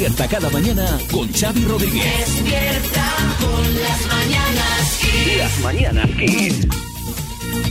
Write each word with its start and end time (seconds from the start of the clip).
Despierta 0.00 0.28
cada 0.28 0.48
mañana 0.48 0.98
con 1.12 1.30
Xavi 1.30 1.62
Rodríguez. 1.62 2.42
Despierta 2.42 3.04
con 3.38 3.82
las 3.82 4.06
mañanas 4.06 4.98
Kiss. 4.98 5.36
Las 5.36 5.58
mañanas 5.60 6.10
Kiss. 6.12 6.66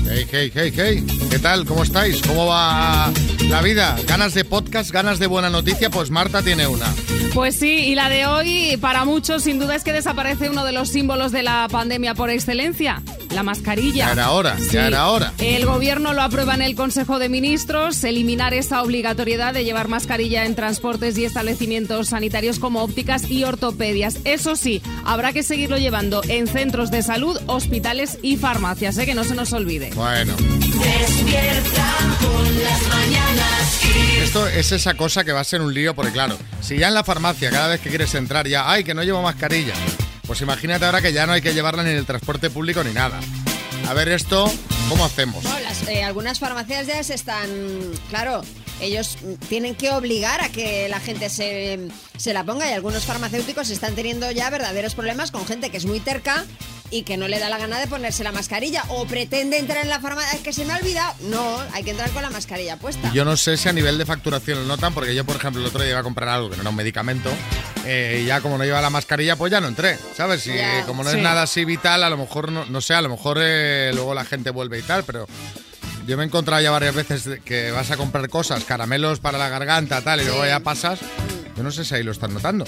Hey, 0.08 0.28
hey, 0.32 0.52
hey, 0.54 0.74
hey. 0.76 1.06
¿Qué 1.32 1.40
tal? 1.40 1.66
¿Cómo 1.66 1.82
estáis? 1.82 2.22
¿Cómo 2.22 2.46
va 2.46 3.12
la 3.48 3.62
vida? 3.64 3.98
¿Ganas 4.06 4.36
de 4.36 4.46
podcast? 4.46 4.92
¿Ganas 4.92 5.18
de 5.18 5.26
buena 5.26 5.50
noticia? 5.50 5.90
Pues 5.90 6.12
Marta 6.12 6.44
tiene 6.44 6.68
una. 6.68 6.86
Pues 7.34 7.56
sí, 7.56 7.86
y 7.88 7.96
la 7.96 8.10
de 8.10 8.28
hoy, 8.28 8.78
para 8.78 9.06
muchos, 9.06 9.42
sin 9.42 9.58
duda 9.58 9.74
es 9.74 9.84
que 9.84 9.92
desaparece 9.92 10.52
uno 10.52 10.64
de 10.66 10.72
los 10.72 10.90
símbolos 10.90 11.32
de 11.32 11.42
la 11.42 11.68
pandemia 11.72 12.14
por 12.14 12.30
excelencia, 12.30 13.02
la 13.32 13.44
mascarilla. 13.44 14.08
Ya 14.08 14.12
era 14.12 14.32
hora, 14.32 14.58
ya 14.72 14.88
era 14.88 15.10
hora. 15.10 15.34
El 15.38 15.66
gobierno 15.66 16.14
lo 16.14 16.22
aprueba 16.22 16.56
en 16.56 16.62
el 16.62 16.76
Consejo 16.76 17.20
de 17.20 17.30
Ministros, 17.30 18.04
eliminar 18.04 18.54
esa 18.54 18.82
obligatoriedad 18.82 19.54
de 19.54 19.64
llevar 19.64 19.88
mascarilla 19.88 20.46
en 20.46 20.56
transportes 20.56 21.18
y 21.18 21.26
establecimientos 21.26 22.10
sanitarios 22.10 22.60
como 22.60 22.84
ópticas 22.84 23.30
y 23.30 23.44
ortopedias. 23.44 24.20
Eso 24.26 24.56
sí, 24.56 24.82
habrá 25.06 25.34
que 25.34 25.44
seguirlo 25.44 25.78
llevando 25.78 26.22
en 26.28 26.48
centros 26.48 26.92
de 26.92 27.04
salud, 27.04 27.40
hospitales 27.48 28.18
y 28.22 28.38
farmacias, 28.38 28.98
¿eh? 28.98 29.06
que 29.06 29.16
no 29.16 29.24
se 29.24 29.36
nos 29.36 29.54
olvide. 29.54 29.92
Bueno, 29.96 30.34
Despierta 30.38 31.96
con 32.22 32.64
las 32.64 32.88
mañanas 32.88 33.80
esto 34.22 34.48
es 34.48 34.72
esa 34.72 34.94
cosa 34.96 35.24
que 35.24 35.32
va 35.32 35.40
a 35.40 35.44
ser 35.44 35.62
un 35.62 35.74
lío 35.74 35.96
porque 35.96 36.12
claro, 36.12 36.38
si 36.62 36.78
ya 36.78 36.90
en 36.90 36.94
la 36.94 37.04
farmacia 37.04 37.50
cada 37.50 37.68
vez 37.68 37.82
que 37.82 37.90
quieres 37.90 38.14
entrar 38.16 38.48
ya, 38.48 38.70
ay, 38.70 38.84
que 38.84 38.94
no 38.94 39.04
llevo 39.04 39.22
mascarilla, 39.22 39.74
pues 40.30 40.42
imagínate 40.42 40.86
ahora 40.86 41.02
que 41.02 41.12
ya 41.12 41.26
no 41.26 41.34
hay 41.34 41.42
que 41.42 41.56
llevarla 41.56 41.82
ni 41.82 41.90
en 41.90 41.98
el 41.98 42.06
transporte 42.06 42.52
público 42.52 42.84
ni 42.84 42.94
nada. 42.94 43.20
A 43.88 43.96
ver 43.96 44.10
esto, 44.10 44.46
¿cómo 44.88 45.04
hacemos? 45.04 45.44
Eh, 45.88 46.04
algunas 46.04 46.38
farmacias 46.38 46.86
ya 46.86 47.04
se 47.04 47.16
están, 47.16 47.50
claro, 48.10 48.44
ellos 48.80 49.18
tienen 49.48 49.74
que 49.74 49.90
obligar 49.90 50.40
a 50.42 50.50
que 50.50 50.88
la 50.88 51.00
gente 51.00 51.30
se, 51.30 51.88
se 52.16 52.34
la 52.36 52.44
ponga 52.44 52.70
y 52.70 52.74
algunos 52.74 53.06
farmacéuticos 53.06 53.72
están 53.72 53.96
teniendo 53.96 54.30
ya 54.30 54.52
verdaderos 54.52 54.94
problemas 54.94 55.32
con 55.32 55.48
gente 55.48 55.72
que 55.72 55.78
es 55.78 55.88
muy 55.88 56.00
terca 56.00 56.46
y 56.92 57.04
que 57.04 57.18
no 57.18 57.28
le 57.28 57.40
da 57.40 57.50
la 57.50 57.58
gana 57.58 57.80
de 57.80 57.88
ponerse 57.88 58.24
la 58.24 58.32
mascarilla 58.32 58.84
o 58.90 59.06
pretende 59.06 59.58
entrar 59.58 59.84
en 59.84 59.90
la 59.90 60.00
farmacia, 60.00 60.34
es 60.38 60.42
que 60.42 60.54
se 60.54 60.66
me 60.66 60.74
ha 60.74 60.78
olvidado. 60.78 61.14
No, 61.22 61.60
hay 61.74 61.84
que 61.84 61.92
entrar 61.92 62.10
con 62.12 62.22
la 62.22 62.30
mascarilla 62.30 62.78
puesta. 62.78 63.12
Yo 63.14 63.26
no 63.26 63.38
sé 63.38 63.58
si 63.58 63.70
a 63.70 63.74
nivel 63.74 63.98
de 63.98 64.06
facturación 64.06 64.60
lo 64.60 64.66
notan, 64.66 64.94
porque 64.94 65.14
yo, 65.16 65.26
por 65.26 65.36
ejemplo, 65.36 65.62
el 65.62 65.68
otro 65.68 65.82
día 65.82 65.92
iba 65.92 66.00
a 66.00 66.04
comprar 66.04 66.30
algo 66.30 66.50
que 66.50 66.56
no 66.56 66.62
era 66.62 66.70
un 66.70 66.76
medicamento, 66.76 67.30
eh, 67.86 68.22
y 68.24 68.26
ya 68.26 68.42
como 68.42 68.58
no 68.58 68.64
lleva 68.66 68.82
la 68.82 68.90
mascarilla, 68.90 69.36
pues 69.36 69.52
ya 69.52 69.62
no 69.62 69.68
entré, 69.68 69.98
¿sabes? 70.16 70.46
Y 70.48 70.54
Ya, 70.56 70.86
como 70.86 71.04
no 71.04 71.10
sí. 71.12 71.18
es 71.18 71.24
nada 71.24 71.44
así 71.44 71.66
vital, 71.66 72.04
a 72.04 72.10
lo 72.10 72.18
mejor, 72.18 72.52
no, 72.52 72.66
no 72.66 72.82
sé, 72.82 72.94
a 72.94 73.02
lo 73.02 73.10
mejor 73.10 73.38
eh, 73.42 73.92
luego 73.94 74.14
la 74.14 74.26
gente 74.26 74.50
vuelve 74.50 74.80
y 74.80 74.82
tal, 74.84 75.04
pero 75.04 75.28
yo 76.08 76.18
me 76.18 76.24
he 76.24 76.26
encontrado 76.26 76.62
ya 76.62 76.72
varias 76.72 76.96
veces 76.96 77.40
que 77.46 77.72
vas 77.72 77.92
a 77.92 77.98
comprar 77.98 78.28
cosas, 78.30 78.64
caramelos 78.64 79.20
para 79.20 79.38
la 79.38 79.48
garganta, 79.50 80.02
tal, 80.02 80.22
y 80.22 80.26
luego 80.26 80.46
ya 80.46 80.60
pasas. 80.60 81.00
Yo 81.56 81.64
no 81.64 81.72
sé 81.72 81.86
si 81.86 81.94
ahí 81.96 82.04
lo 82.04 82.12
están 82.12 82.34
notando. 82.34 82.66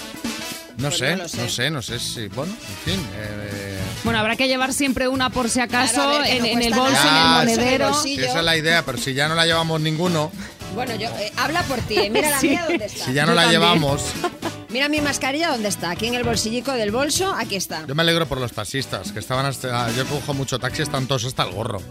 No 0.78 0.88
Pues 0.90 1.00
sé, 1.00 1.16
no 1.16 1.28
sé. 1.28 1.38
no 1.38 1.50
sé, 1.50 1.70
no 1.70 1.82
sé 1.82 2.00
si, 2.00 2.28
bueno, 2.30 2.54
en 2.54 2.92
fin. 2.94 3.08
eh, 3.16 3.71
Bueno, 4.04 4.20
habrá 4.20 4.36
que 4.36 4.48
llevar 4.48 4.74
siempre 4.74 5.08
una 5.08 5.30
por 5.30 5.50
si 5.50 5.60
acaso 5.60 5.94
Claro, 5.96 6.20
ver, 6.20 6.28
en, 6.28 6.40
no 6.40 6.46
en 6.48 6.62
el 6.64 6.74
bolso, 6.74 6.92
nada. 7.04 7.44
en 7.44 7.50
el 7.50 7.56
monedero. 7.58 7.94
sí, 7.94 8.16
esa 8.20 8.40
es 8.40 8.46
la 8.46 8.58
idea, 8.58 8.84
pero 8.86 8.98
si 8.98 9.14
ya 9.14 9.28
no 9.28 9.36
la 9.36 9.46
llevamos 9.46 9.80
ninguno, 9.82 10.32
Bueno, 10.74 10.96
yo, 10.96 11.08
eh, 11.20 11.32
habla 11.38 11.62
por 11.64 11.80
ti, 11.82 11.98
eh, 11.98 12.10
mira 12.10 12.30
la 12.32 12.40
Sí. 12.42 12.50
mía 12.50 12.66
dónde 12.68 12.86
está. 12.86 13.06
si 13.06 13.14
ya 13.14 13.24
Yo 13.24 13.28
no 13.30 13.36
la 13.36 13.44
también. 13.44 13.62
llevamos, 13.62 14.02
Mira 14.70 14.88
mi 14.88 15.02
mascarilla 15.02 15.50
dónde 15.50 15.68
está, 15.68 15.92
aquí 15.92 16.08
en 16.08 16.16
el 16.16 16.24
bolsillico 16.24 16.72
del 16.72 16.92
bolso, 16.92 17.34
aquí 17.38 17.58
está. 17.58 17.86
Yo 17.88 17.94
me 17.94 18.04
alegro 18.04 18.26
por 18.26 18.40
los 18.40 18.54
taxistas, 18.54 19.12
que 19.12 19.20
estaban 19.20 19.46
hasta... 19.46 19.92
Yo 19.92 20.06
cojo 20.06 20.34
mucho 20.34 20.60
taxi, 20.60 20.82
están 20.82 21.08
todos 21.08 21.26
hasta 21.26 21.44
el 21.44 21.52
gorro. 21.52 21.82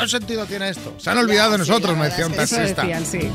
¿Qué 0.00 0.08
sentido 0.08 0.46
tiene 0.46 0.70
esto? 0.70 0.94
Se 0.98 1.10
han 1.10 1.18
olvidado 1.18 1.52
de 1.52 1.58
nosotros, 1.58 1.94
me 1.94 2.06
decía 2.08 2.26
un 2.26 2.32
taxista. 2.32 2.84
decían, 2.84 3.04
sí. 3.04 3.28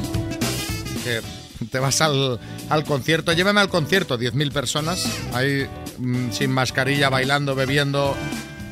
Que 1.03 1.21
te 1.69 1.77
vas 1.77 2.01
al, 2.01 2.39
al 2.69 2.83
concierto, 2.85 3.33
llévame 3.33 3.61
al 3.61 3.69
concierto, 3.69 4.17
10.000 4.17 4.51
personas, 4.51 5.05
ahí 5.31 5.67
mm, 5.97 6.31
sin 6.31 6.51
mascarilla, 6.51 7.09
bailando, 7.09 7.55
bebiendo 7.55 8.15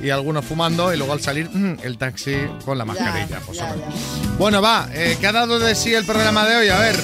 y 0.02 0.10
algunos 0.10 0.46
fumando, 0.46 0.94
y 0.94 0.98
luego 0.98 1.14
al 1.14 1.22
salir, 1.22 1.50
mm, 1.50 1.80
el 1.84 1.98
taxi 1.98 2.36
con 2.64 2.78
la 2.78 2.86
mascarilla. 2.86 3.40
pues, 3.46 3.58
ya. 3.58 3.74
Bueno, 4.38 4.62
va, 4.62 4.90
eh, 4.94 5.18
¿qué 5.20 5.28
ha 5.28 5.32
dado 5.32 5.60
de 5.60 5.76
sí 5.76 5.94
el 5.94 6.06
programa 6.06 6.46
de 6.46 6.56
hoy? 6.58 6.70
A 6.70 6.80
ver. 6.80 6.96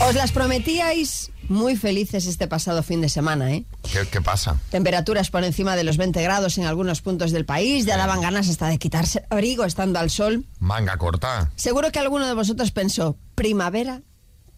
Os 0.00 0.14
las 0.14 0.30
prometíais 0.30 1.30
muy 1.48 1.76
felices 1.76 2.26
este 2.26 2.46
pasado 2.46 2.82
fin 2.82 3.00
de 3.00 3.08
semana, 3.08 3.52
¿eh? 3.52 3.64
¿Qué, 3.90 4.06
qué 4.10 4.20
pasa? 4.20 4.60
Temperaturas 4.70 5.30
por 5.30 5.44
encima 5.44 5.76
de 5.76 5.84
los 5.84 5.96
20 5.96 6.22
grados 6.22 6.58
en 6.58 6.64
algunos 6.64 7.00
puntos 7.00 7.32
del 7.32 7.44
país, 7.44 7.86
ya 7.86 7.96
daban 7.96 8.20
ganas 8.20 8.48
hasta 8.48 8.68
de 8.68 8.78
quitarse 8.78 9.24
abrigo 9.30 9.64
estando 9.64 9.98
al 9.98 10.10
sol. 10.10 10.44
Manga 10.60 10.96
corta. 10.96 11.50
Seguro 11.56 11.90
que 11.90 11.98
alguno 11.98 12.26
de 12.26 12.34
vosotros 12.34 12.70
pensó, 12.70 13.16
¿primavera? 13.34 14.02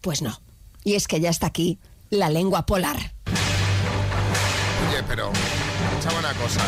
Pues 0.01 0.21
no. 0.21 0.41
Y 0.83 0.95
es 0.95 1.07
que 1.07 1.19
ya 1.19 1.29
está 1.29 1.47
aquí 1.47 1.79
la 2.09 2.29
lengua 2.29 2.65
polar. 2.65 2.97
Oye, 4.89 5.03
pero, 5.07 5.31
una 6.19 6.33
cosa. 6.33 6.61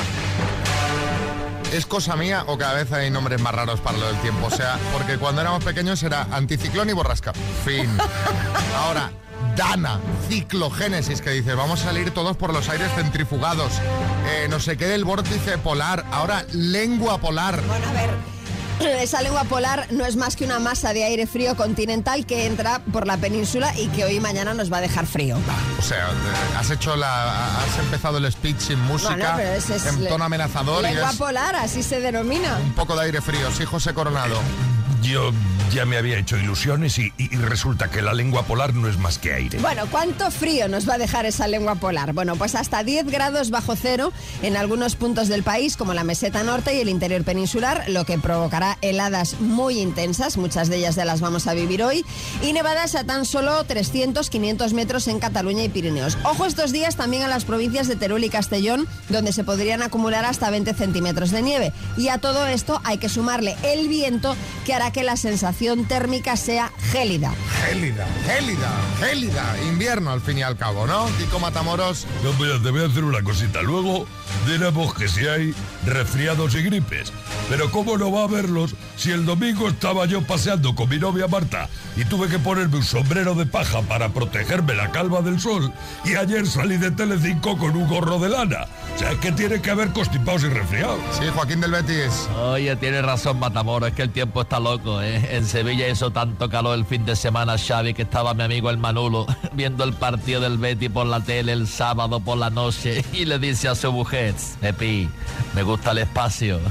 ¿Es 1.73 1.87
cosa 1.87 2.15
mía 2.15 2.43
o 2.47 2.57
cada 2.57 2.75
vez 2.75 2.91
hay 2.91 3.09
nombres 3.09 3.41
más 3.41 3.53
raros 3.53 3.79
para 3.79 3.97
lo 3.97 4.05
del 4.05 4.21
tiempo? 4.21 4.45
O 4.45 4.51
sea, 4.51 4.77
porque 4.93 5.17
cuando 5.17 5.41
éramos 5.41 5.63
pequeños 5.63 6.03
era 6.03 6.27
anticiclón 6.31 6.89
y 6.89 6.93
borrasca. 6.93 7.33
Fin. 7.65 7.89
Ahora, 8.77 9.11
Dana, 9.55 9.99
ciclogénesis, 10.29 11.21
que 11.21 11.29
dice, 11.31 11.53
vamos 11.53 11.81
a 11.81 11.85
salir 11.85 12.11
todos 12.11 12.35
por 12.37 12.53
los 12.53 12.69
aires 12.69 12.89
centrifugados. 12.95 13.71
Eh, 14.27 14.47
no 14.49 14.59
sé 14.59 14.77
qué 14.77 14.85
del 14.87 15.05
vórtice 15.05 15.57
polar. 15.57 16.05
Ahora, 16.11 16.45
lengua 16.51 17.19
polar. 17.19 17.61
Bueno, 17.67 17.87
a 17.87 17.93
ver. 17.93 18.09
Esa 19.03 19.21
lengua 19.21 19.43
polar 19.43 19.87
no 19.91 20.05
es 20.05 20.15
más 20.15 20.35
que 20.35 20.45
una 20.45 20.59
masa 20.59 20.93
de 20.93 21.03
aire 21.03 21.27
frío 21.27 21.55
continental 21.55 22.25
que 22.25 22.47
entra 22.47 22.79
por 22.91 23.05
la 23.05 23.17
península 23.17 23.71
y 23.77 23.87
que 23.89 24.03
hoy 24.03 24.15
y 24.15 24.19
mañana 24.19 24.53
nos 24.55 24.73
va 24.73 24.77
a 24.77 24.81
dejar 24.81 25.05
frío. 25.05 25.37
O 25.77 25.81
sea, 25.81 26.07
eh, 26.07 26.57
has 26.57 26.71
hecho 26.71 26.95
la. 26.95 27.59
Has 27.59 27.79
empezado 27.79 28.17
el 28.17 28.31
speech 28.31 28.57
sin 28.59 28.79
música, 28.81 29.13
Bueno, 29.13 29.29
pero 29.37 29.53
ese 29.53 29.75
es 29.75 29.85
en 29.85 30.07
tono 30.07 30.23
amenazador 30.25 30.83
y 30.85 30.87
Lengua 30.93 31.11
es 31.11 31.17
polar, 31.17 31.55
así 31.55 31.83
se 31.83 31.99
denomina. 31.99 32.57
un 32.57 32.73
poco 32.73 32.95
de 32.95 33.03
aire 33.05 33.21
frío. 33.21 33.51
Sí, 33.51 33.63
José 33.65 33.93
Coronado. 33.93 34.39
Yo 35.03 35.31
ya 35.71 35.85
me 35.85 35.97
había 35.97 36.17
hecho 36.17 36.37
ilusiones 36.37 36.97
y, 36.99 37.11
y- 37.17 37.33
y 37.33 37.37
resulta 37.37 37.89
que 37.89 38.01
la 38.01 38.13
lengua 38.13 38.43
polar 38.43 38.73
no 38.73 38.87
es 38.87 38.97
más 38.97 39.17
que 39.17 39.33
aire. 39.33 39.59
Bueno, 39.59 39.83
¿cuánto 39.89 40.29
frío 40.31 40.67
nos 40.67 40.87
va 40.87 40.95
a 40.95 40.97
dejar 40.97 41.25
esa 41.25 41.47
lengua 41.47 41.75
polar? 41.75 42.13
Bueno, 42.13 42.35
pues 42.35 42.55
hasta 42.55 42.83
10 42.83 43.05
grados 43.07 43.49
bajo 43.49 43.75
cero 43.75 44.11
en 44.41 44.55
algunos 44.57 44.95
puntos 44.95 45.27
del 45.29 45.43
país, 45.43 45.77
como 45.77 45.93
la 45.93 46.03
meseta 46.03 46.43
norte 46.43 46.75
y 46.75 46.81
el 46.81 46.89
interior 46.89 47.23
peninsular, 47.23 47.85
lo 47.87 48.05
que 48.05 48.17
provocará 48.19 48.77
heladas 48.81 49.39
muy 49.39 49.79
intensas, 49.79 50.37
muchas 50.37 50.69
de 50.69 50.77
ellas 50.77 50.95
ya 50.95 51.05
las 51.05 51.21
vamos 51.21 51.47
a 51.47 51.53
vivir 51.53 51.81
hoy, 51.83 52.05
y 52.41 52.53
nevadas 52.53 52.95
a 52.95 53.03
tan 53.03 53.25
solo 53.25 53.63
300, 53.63 54.29
500 54.29 54.73
metros 54.73 55.07
en 55.07 55.19
Cataluña 55.19 55.63
y 55.63 55.69
Pirineos. 55.69 56.17
Ojo 56.23 56.45
estos 56.45 56.71
días 56.71 56.95
también 56.95 57.23
a 57.23 57.27
las 57.27 57.45
provincias 57.45 57.87
de 57.87 57.95
Teruel 57.95 58.23
y 58.23 58.29
Castellón, 58.29 58.87
donde 59.09 59.33
se 59.33 59.43
podrían 59.43 59.81
acumular 59.81 60.25
hasta 60.25 60.49
20 60.49 60.73
centímetros 60.73 61.31
de 61.31 61.41
nieve. 61.41 61.73
Y 61.97 62.09
a 62.09 62.17
todo 62.19 62.45
esto 62.45 62.79
hay 62.83 62.97
que 62.97 63.09
sumarle 63.09 63.55
el 63.63 63.87
viento 63.87 64.35
que 64.65 64.73
hará 64.73 64.91
que 64.91 65.03
la 65.03 65.15
sensación 65.17 65.62
térmica 65.87 66.35
sea 66.35 66.71
gélida. 66.91 67.33
Gélida, 67.65 68.05
gélida, 68.25 68.71
gélida. 68.99 69.55
Invierno 69.69 70.11
al 70.11 70.21
fin 70.21 70.37
y 70.37 70.43
al 70.43 70.57
cabo, 70.57 70.85
¿no? 70.85 71.05
Kiko 71.17 71.39
Matamoros. 71.39 72.05
Mira, 72.39 72.61
te 72.61 72.69
voy 72.69 72.81
a 72.81 72.87
hacer 72.87 73.03
una 73.03 73.21
cosita. 73.23 73.61
Luego 73.61 74.05
diremos 74.45 74.93
que 74.93 75.07
si 75.07 75.25
hay 75.25 75.55
resfriados 75.85 76.55
y 76.55 76.63
gripes. 76.63 77.13
Pero 77.49 77.71
¿cómo 77.71 77.97
no 77.97 78.11
va 78.11 78.21
a 78.21 78.23
haberlos 78.25 78.75
si 78.97 79.11
el 79.11 79.25
domingo 79.25 79.69
estaba 79.69 80.05
yo 80.05 80.21
paseando 80.21 80.75
con 80.75 80.89
mi 80.89 80.97
novia 80.97 81.27
Marta 81.27 81.69
y 81.95 82.05
tuve 82.05 82.27
que 82.27 82.39
ponerme 82.39 82.77
un 82.77 82.83
sombrero 82.83 83.35
de 83.35 83.45
paja 83.45 83.81
para 83.81 84.09
protegerme 84.09 84.73
la 84.73 84.91
calva 84.91 85.21
del 85.21 85.39
sol 85.39 85.73
y 86.05 86.15
ayer 86.15 86.45
salí 86.47 86.77
de 86.77 86.91
Telecinco 86.91 87.57
con 87.57 87.75
un 87.75 87.87
gorro 87.87 88.19
de 88.19 88.29
lana? 88.29 88.65
O 88.95 88.99
sea, 88.99 89.11
es 89.11 89.17
que 89.19 89.31
tiene 89.31 89.61
que 89.61 89.71
haber 89.71 89.89
constipados 89.89 90.43
y 90.43 90.49
resfriados. 90.49 90.99
Sí, 91.19 91.25
Joaquín 91.33 91.61
del 91.61 91.71
Betis. 91.71 92.29
Oye, 92.37 92.75
tiene 92.75 93.01
razón 93.01 93.39
Matamoros, 93.39 93.89
es 93.89 93.95
que 93.95 94.03
el 94.03 94.11
tiempo 94.11 94.41
está 94.41 94.59
loco, 94.59 95.01
¿eh? 95.01 95.37
En 95.43 95.49
Sevilla 95.49 95.89
hizo 95.89 96.09
tanto 96.09 96.49
calor 96.49 96.77
el 96.77 96.85
fin 96.85 97.05
de 97.05 97.17
semana, 97.17 97.57
Xavi, 97.57 97.93
que 97.93 98.03
estaba 98.03 98.33
mi 98.33 98.43
amigo 98.43 98.69
el 98.69 98.77
Manulo 98.77 99.25
viendo 99.51 99.83
el 99.83 99.91
partido 99.91 100.39
del 100.39 100.57
Betty 100.57 100.87
por 100.87 101.05
la 101.05 101.19
tele 101.19 101.51
el 101.51 101.67
sábado 101.67 102.21
por 102.21 102.37
la 102.37 102.49
noche 102.49 103.03
y 103.11 103.25
le 103.25 103.37
dice 103.39 103.67
a 103.67 103.75
su 103.75 103.91
mujer, 103.91 104.33
Pepi, 104.61 105.09
me 105.53 105.63
gusta 105.63 105.91
el 105.91 105.97
espacio. 105.97 106.61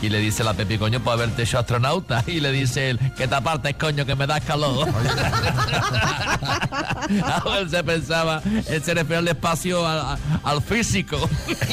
Y 0.00 0.08
le 0.08 0.18
dice 0.18 0.42
la 0.44 0.54
Pepi, 0.54 0.78
coño, 0.78 0.98
pues 1.00 1.12
haberte 1.12 1.42
hecho 1.42 1.58
astronauta. 1.58 2.24
Y 2.26 2.40
le 2.40 2.52
dice 2.52 2.88
él, 2.88 2.98
que 3.18 3.28
te 3.28 3.34
apartes, 3.34 3.74
coño, 3.76 4.06
que 4.06 4.14
me 4.16 4.26
das 4.26 4.40
calor. 4.44 4.88
Ahora 7.26 7.58
él 7.58 7.68
se 7.68 7.84
pensaba, 7.84 8.40
él 8.66 8.82
se 8.82 8.94
refería 8.94 9.18
al 9.18 9.28
espacio, 9.28 9.86
al 9.86 10.62
físico. 10.62 11.18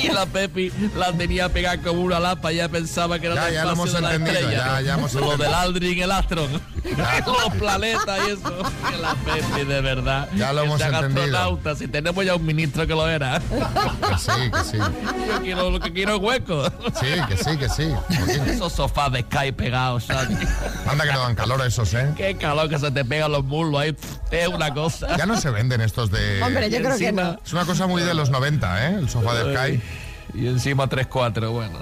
Y 0.03 0.09
la 0.09 0.25
Pepi 0.25 0.73
la 0.97 1.13
tenía 1.13 1.47
pegada 1.47 1.77
como 1.81 2.01
una 2.01 2.19
lapa, 2.19 2.51
ya 2.51 2.67
pensaba 2.67 3.17
que 3.17 3.27
era 3.27 3.35
Ya, 3.35 3.47
el 3.47 3.53
ya 3.53 3.63
lo 3.63 3.71
espacio 3.71 3.83
hemos 3.83 3.94
de 3.94 4.01
la 4.01 4.13
entendido, 4.15 4.39
estrella. 4.50 4.65
ya, 4.65 4.81
ya 4.81 4.94
hemos 4.95 5.13
Lo 5.13 5.19
entendido. 5.21 5.44
del 5.45 5.53
Aldrin, 5.53 6.03
el 6.03 6.11
Astron. 6.11 6.48
los 7.25 7.53
planetas 7.59 8.19
y 8.27 8.31
eso. 8.31 8.63
Que 8.89 8.97
la 8.97 9.13
Pepi, 9.15 9.65
de 9.65 9.81
verdad. 9.81 10.27
Ya 10.35 10.53
lo 10.53 10.61
Que 10.61 10.67
hemos 10.67 10.81
entendido. 10.81 11.59
si 11.77 11.87
tenemos 11.87 12.25
ya 12.25 12.35
un 12.35 12.45
ministro 12.45 12.85
que 12.87 12.93
lo 12.93 13.07
era. 13.09 13.39
Que 13.39 14.17
sí, 14.17 14.31
que 14.51 14.63
sí. 14.63 14.77
Yo 14.77 15.41
quiero, 15.41 15.69
lo 15.71 15.79
que 15.79 15.91
quiero 15.93 16.15
es 16.15 16.21
hueco. 16.21 16.69
Sí, 16.99 17.07
que 17.27 17.37
sí, 17.37 17.57
que 17.57 17.69
sí. 17.69 17.93
Esos 18.47 18.73
sofás 18.73 19.11
de 19.11 19.21
Sky 19.21 19.51
pegados, 19.51 20.05
Xavi. 20.07 20.35
Anda 20.87 21.03
que 21.05 21.11
no 21.13 21.19
dan 21.21 21.35
calor 21.35 21.65
esos, 21.65 21.93
¿eh? 21.93 22.13
Qué 22.15 22.35
calor 22.37 22.69
que 22.69 22.79
se 22.79 22.91
te 22.91 23.05
pegan 23.05 23.31
los 23.31 23.43
muslos 23.43 23.81
ahí. 23.81 23.95
Es 24.31 24.47
una 24.47 24.73
cosa. 24.73 25.15
Ya 25.17 25.25
no 25.25 25.39
se 25.39 25.49
venden 25.49 25.81
estos 25.81 26.11
de... 26.11 26.41
Hombre, 26.43 26.69
yo 26.69 26.77
creo 26.79 26.97
que 26.97 27.07
encima- 27.07 27.23
no. 27.23 27.39
Es 27.45 27.53
una 27.53 27.65
cosa 27.65 27.87
muy 27.87 28.01
de 28.03 28.13
los 28.13 28.29
90, 28.29 28.87
¿eh? 28.89 28.95
El 28.99 29.09
sofá 29.09 29.33
de 29.35 29.55
Sky. 29.55 29.81
Y 30.33 30.47
encima 30.47 30.87
3-4, 30.87 31.49
bueno. 31.51 31.79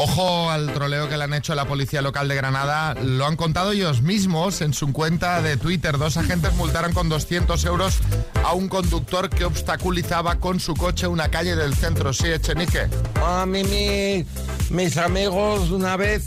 Ojo 0.00 0.48
al 0.50 0.72
troleo 0.72 1.08
que 1.08 1.16
le 1.16 1.24
han 1.24 1.34
hecho 1.34 1.52
a 1.52 1.56
la 1.56 1.64
policía 1.64 2.02
local 2.02 2.28
de 2.28 2.36
Granada. 2.36 2.94
Lo 2.94 3.26
han 3.26 3.34
contado 3.34 3.72
ellos 3.72 4.00
mismos 4.00 4.60
en 4.60 4.72
su 4.72 4.92
cuenta 4.92 5.42
de 5.42 5.56
Twitter. 5.56 5.98
Dos 5.98 6.16
agentes 6.16 6.54
multaron 6.54 6.92
con 6.92 7.08
200 7.08 7.64
euros 7.64 7.98
a 8.44 8.54
un 8.54 8.68
conductor 8.68 9.28
que 9.28 9.44
obstaculizaba 9.44 10.36
con 10.36 10.60
su 10.60 10.74
coche 10.74 11.08
una 11.08 11.28
calle 11.30 11.56
del 11.56 11.74
centro. 11.74 12.12
Sí, 12.12 12.28
Echenique. 12.28 12.86
A 13.26 13.44
mí 13.44 13.64
mi- 13.64 14.24
mis 14.70 14.96
amigos 14.98 15.70
una 15.70 15.96
vez 15.96 16.26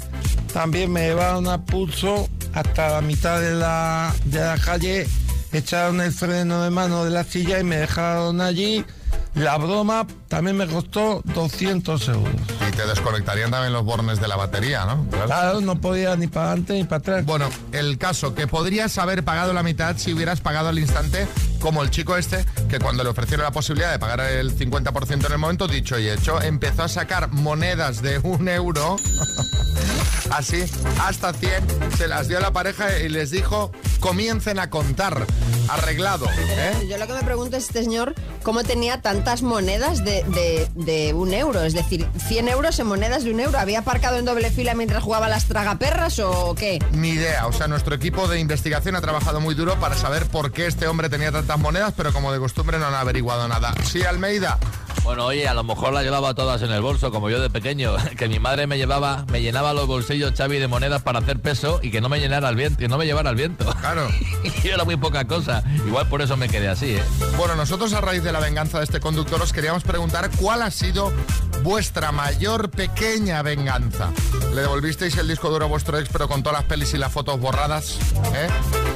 también 0.54 0.92
me 0.92 1.08
llevaron 1.08 1.48
a 1.48 1.62
pulso 1.64 2.28
hasta 2.54 2.90
la 2.90 3.02
mitad 3.02 3.40
de 3.40 3.54
la, 3.54 4.14
de 4.26 4.40
la 4.42 4.58
calle, 4.58 5.08
echaron 5.54 6.02
el 6.02 6.12
freno 6.12 6.62
de 6.62 6.70
mano 6.72 7.06
de 7.06 7.12
la 7.12 7.24
silla 7.24 7.58
y 7.60 7.64
me 7.64 7.78
dejaron 7.78 8.42
allí. 8.42 8.84
La 9.34 9.58
broma 9.58 10.06
también 10.32 10.56
me 10.56 10.66
costó 10.66 11.22
200 11.26 12.08
euros. 12.08 12.34
Y 12.66 12.72
te 12.72 12.88
desconectarían 12.88 13.52
también 13.52 13.74
los 13.74 13.84
bornes 13.84 14.22
de 14.22 14.30
la 14.30 14.38
batería, 14.38 14.86
¿no? 14.86 15.06
Claro. 15.10 15.26
Claro, 15.28 15.62
no 15.62 15.82
podía 15.82 16.16
ni 16.16 16.28
para 16.28 16.48
adelante 16.48 16.74
ni 16.74 16.86
para 16.86 17.00
atrás. 17.00 17.26
Bueno, 17.26 17.50
el 17.74 17.98
caso, 17.98 18.34
que 18.34 18.48
podrías 18.48 18.98
haber 18.98 19.26
pagado 19.26 19.52
la 19.52 19.62
mitad 19.62 19.98
si 19.98 20.14
hubieras 20.14 20.40
pagado 20.40 20.70
al 20.70 20.80
instante, 20.80 21.28
como 21.60 21.84
el 21.84 21.90
chico 21.90 22.16
este, 22.16 22.46
que 22.70 22.80
cuando 22.80 23.04
le 23.04 23.10
ofrecieron 23.10 23.44
la 23.44 23.52
posibilidad 23.52 23.92
de 23.92 24.00
pagar 24.00 24.22
el 24.22 24.58
50% 24.58 25.26
en 25.26 25.32
el 25.34 25.38
momento, 25.38 25.68
dicho 25.68 26.00
y 26.00 26.08
hecho, 26.08 26.42
empezó 26.42 26.84
a 26.84 26.88
sacar 26.88 27.30
monedas 27.34 28.02
de 28.02 28.20
un 28.20 28.48
euro, 28.48 28.96
así, 30.32 30.64
hasta 31.02 31.34
100, 31.34 31.98
se 31.98 32.08
las 32.08 32.30
dio 32.30 32.38
a 32.38 32.42
la 32.42 32.54
pareja 32.54 33.00
y 33.00 33.10
les 33.10 33.32
dijo, 33.32 33.74
comiencen 34.00 34.60
a 34.60 34.70
contar, 34.70 35.28
arreglado, 35.68 36.26
¿eh? 36.26 36.88
Yo 36.90 36.98
lo 36.98 37.06
que 37.06 37.14
me 37.14 37.24
pregunto 37.24 37.58
es 37.58 37.66
este 37.66 37.84
señor 37.84 38.16
cómo 38.44 38.64
tenía 38.64 39.02
tantas 39.02 39.42
monedas 39.42 40.04
de, 40.04 40.21
de- 40.28 41.14
un 41.14 41.34
euro, 41.34 41.62
es 41.64 41.74
decir, 41.74 42.08
100 42.28 42.48
euros 42.48 42.80
en 42.80 42.88
monedas 42.88 43.24
de 43.24 43.32
un 43.32 43.40
euro. 43.40 43.58
¿Había 43.60 43.80
aparcado 43.80 44.18
en 44.18 44.26
doble 44.26 44.50
fila 44.52 44.74
mientras 44.74 45.04
jugaba 45.04 45.28
las 45.28 45.46
tragaperras 45.46 46.20
o 46.20 46.56
qué? 46.56 46.80
Ni 46.92 47.10
idea, 47.10 47.48
o 47.48 47.54
sea, 47.54 47.68
nuestro 47.68 47.96
equipo 47.96 48.28
de 48.28 48.40
investigación 48.40 48.96
ha 48.96 49.02
trabajado 49.02 49.40
muy 49.42 49.56
duro 49.56 49.80
para 49.80 49.96
saber 49.96 50.26
por 50.28 50.52
qué 50.52 50.68
este 50.68 50.88
hombre 50.88 51.10
tenía 51.10 51.32
tantas 51.32 51.60
monedas, 51.60 51.94
pero 51.96 52.14
como 52.14 52.32
de 52.32 52.40
costumbre 52.40 52.80
no 52.80 52.88
han 52.88 52.94
averiguado 52.96 53.48
nada. 53.48 53.74
Sí, 53.84 54.04
Almeida. 54.04 54.58
Bueno, 55.04 55.26
oye, 55.26 55.48
a 55.48 55.54
lo 55.54 55.64
mejor 55.64 55.94
las 55.94 56.04
llevaba 56.04 56.34
todas 56.36 56.62
en 56.62 56.72
el 56.72 56.82
bolso, 56.82 57.12
como 57.12 57.30
yo 57.30 57.42
de 57.42 57.50
pequeño, 57.50 57.96
que 58.18 58.28
mi 58.28 58.40
madre 58.40 58.68
me 58.68 58.78
llevaba, 58.78 59.26
me 59.32 59.42
llenaba 59.42 59.74
los 59.74 59.88
bolsillos, 59.88 60.34
Xavi, 60.38 60.60
de 60.60 60.68
monedas 60.68 61.02
para 61.02 61.20
hacer 61.20 61.40
peso 61.40 61.80
y 61.82 61.90
que 61.90 62.02
no 62.02 62.10
me 62.10 62.20
llenara 62.20 62.50
el 62.50 62.56
viento, 62.56 62.84
y 62.84 62.88
no 62.88 62.98
me 62.98 63.06
llevara 63.06 63.32
el 63.32 63.36
viento. 63.36 63.66
Claro. 63.80 64.08
Y 64.64 64.68
era 64.68 64.84
muy 64.84 64.96
poca 64.96 65.26
cosa. 65.26 65.64
Igual 65.88 66.08
por 66.08 66.22
eso 66.22 66.38
me 66.38 66.48
quedé 66.48 66.68
así, 66.68 66.96
¿eh? 66.96 67.04
Bueno, 67.38 67.56
nosotros 67.56 67.94
a 67.94 68.02
raíz 68.02 68.24
de 68.24 68.32
la 68.32 68.40
venganza 68.40 68.78
de 68.78 68.84
este 68.84 69.00
conductor 69.00 69.42
os 69.42 69.54
queríamos 69.54 69.84
preguntar 69.84 70.30
cuál 70.38 70.62
ha 70.62 70.70
sido 70.70 71.12
vuestra 71.64 72.12
mayor 72.12 72.70
pequeña 72.70 73.42
venganza. 73.42 74.12
¿Le 74.54 74.62
devolvisteis 74.62 75.18
el 75.18 75.28
disco 75.28 75.50
duro 75.50 75.66
a 75.66 75.68
vuestro 75.68 75.98
ex 75.98 76.10
pero 76.12 76.28
con 76.28 76.44
todas 76.44 76.60
las 76.60 76.68
pelis 76.68 76.94
y 76.94 76.98
las 76.98 77.12
fotos 77.12 77.40
borradas? 77.40 77.98
¿Eh? 78.36 78.91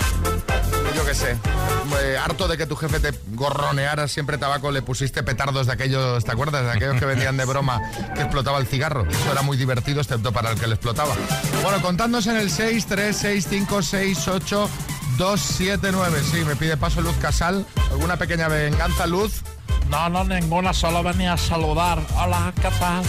Eh, 1.23 2.17
harto 2.17 2.47
de 2.47 2.57
que 2.57 2.65
tu 2.65 2.75
jefe 2.75 3.00
te 3.00 3.17
gorroneara 3.33 4.07
siempre 4.07 4.38
tabaco, 4.38 4.71
le 4.71 4.81
pusiste 4.81 5.23
petardos 5.23 5.67
de 5.67 5.73
aquellos, 5.73 6.23
¿te 6.25 6.31
acuerdas? 6.31 6.63
De 6.65 6.71
aquellos 6.71 7.00
que 7.00 7.06
vendían 7.06 7.38
de 7.38 7.45
broma 7.45 7.81
que 8.13 8.21
explotaba 8.21 8.57
el 8.59 8.67
cigarro. 8.67 9.07
Eso 9.09 9.31
era 9.31 9.41
muy 9.41 9.56
divertido, 9.56 10.01
excepto 10.01 10.31
para 10.31 10.51
el 10.51 10.59
que 10.59 10.67
le 10.67 10.73
explotaba. 10.73 11.15
Bueno, 11.63 11.81
contadnos 11.81 12.27
en 12.27 12.35
el 12.38 12.51
6, 12.51 12.85
3, 12.85 13.15
6, 13.15 13.47
5, 13.50 13.81
6, 13.81 14.27
8, 14.27 14.69
2, 15.17 15.39
7, 15.41 15.89
9. 15.91 16.21
Sí, 16.31 16.44
me 16.45 16.56
pide 16.56 16.75
paso 16.75 17.01
Luz 17.01 17.15
Casal. 17.21 17.65
¿Alguna 17.91 18.17
pequeña 18.17 18.47
venganza, 18.47 19.07
Luz? 19.07 19.41
No, 19.89 20.09
no, 20.09 20.23
ninguna, 20.25 20.73
solo 20.73 21.01
venía 21.01 21.33
a 21.33 21.38
saludar. 21.38 22.00
Hola, 22.17 22.53
¿qué 22.56 22.69
tal? 22.79 23.03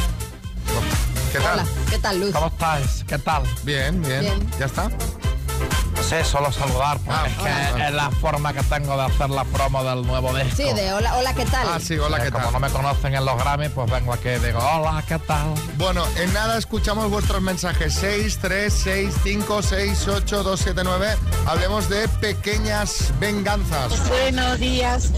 ¿Qué 1.33 1.39
tal? 1.41 1.61
Hola, 1.61 1.67
¿qué 1.91 1.99
tal, 1.99 2.21
Luz? 2.21 2.33
¿Cómo 2.33 2.47
estáis? 2.47 3.05
¿Qué 3.07 3.19
tal? 3.19 3.43
Bien, 3.65 4.01
bien, 4.03 4.21
Bien. 4.21 4.51
¿Ya 4.59 4.67
está? 4.67 4.91
Sí, 6.09 6.15
solo 6.25 6.53
saludar, 6.53 6.99
porque 6.99 7.11
Ah, 7.21 7.27
es 7.27 7.35
que 7.35 7.75
hola. 7.75 7.89
es 7.89 7.95
la 7.95 8.11
forma 8.13 8.53
que 8.53 8.63
tengo 8.63 8.97
de 8.97 9.03
hacer 9.03 9.29
la 9.29 9.43
promo 9.45 9.83
del 9.83 10.07
nuevo 10.07 10.33
disco. 10.35 10.57
Sí, 10.57 10.73
de 10.73 10.93
hola, 10.93 11.17
hola, 11.17 11.35
¿qué 11.35 11.45
tal? 11.47 11.67
Ah, 11.69 11.79
sí, 11.81 11.99
hola, 11.99 12.19
Que 12.19 12.25
¿qué 12.27 12.31
como 12.31 12.45
tal? 12.45 12.53
no 12.53 12.61
me 12.61 12.71
conocen 12.71 13.15
en 13.17 13.25
los 13.25 13.37
Grammy, 13.37 13.69
pues 13.71 13.91
vengo 13.91 14.13
aquí 14.13 14.29
y 14.29 14.39
digo, 14.39 14.59
hola, 14.61 15.03
¿qué 15.09 15.19
tal? 15.19 15.53
Bueno, 15.77 16.05
en 16.17 16.33
nada 16.33 16.59
escuchamos 16.59 17.11
vuestros 17.11 17.43
mensajes. 17.43 17.93
6, 17.95 18.39
3, 18.41 18.73
6, 18.73 19.15
5, 19.25 19.63
6, 19.63 20.07
8, 20.09 20.43
2, 20.45 20.61
7, 20.61 20.81
9. 20.85 21.09
Hablemos 21.47 21.89
de 21.89 22.07
pequeñas 22.09 23.13
venganzas. 23.19 24.09
Buenos 24.09 24.61
días. 24.61 25.11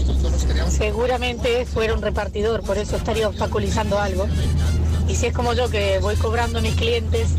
Seguramente 0.69 1.65
fuera 1.67 1.93
un 1.93 2.01
repartidor, 2.01 2.63
por 2.63 2.77
eso 2.79 2.95
estaría 2.95 3.27
obstaculizando 3.27 3.99
algo. 3.99 4.27
Y 5.09 5.15
si 5.15 5.25
es 5.25 5.33
como 5.33 5.53
yo 5.53 5.69
que 5.69 5.97
voy 5.99 6.15
cobrando 6.15 6.59
a 6.59 6.61
mis 6.61 6.75
clientes, 6.75 7.29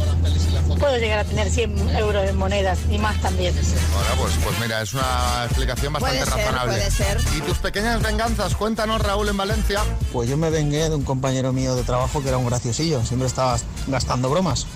puedo 0.79 0.97
llegar 0.99 1.21
a 1.21 1.25
tener 1.25 1.49
100 1.49 1.97
euros 1.97 2.29
en 2.29 2.37
monedas 2.37 2.81
y 2.91 2.99
más 2.99 3.21
también. 3.21 3.55
Bueno, 3.55 4.09
pues, 4.21 4.35
pues 4.43 4.59
mira, 4.61 4.83
es 4.83 4.93
una 4.93 5.45
explicación 5.45 5.93
bastante 5.93 6.19
Puede 6.19 6.31
ser, 6.31 6.45
razonable. 6.45 6.73
puede 6.73 6.91
ser. 6.91 7.19
¿Y 7.37 7.41
tus 7.43 7.59
pequeñas 7.59 8.03
venganzas? 8.03 8.57
Cuéntanos, 8.57 9.01
Raúl, 9.01 9.29
en 9.29 9.37
Valencia. 9.37 9.81
Pues 10.13 10.29
yo 10.29 10.37
me 10.37 10.51
vengué 10.51 10.89
de 10.89 10.97
un 10.97 11.05
compañero 11.05 11.53
mío 11.53 11.77
de 11.77 11.85
trabajo 11.85 12.21
que 12.23 12.29
era 12.29 12.39
un 12.39 12.47
graciosillo, 12.47 13.05
siempre 13.05 13.29
estaba 13.29 13.57
gastando 13.87 14.29
bromas. 14.31 14.67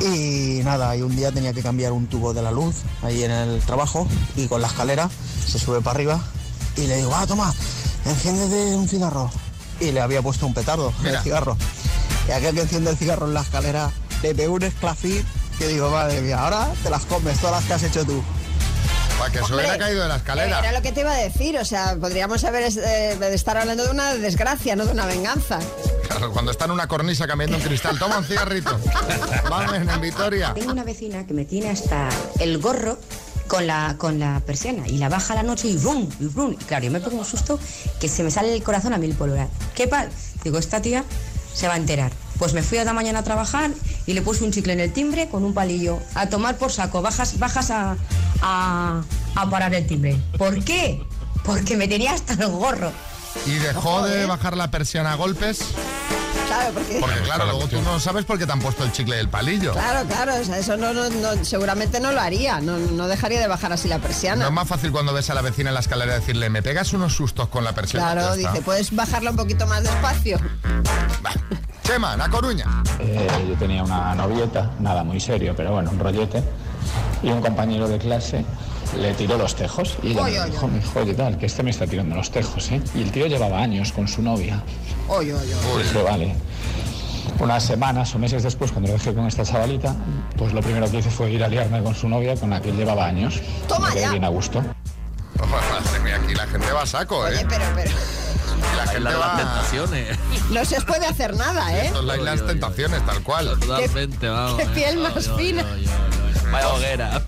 Y 0.00 0.60
nada, 0.62 0.94
y 0.96 1.02
un 1.02 1.16
día 1.16 1.32
tenía 1.32 1.54
que 1.54 1.62
cambiar 1.62 1.92
un 1.92 2.06
tubo 2.06 2.34
de 2.34 2.42
la 2.42 2.50
luz 2.50 2.82
ahí 3.02 3.22
en 3.22 3.30
el 3.30 3.60
trabajo 3.62 4.06
y 4.36 4.46
con 4.48 4.60
la 4.60 4.66
escalera 4.66 5.08
se 5.46 5.58
sube 5.58 5.80
para 5.80 5.94
arriba 5.94 6.20
y 6.76 6.86
le 6.86 6.96
digo, 6.96 7.14
ah, 7.14 7.26
toma, 7.26 7.54
enciéndete 8.04 8.74
un 8.76 8.88
cigarro. 8.88 9.30
Y 9.80 9.92
le 9.92 10.00
había 10.00 10.20
puesto 10.22 10.46
un 10.46 10.54
petardo 10.54 10.92
en 11.00 11.06
el 11.14 11.20
cigarro. 11.20 11.56
Y 12.28 12.32
aquel 12.32 12.54
que 12.54 12.62
enciende 12.62 12.90
el 12.90 12.96
cigarro 12.96 13.26
en 13.26 13.34
la 13.34 13.42
escalera 13.42 13.90
le 14.22 14.34
pegó 14.34 14.54
un 14.54 14.62
esclafín 14.62 15.24
que 15.58 15.68
digo, 15.68 15.90
madre 15.90 16.20
mía, 16.20 16.42
ahora 16.42 16.72
te 16.82 16.90
las 16.90 17.04
comes, 17.04 17.38
todas 17.38 17.56
las 17.56 17.64
que 17.64 17.72
has 17.74 17.82
hecho 17.82 18.04
tú. 18.04 18.22
Para 19.18 19.30
que 19.30 19.38
se 19.44 19.54
hubiera 19.54 19.78
caído 19.78 20.02
de 20.02 20.08
la 20.08 20.16
escalera. 20.16 20.58
Era 20.58 20.72
lo 20.72 20.82
que 20.82 20.90
te 20.90 21.00
iba 21.00 21.12
a 21.12 21.16
decir, 21.16 21.56
o 21.58 21.64
sea, 21.64 21.96
podríamos 22.00 22.42
haber 22.44 22.64
eh, 22.76 23.16
estar 23.32 23.56
hablando 23.56 23.84
de 23.84 23.90
una 23.90 24.14
desgracia, 24.14 24.74
no 24.74 24.86
de 24.86 24.92
una 24.92 25.06
venganza. 25.06 25.60
Claro, 26.08 26.32
cuando 26.32 26.50
está 26.50 26.64
en 26.64 26.72
una 26.72 26.88
cornisa 26.88 27.26
cambiando 27.26 27.56
un 27.56 27.62
cristal. 27.62 27.98
Toma 27.98 28.18
un 28.18 28.24
cigarrito. 28.24 28.76
Vamos, 29.50 29.74
en 29.74 30.00
Vitoria. 30.00 30.52
Tengo 30.54 30.72
una 30.72 30.82
vecina 30.82 31.26
que 31.26 31.34
me 31.34 31.44
tiene 31.44 31.70
hasta 31.70 32.08
el 32.40 32.58
gorro 32.58 32.98
con 33.46 33.66
la, 33.66 33.94
con 33.98 34.18
la 34.18 34.40
persiana 34.44 34.88
y 34.88 34.98
la 34.98 35.08
baja 35.08 35.34
a 35.34 35.36
la 35.36 35.42
noche 35.44 35.68
y 35.68 35.78
rum, 35.78 36.08
y 36.18 36.26
rum. 36.28 36.52
Y 36.52 36.64
claro, 36.64 36.84
yo 36.84 36.90
me 36.90 37.00
pongo 37.00 37.18
un 37.18 37.24
susto 37.24 37.60
que 38.00 38.08
se 38.08 38.24
me 38.24 38.32
sale 38.32 38.52
el 38.52 38.62
corazón 38.64 38.92
a 38.94 38.98
mil 38.98 39.14
por 39.14 39.28
hora. 39.28 39.48
¿Qué 39.76 39.86
pasa? 39.86 40.08
Digo, 40.42 40.58
esta 40.58 40.82
tía 40.82 41.04
se 41.54 41.68
va 41.68 41.74
a 41.74 41.76
enterar. 41.76 42.12
Pues 42.38 42.52
me 42.52 42.62
fui 42.62 42.78
a 42.78 42.84
la 42.84 42.92
mañana 42.92 43.20
a 43.20 43.24
trabajar 43.24 43.70
y 44.06 44.12
le 44.12 44.20
puse 44.20 44.44
un 44.44 44.50
chicle 44.50 44.72
en 44.72 44.80
el 44.80 44.92
timbre 44.92 45.28
con 45.28 45.44
un 45.44 45.54
palillo. 45.54 46.00
A 46.14 46.28
tomar 46.28 46.58
por 46.58 46.72
saco, 46.72 47.00
bajas, 47.00 47.38
bajas 47.38 47.70
a, 47.70 47.96
a, 48.42 49.02
a 49.36 49.50
parar 49.50 49.72
el 49.74 49.86
timbre. 49.86 50.20
¿Por 50.36 50.62
qué? 50.64 51.00
Porque 51.44 51.76
me 51.76 51.86
tenía 51.88 52.12
hasta 52.12 52.34
el 52.34 52.48
gorro. 52.48 52.90
¿Y 53.46 53.52
dejó 53.52 54.04
de 54.04 54.26
bajar 54.26 54.56
la 54.56 54.70
persiana 54.70 55.12
a 55.12 55.14
golpes? 55.16 55.60
Claro, 56.54 56.74
porque... 56.74 56.98
Porque 57.00 57.20
claro, 57.20 57.44
luego 57.46 57.66
tú 57.68 57.80
no 57.82 57.98
sabes 58.00 58.24
por 58.24 58.38
qué 58.38 58.46
te 58.46 58.52
han 58.52 58.60
puesto 58.60 58.84
el 58.84 58.92
chicle 58.92 59.16
del 59.16 59.28
palillo. 59.28 59.72
Claro, 59.72 60.06
claro, 60.08 60.32
o 60.40 60.44
sea, 60.44 60.58
eso 60.58 60.76
no, 60.76 60.92
no- 60.92 61.08
no- 61.10 61.44
seguramente 61.44 62.00
no 62.00 62.12
lo 62.12 62.20
haría, 62.20 62.60
no, 62.60 62.78
no 62.78 63.08
dejaría 63.08 63.40
de 63.40 63.46
bajar 63.48 63.72
así 63.72 63.88
la 63.88 63.96
No 63.98 64.02
persiana. 64.02 64.46
es 64.46 64.52
más 64.52 64.68
fácil 64.68 64.92
cuando 64.92 65.12
ves 65.12 65.28
a 65.30 65.34
la 65.34 65.42
vecina 65.42 65.70
en 65.70 65.74
la 65.74 65.80
escalera 65.80 66.14
decirle, 66.14 66.48
me 66.50 66.62
pegas 66.62 66.92
unos 66.92 67.14
sustos 67.14 67.48
con 67.48 67.64
la 67.64 67.72
persiana. 67.74 68.12
Claro, 68.12 68.36
dice, 68.36 68.62
¿puedes 68.62 68.94
bajarla 68.94 69.30
un 69.30 69.36
poquito 69.36 69.66
más 69.66 69.82
despacio? 69.82 70.38
Va. 71.24 71.30
Chema, 71.82 72.16
La 72.16 72.28
Coruña. 72.28 72.64
Eh, 72.98 73.28
yo 73.48 73.54
tenía 73.56 73.82
una 73.82 74.14
novieta, 74.14 74.70
nada 74.80 75.04
muy 75.04 75.20
serio, 75.20 75.54
pero 75.56 75.72
bueno, 75.72 75.90
un 75.90 75.98
rollete, 75.98 76.42
y 77.22 77.28
un 77.30 77.40
compañero 77.42 77.88
de 77.88 77.98
clase 77.98 78.44
le 78.98 79.14
tiró 79.14 79.36
los 79.38 79.54
tejos 79.54 79.96
y 80.02 80.12
ella 80.12 80.22
Oy, 80.22 80.32
me 80.32 80.40
oy, 80.40 80.50
dijo, 80.50 81.00
oye 81.00 81.14
tal, 81.14 81.38
que 81.38 81.46
este 81.46 81.62
me 81.62 81.70
está 81.70 81.86
tirando 81.86 82.14
los 82.16 82.30
tejos, 82.30 82.70
¿eh? 82.70 82.80
Y 82.94 83.02
el 83.02 83.10
tío 83.10 83.26
llevaba 83.26 83.60
años 83.60 83.92
con 83.92 84.06
su 84.08 84.22
novia. 84.22 84.62
Oye, 85.08 85.34
oye, 85.34 85.54
oye. 85.74 85.82
Dije, 85.84 86.02
vale. 86.02 86.34
Unas 87.40 87.64
semanas 87.64 88.14
o 88.14 88.18
meses 88.18 88.42
después, 88.42 88.70
cuando 88.70 88.88
lo 88.92 88.94
dejé 88.98 89.12
con 89.12 89.26
esta 89.26 89.42
chavalita, 89.44 89.94
pues 90.36 90.52
lo 90.52 90.60
primero 90.60 90.88
que 90.90 90.98
hice 90.98 91.10
fue 91.10 91.30
ir 91.32 91.42
a 91.42 91.48
liarme 91.48 91.82
con 91.82 91.94
su 91.94 92.08
novia, 92.08 92.36
con 92.36 92.50
la 92.50 92.60
que 92.62 92.70
él 92.70 92.76
llevaba 92.76 93.06
años. 93.06 93.40
Toma 93.66 93.88
Me 93.88 93.94
quedé 93.94 94.02
ya. 94.02 94.10
bien 94.12 94.24
a 94.24 94.28
gusto. 94.28 94.62
Madre 95.50 96.00
mía, 96.00 96.20
aquí 96.22 96.34
la 96.34 96.46
gente 96.46 96.72
va 96.72 96.82
a 96.82 96.86
saco, 96.86 97.26
¿eh? 97.26 97.30
Oye, 97.34 97.46
pero, 97.48 97.64
pero 97.74 97.90
Y 97.90 98.76
la 98.76 98.86
gente 98.86 99.00
La 99.00 99.10
de 99.10 99.18
las 99.18 99.28
va... 99.28 99.36
tentaciones. 99.36 100.18
no 100.50 100.64
se 100.64 100.76
os 100.78 100.84
puede 100.84 101.06
hacer 101.06 101.36
nada, 101.36 101.76
¿eh? 101.76 101.90
Son 101.92 102.06
las 102.06 102.18
las 102.18 102.46
tentaciones, 102.46 103.04
tal 103.04 103.22
cual. 103.22 103.58
Totalmente, 103.58 104.28
vamos. 104.28 104.58
qué 104.60 104.66
piel 104.66 104.98
eh. 104.98 105.00
más 105.14 105.30
fina. 105.36 105.64
ay, 105.74 105.84
ay, 105.86 105.90
ay. 106.46 106.50
Vaya 106.52 106.68
hoguera. 106.68 107.22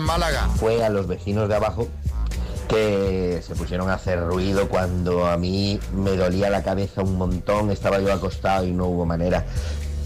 Málaga. 0.00 0.48
Fue 0.56 0.84
a 0.84 0.88
los 0.88 1.08
vecinos 1.08 1.48
de 1.48 1.56
abajo 1.56 1.88
que 2.68 3.42
se 3.44 3.56
pusieron 3.56 3.90
a 3.90 3.94
hacer 3.94 4.20
ruido 4.24 4.68
cuando 4.68 5.26
a 5.26 5.36
mí 5.36 5.80
me 5.92 6.16
dolía 6.16 6.48
la 6.48 6.62
cabeza 6.62 7.02
un 7.02 7.18
montón, 7.18 7.72
estaba 7.72 7.98
yo 7.98 8.12
acostado 8.12 8.64
y 8.64 8.70
no 8.70 8.86
hubo 8.86 9.04
manera. 9.04 9.44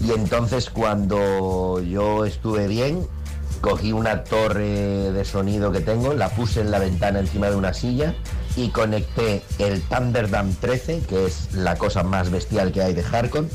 Y 0.03 0.11
entonces 0.11 0.71
cuando 0.71 1.81
yo 1.81 2.25
estuve 2.25 2.67
bien, 2.67 3.07
cogí 3.61 3.91
una 3.91 4.23
torre 4.23 5.11
de 5.11 5.23
sonido 5.23 5.71
que 5.71 5.81
tengo, 5.81 6.13
la 6.13 6.29
puse 6.29 6.61
en 6.61 6.71
la 6.71 6.79
ventana 6.79 7.19
encima 7.19 7.51
de 7.51 7.55
una 7.55 7.73
silla 7.73 8.15
y 8.55 8.69
conecté 8.69 9.43
el 9.59 9.83
Thunderdam 9.83 10.51
13, 10.55 11.01
que 11.07 11.27
es 11.27 11.53
la 11.53 11.75
cosa 11.75 12.01
más 12.01 12.31
bestial 12.31 12.71
que 12.71 12.81
hay 12.81 12.95
de 12.95 13.03
Hardcore, 13.03 13.47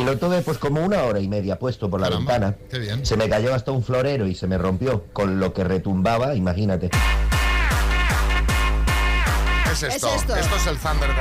y 0.00 0.04
lo 0.04 0.16
tuve 0.18 0.42
pues 0.42 0.58
como 0.58 0.80
una 0.82 1.02
hora 1.02 1.20
y 1.20 1.28
media 1.28 1.58
puesto 1.58 1.88
por 1.90 2.00
la 2.00 2.08
ventana. 2.10 2.54
qué 2.70 2.78
bien. 2.78 3.04
Se 3.04 3.16
me 3.16 3.28
cayó 3.28 3.54
hasta 3.54 3.72
un 3.72 3.82
florero 3.82 4.26
y 4.26 4.34
se 4.34 4.46
me 4.46 4.56
rompió, 4.58 5.04
con 5.12 5.40
lo 5.40 5.52
que 5.52 5.64
retumbaba, 5.64 6.34
imagínate. 6.34 6.90
¿Qué 6.90 6.96
es 9.72 9.80
¿Qué 9.80 9.86
es 9.88 9.94
esto? 9.96 10.36
esto? 10.36 10.56
es 10.56 10.66
el 10.66 10.78
Thunderdam. 10.78 11.16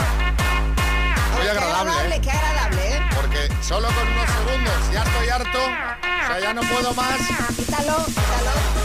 Muy 1.34 1.41
Qué 1.43 1.50
agradable. 1.50 1.91
agradable, 1.91 2.22
qué 2.22 2.31
agradable, 2.31 2.96
¿eh? 2.96 3.01
Porque 3.15 3.48
solo 3.63 3.88
con 3.88 4.07
unos 4.07 4.29
segundos 4.29 4.74
ya 4.93 5.03
estoy 5.03 5.29
harto. 5.29 5.60
O 5.60 6.27
sea, 6.27 6.39
ya 6.41 6.53
no 6.53 6.62
puedo 6.62 6.93
más. 6.93 7.17
Quítalo, 7.55 8.05
quítalo. 8.05 8.76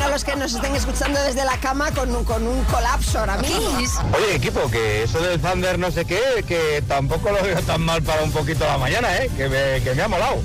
Imagino 0.00 0.14
a 0.14 0.16
los 0.16 0.24
que 0.24 0.36
nos 0.36 0.54
estén 0.54 0.74
escuchando 0.74 1.22
desde 1.24 1.44
la 1.44 1.58
cama 1.58 1.90
con 1.90 2.14
un, 2.14 2.24
con 2.24 2.46
un 2.46 2.64
colapso 2.64 3.18
ahora 3.18 3.36
mismo. 3.36 4.10
Oye, 4.16 4.36
equipo, 4.36 4.70
que 4.70 5.02
eso 5.02 5.20
del 5.20 5.38
Thunder 5.38 5.78
no 5.78 5.90
sé 5.90 6.06
qué, 6.06 6.42
que 6.48 6.82
tampoco 6.88 7.30
lo 7.30 7.42
veo 7.42 7.60
tan 7.60 7.82
mal 7.82 8.02
para 8.02 8.22
un 8.22 8.32
poquito 8.32 8.64
la 8.64 8.78
mañana, 8.78 9.14
¿eh? 9.18 9.30
Que 9.36 9.50
me, 9.50 9.82
que 9.84 9.94
me 9.94 10.02
ha 10.02 10.08
molado. 10.08 10.36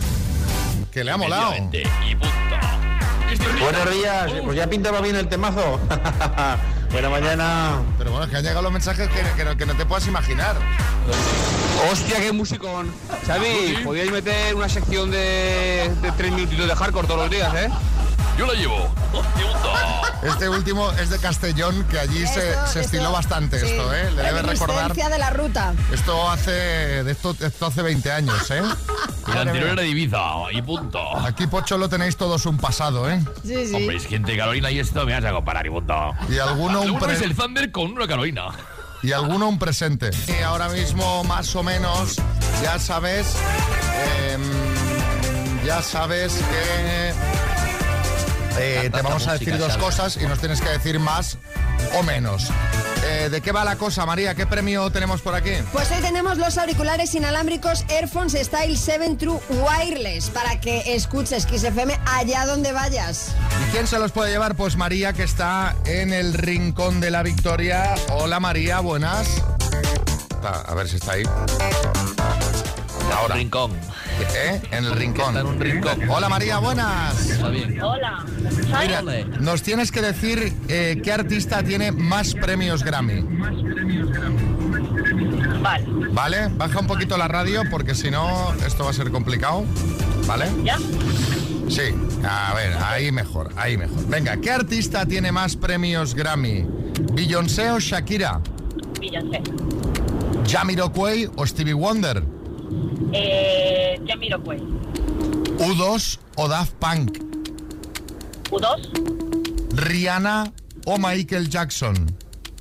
Que 0.91 1.05
le 1.05 1.11
ha 1.11 1.15
molado. 1.15 1.53
Buenos 3.61 3.91
días, 3.91 4.33
pues 4.43 4.57
ya 4.57 4.67
pintaba 4.67 4.99
bien 4.99 5.15
el 5.15 5.29
temazo. 5.29 5.79
Buena 6.91 7.09
mañana. 7.09 7.81
Pero 7.97 8.11
bueno, 8.11 8.25
es 8.25 8.31
que 8.31 8.37
han 8.37 8.43
llegado 8.43 8.61
los 8.61 8.73
mensajes 8.73 9.07
que, 9.07 9.21
que 9.37 9.45
no, 9.45 9.55
que 9.55 9.65
no 9.65 9.75
te 9.75 9.85
puedas 9.85 10.05
imaginar. 10.05 10.57
Hostia, 11.89 12.19
qué 12.19 12.33
musicón. 12.33 12.91
Xavi, 13.25 13.83
podíais 13.85 14.11
meter 14.11 14.53
una 14.53 14.67
sección 14.67 15.11
de, 15.11 15.89
de 16.01 16.11
tres 16.11 16.33
minutitos 16.33 16.67
de 16.67 16.75
hardcore 16.75 17.07
todos 17.07 17.21
los 17.21 17.29
días, 17.29 17.53
¿eh? 17.55 17.69
Yo 18.37 18.45
la 18.45 18.53
llevo. 18.53 18.93
Este 20.23 20.49
último 20.49 20.91
es 20.93 21.09
de 21.09 21.19
Castellón, 21.19 21.83
que 21.89 21.99
allí 21.99 22.25
se, 22.27 22.49
Esto- 22.51 22.67
se 22.67 22.81
estiló 22.81 23.03
esto- 23.03 23.13
bastante 23.13 23.59
sí. 23.59 23.67
esto, 23.67 23.93
¿eh? 23.93 24.11
Le 24.11 24.23
debe 24.23 24.41
recordar. 24.41 24.93
De 24.93 25.17
la 25.19 25.29
ruta. 25.29 25.73
Esto 25.93 26.29
hace, 26.29 26.51
de 26.51 27.11
esto, 27.11 27.35
esto 27.39 27.67
hace 27.67 27.81
20 27.81 28.11
años, 28.11 28.49
¿eh? 28.51 28.61
La 29.33 29.41
anterior 29.41 29.69
era 29.71 29.83
Ibiza 29.83 30.19
y 30.51 30.61
punto. 30.61 30.99
Aquí, 31.19 31.47
Pocho, 31.47 31.77
lo 31.77 31.87
tenéis 31.89 32.17
todos 32.17 32.45
un 32.45 32.57
pasado, 32.57 33.09
¿eh? 33.09 33.23
Sí, 33.43 33.67
sí. 33.67 33.75
Hombre, 33.75 33.97
es 33.97 34.05
gente 34.07 34.31
de 34.33 34.37
Carolina 34.37 34.71
y 34.71 34.79
esto 34.79 35.05
me 35.05 35.13
vas 35.13 35.23
a 35.25 35.31
comparar 35.31 35.65
y 35.65 35.69
punto. 35.69 36.13
Y 36.29 36.37
alguno 36.39 36.81
un 36.81 36.99
pre- 36.99 37.13
es 37.13 37.21
el 37.21 37.35
Thunder 37.35 37.71
con 37.71 37.91
una 37.91 38.07
Carolina. 38.07 38.47
y 39.03 39.11
alguno 39.11 39.47
un 39.47 39.59
presente. 39.59 40.09
Y 40.27 40.41
ahora 40.41 40.67
mismo, 40.69 41.23
más 41.25 41.55
o 41.55 41.61
menos, 41.63 42.15
ya 42.63 42.79
sabes, 42.79 43.27
em, 44.31 44.41
ya 45.65 45.81
sabes 45.83 46.33
que 46.33 47.13
eh, 48.57 48.89
te 48.91 49.01
vamos 49.01 49.27
a 49.27 49.33
decir 49.33 49.57
dos 49.57 49.77
cosas 49.77 50.17
y 50.17 50.25
nos 50.25 50.39
tienes 50.39 50.61
que 50.61 50.69
decir 50.69 50.99
más 50.99 51.37
o 51.97 52.03
menos. 52.03 52.49
Eh, 53.05 53.29
¿De 53.29 53.41
qué 53.41 53.51
va 53.51 53.63
la 53.63 53.75
cosa, 53.75 54.05
María? 54.05 54.33
¿Qué 54.33 54.47
premio 54.47 54.89
tenemos 54.89 55.21
por 55.21 55.35
aquí? 55.35 55.51
Pues 55.71 55.91
hoy 55.91 56.01
tenemos 56.01 56.37
los 56.37 56.57
auriculares 56.57 57.13
inalámbricos 57.13 57.85
Airphones 57.89 58.33
Style 58.33 58.77
7 58.77 59.15
True 59.19 59.39
Wireless 59.49 60.29
para 60.29 60.59
que 60.59 60.95
escuches 60.95 61.45
Kiss 61.45 61.63
FM 61.63 61.99
allá 62.05 62.45
donde 62.45 62.71
vayas. 62.71 63.35
¿Y 63.67 63.71
quién 63.71 63.87
se 63.87 63.99
los 63.99 64.11
puede 64.11 64.31
llevar? 64.31 64.55
Pues 64.55 64.75
María, 64.75 65.13
que 65.13 65.23
está 65.23 65.75
en 65.85 66.13
el 66.13 66.33
rincón 66.33 66.99
de 66.99 67.11
la 67.11 67.23
victoria. 67.23 67.95
Hola 68.09 68.39
María, 68.39 68.79
buenas. 68.79 69.27
A 70.43 70.73
ver 70.75 70.87
si 70.87 70.97
está 70.97 71.13
ahí. 71.13 71.23
Ahora. 73.15 73.35
Rincón. 73.35 73.71
¿Eh? 74.19 74.61
En 74.71 74.85
el 74.85 74.91
rincón. 74.91 75.27
Está 75.27 75.41
en 75.41 75.47
un 75.47 75.59
rincón. 75.59 76.09
Hola 76.09 76.29
María, 76.29 76.59
buenas. 76.59 77.29
Está 77.29 77.49
bien. 77.49 77.81
Hola. 77.81 78.25
Mira, 78.81 79.01
nos 79.39 79.61
tienes 79.61 79.91
que 79.91 80.01
decir 80.01 80.53
eh, 80.67 81.01
qué 81.03 81.11
artista 81.11 81.63
tiene 81.63 81.91
más 81.91 82.33
premios 82.33 82.83
Grammy. 82.83 83.21
Vale. 85.61 85.85
¿Vale? 86.11 86.47
Baja 86.55 86.79
un 86.79 86.87
poquito 86.87 87.17
la 87.17 87.27
radio 87.27 87.63
porque 87.69 87.95
si 87.95 88.11
no 88.11 88.53
esto 88.65 88.83
va 88.85 88.91
a 88.91 88.93
ser 88.93 89.11
complicado. 89.11 89.65
¿Vale? 90.25 90.45
¿Ya? 90.63 90.77
Sí. 91.69 91.93
A 92.27 92.53
ver, 92.53 92.73
ahí 92.83 93.11
mejor, 93.11 93.51
ahí 93.55 93.77
mejor. 93.77 94.07
Venga, 94.07 94.37
¿qué 94.37 94.51
artista 94.51 95.05
tiene 95.05 95.31
más 95.31 95.55
premios 95.55 96.15
Grammy? 96.15 96.65
¿Beyoncé 97.13 97.71
o 97.71 97.79
Shakira? 97.79 98.41
Beyoncé. 98.99 99.41
¿Jamiroquai 100.47 101.29
o 101.35 101.45
Stevie 101.45 101.73
Wonder? 101.73 102.34
Eh, 103.13 103.99
Jamiroquai. 104.07 104.59
¿U2 105.57 106.19
o 106.35 106.47
Daft 106.47 106.73
Punk? 106.79 107.19
U2, 108.51 109.75
¿Rihanna 109.75 110.51
o 110.85 110.97
Michael 110.97 111.49
Jackson? 111.49 111.95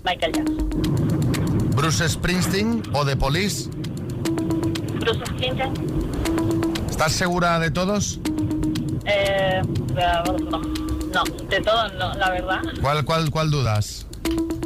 Michael 0.05 0.33
Jackson. 0.33 1.71
¿Bruce 1.77 2.09
Springsteen 2.09 2.83
o 2.93 3.05
The 3.05 3.17
Police? 3.17 3.69
Bruce 5.01 5.21
Springsteen. 5.27 5.73
¿Estás 6.89 7.13
segura 7.13 7.59
de 7.59 7.71
todos? 7.71 8.21
Eh, 9.07 9.61
no, 9.95 10.61
no, 10.61 11.25
de 11.49 11.61
todo 11.61 11.89
no, 11.99 12.15
la 12.15 12.31
verdad. 12.31 12.61
¿Cuál, 12.81 13.05
cuál, 13.05 13.31
cuál 13.31 13.51
dudas? 13.51 14.07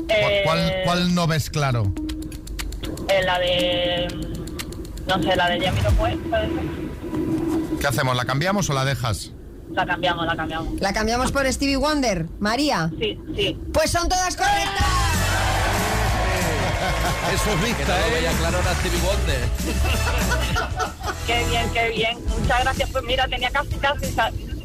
Eh, 0.09 0.43
¿Cuál, 0.45 0.73
cuál 0.85 1.15
no 1.15 1.27
ves 1.27 1.51
claro? 1.51 1.93
eh, 3.09 3.23
la 3.25 3.39
de... 3.39 4.09
No 5.09 5.23
sé, 5.23 5.37
la 5.37 5.49
de 5.49 5.61
Jamiroquai, 5.61 6.17
puede 6.17 6.47
ser. 6.49 7.79
¿Qué 7.81 7.87
hacemos? 7.87 8.17
¿La 8.17 8.25
cambiamos 8.25 8.69
o 8.71 8.75
la 8.75 8.85
dejas? 8.85 9.33
La 9.73 9.87
cambiamos, 9.87 10.27
la 10.27 10.37
cambiamos. 10.37 10.81
¿La 10.81 10.93
cambiamos 10.93 11.33
por 11.33 11.51
Stevie 11.53 11.77
Wonder? 11.77 12.27
María. 12.41 12.91
Sí, 12.99 13.19
sí. 13.35 13.59
Pues 13.73 13.91
son 13.91 14.09
todas 14.09 14.37
correctas. 14.37 14.85
Eso 17.35 17.51
es 17.55 17.61
Que 17.61 17.67
vista, 17.67 17.85
no 17.95 18.01
lo 18.01 18.07
¿eh? 18.07 18.11
veía 18.15 18.33
claro 18.33 18.59
era 18.59 18.75
Stevie 18.75 19.01
Wonder. 19.01 19.49
Qué 21.27 21.45
bien, 21.51 21.71
qué 21.75 21.89
bien. 21.91 22.19
Muchas 22.41 22.61
gracias. 22.65 22.91
Pues 22.91 23.05
mira, 23.05 23.29
tenía 23.29 23.51
casi, 23.51 23.75
casi... 23.77 24.07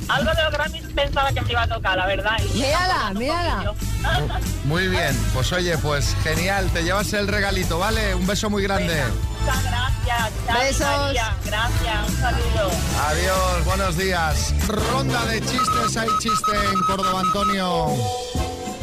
Algo 0.10 0.32
de 0.36 0.44
los 0.44 0.52
Grammys 0.54 0.84
pensaba 0.94 1.32
que 1.32 1.42
me 1.42 1.52
iba 1.52 1.62
a 1.64 1.68
tocar, 1.68 1.98
la 1.98 2.06
verdad. 2.06 2.38
y- 2.54 2.58
Mírala, 2.58 3.12
mírala. 3.16 3.74
Muy 4.66 4.88
bien, 4.90 5.18
pues 5.34 5.52
oye, 5.54 5.78
pues 5.78 6.16
genial, 6.24 6.70
te 6.74 6.84
llevas 6.84 7.12
el 7.14 7.28
regalito, 7.28 7.80
¿vale? 7.80 8.14
Un 8.16 8.26
beso 8.28 8.50
muy 8.50 8.64
grande. 8.64 9.02
Muchas 9.42 9.64
gracias. 9.64 10.32
Xavi, 10.48 10.60
Besos. 10.68 10.88
María. 10.88 11.36
Gracias, 11.46 12.10
un 12.10 12.18
saludo. 12.18 12.72
Adiós, 13.08 13.66
buenos 13.66 13.98
días. 13.98 14.54
Ronda 14.68 15.26
de 15.26 15.40
chistes, 15.42 15.98
hay 15.98 16.10
chiste 16.20 16.52
en 16.72 16.80
Córdoba, 16.88 17.22
Antonio. 17.22 17.88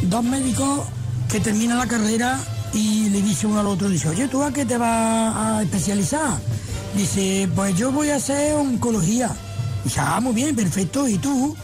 dos 0.03 0.25
médicos 0.25 0.87
que 1.31 1.41
terminan 1.41 1.79
la 1.79 1.87
carrera 1.87 2.39
y 2.73 3.09
le 3.11 3.21
dice 3.23 3.47
uno 3.47 3.61
al 3.61 3.67
otro, 3.67 3.89
dice, 3.89 4.09
oye, 4.09 4.27
¿tú 4.29 4.43
a 4.43 4.53
qué 4.53 4.65
te 4.65 4.77
vas 4.79 5.35
a 5.37 5.63
especializar? 5.63 6.39
Dice, 6.95 7.49
pues 7.55 7.77
yo 7.77 7.93
voy 7.93 8.11
a 8.11 8.17
hacer 8.17 8.55
oncología. 8.55 9.31
Dice, 9.85 10.01
ah, 10.01 10.21
muy 10.21 10.35
bien, 10.35 10.55
perfecto, 10.55 11.09
¿y 11.09 11.19
tú? 11.19 11.57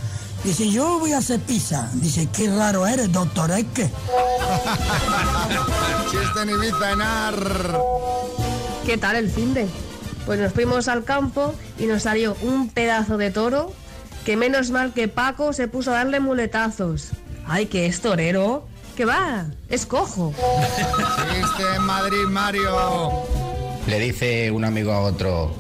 Dice, 0.45 0.71
yo 0.71 0.99
voy 0.99 1.13
a 1.13 1.19
hacer 1.19 1.41
pizza. 1.41 1.91
Dice, 1.95 2.29
qué 2.33 2.49
raro 2.51 2.87
eres, 2.87 3.11
doctor, 3.13 3.51
¿es 3.51 3.65
que? 3.75 3.83
Chiste 6.11 6.43
en 6.43 6.51
Ibiza, 6.51 6.93
Enar. 6.93 7.81
¿Qué 8.85 8.97
tal 8.97 9.17
el 9.17 9.31
fin 9.31 9.55
de? 9.55 9.67
Pues 10.25 10.39
nos 10.41 10.53
fuimos 10.53 10.89
al 10.89 11.05
campo 11.05 11.55
y 11.79 11.87
nos 11.87 12.03
salió 12.03 12.37
un 12.43 12.69
pedazo 12.69 13.17
de 13.17 13.31
toro 13.31 13.73
que 14.25 14.37
menos 14.37 14.71
mal 14.71 14.93
que 14.93 15.09
Paco 15.09 15.53
se 15.53 15.69
puso 15.69 15.93
a 15.93 15.95
darle 15.95 16.21
muletazos. 16.21 17.11
¡Ay, 17.47 17.67
que 17.67 17.87
es 17.87 18.01
torero! 18.01 18.67
¿Qué 18.97 19.05
va? 19.05 19.47
Es 19.69 19.87
cojo. 19.87 20.33
Chiste 21.33 21.63
en 21.77 21.83
Madrid, 21.83 22.25
Mario. 22.29 23.11
Le 23.87 24.01
dice 24.01 24.51
un 24.51 24.65
amigo 24.65 24.93
a 24.93 25.01
otro, 25.01 25.55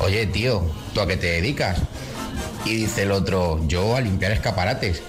oye 0.00 0.26
tío, 0.26 0.62
¿tú 0.92 1.00
a 1.00 1.06
qué 1.06 1.16
te 1.16 1.26
dedicas? 1.26 1.78
Y 2.64 2.76
dice 2.76 3.02
el 3.02 3.12
otro, 3.12 3.60
yo 3.66 3.96
a 3.96 4.00
limpiar 4.00 4.32
escaparates. 4.32 5.02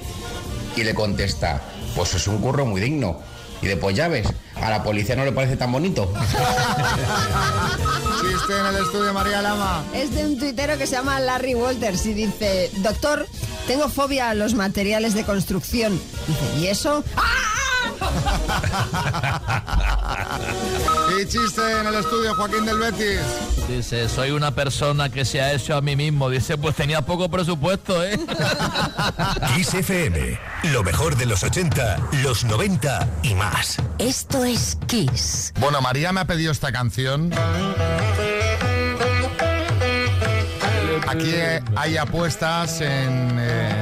Y 0.76 0.84
le 0.84 0.94
contesta, 0.94 1.62
pues 1.96 2.14
es 2.14 2.28
un 2.28 2.40
curro 2.40 2.66
muy 2.66 2.82
digno. 2.82 3.20
Y 3.62 3.68
después 3.68 3.96
ya 3.96 4.10
ves, 4.10 4.28
a 4.56 4.70
la 4.70 4.84
policía 4.84 5.16
no 5.16 5.24
le 5.24 5.32
parece 5.32 5.56
tan 5.56 5.72
bonito. 5.72 6.12
Chiste 8.22 8.60
en 8.60 8.66
el 8.66 8.84
estudio, 8.84 9.14
María 9.14 9.42
Lama. 9.42 9.84
Es 9.94 10.14
de 10.14 10.26
un 10.26 10.38
tuitero 10.38 10.78
que 10.78 10.86
se 10.86 10.96
llama 10.96 11.20
Larry 11.20 11.56
Walters 11.56 12.06
y 12.06 12.14
dice, 12.14 12.70
doctor, 12.78 13.26
tengo 13.68 13.90
fobia 13.90 14.30
a 14.30 14.36
los 14.36 14.54
materiales 14.54 15.14
de 15.14 15.24
construcción. 15.24 16.00
Dice, 16.28 16.60
¿y 16.60 16.68
eso? 16.68 17.04
Y 17.08 17.65
Hay 21.10 21.26
chiste 21.26 21.62
en 21.80 21.88
el 21.88 21.96
estudio, 21.96 22.36
Joaquín 22.36 22.66
del 22.66 22.78
Betis. 22.78 23.20
Dice, 23.68 24.10
soy 24.10 24.32
una 24.32 24.52
persona 24.52 25.10
que 25.10 25.26
se 25.26 25.42
ha 25.42 25.54
hecho 25.54 25.76
a 25.76 25.82
mí 25.82 25.96
mismo. 25.96 26.30
Dice, 26.30 26.58
pues 26.58 26.76
tenía 26.76 27.02
poco 27.02 27.30
presupuesto, 27.30 28.04
¿eh? 28.04 28.20
Kiss 29.56 29.74
FM, 29.74 30.40
lo 30.66 30.84
mejor 30.84 31.16
de 31.16 31.26
los 31.26 31.44
80, 31.44 32.10
los 32.24 32.44
90 32.44 33.08
y 33.24 33.34
más. 33.36 33.78
Esto 33.98 34.44
es 34.44 34.78
Kiss. 34.88 35.54
Bueno, 35.60 35.82
María 35.82 36.12
me 36.12 36.22
ha 36.22 36.26
pedido 36.26 36.52
esta 36.52 36.72
canción. 36.72 37.32
Aquí 41.08 41.34
hay 41.76 41.98
apuestas 41.98 42.82
en, 42.82 43.38
eh, 43.40 43.70
en 43.72 43.75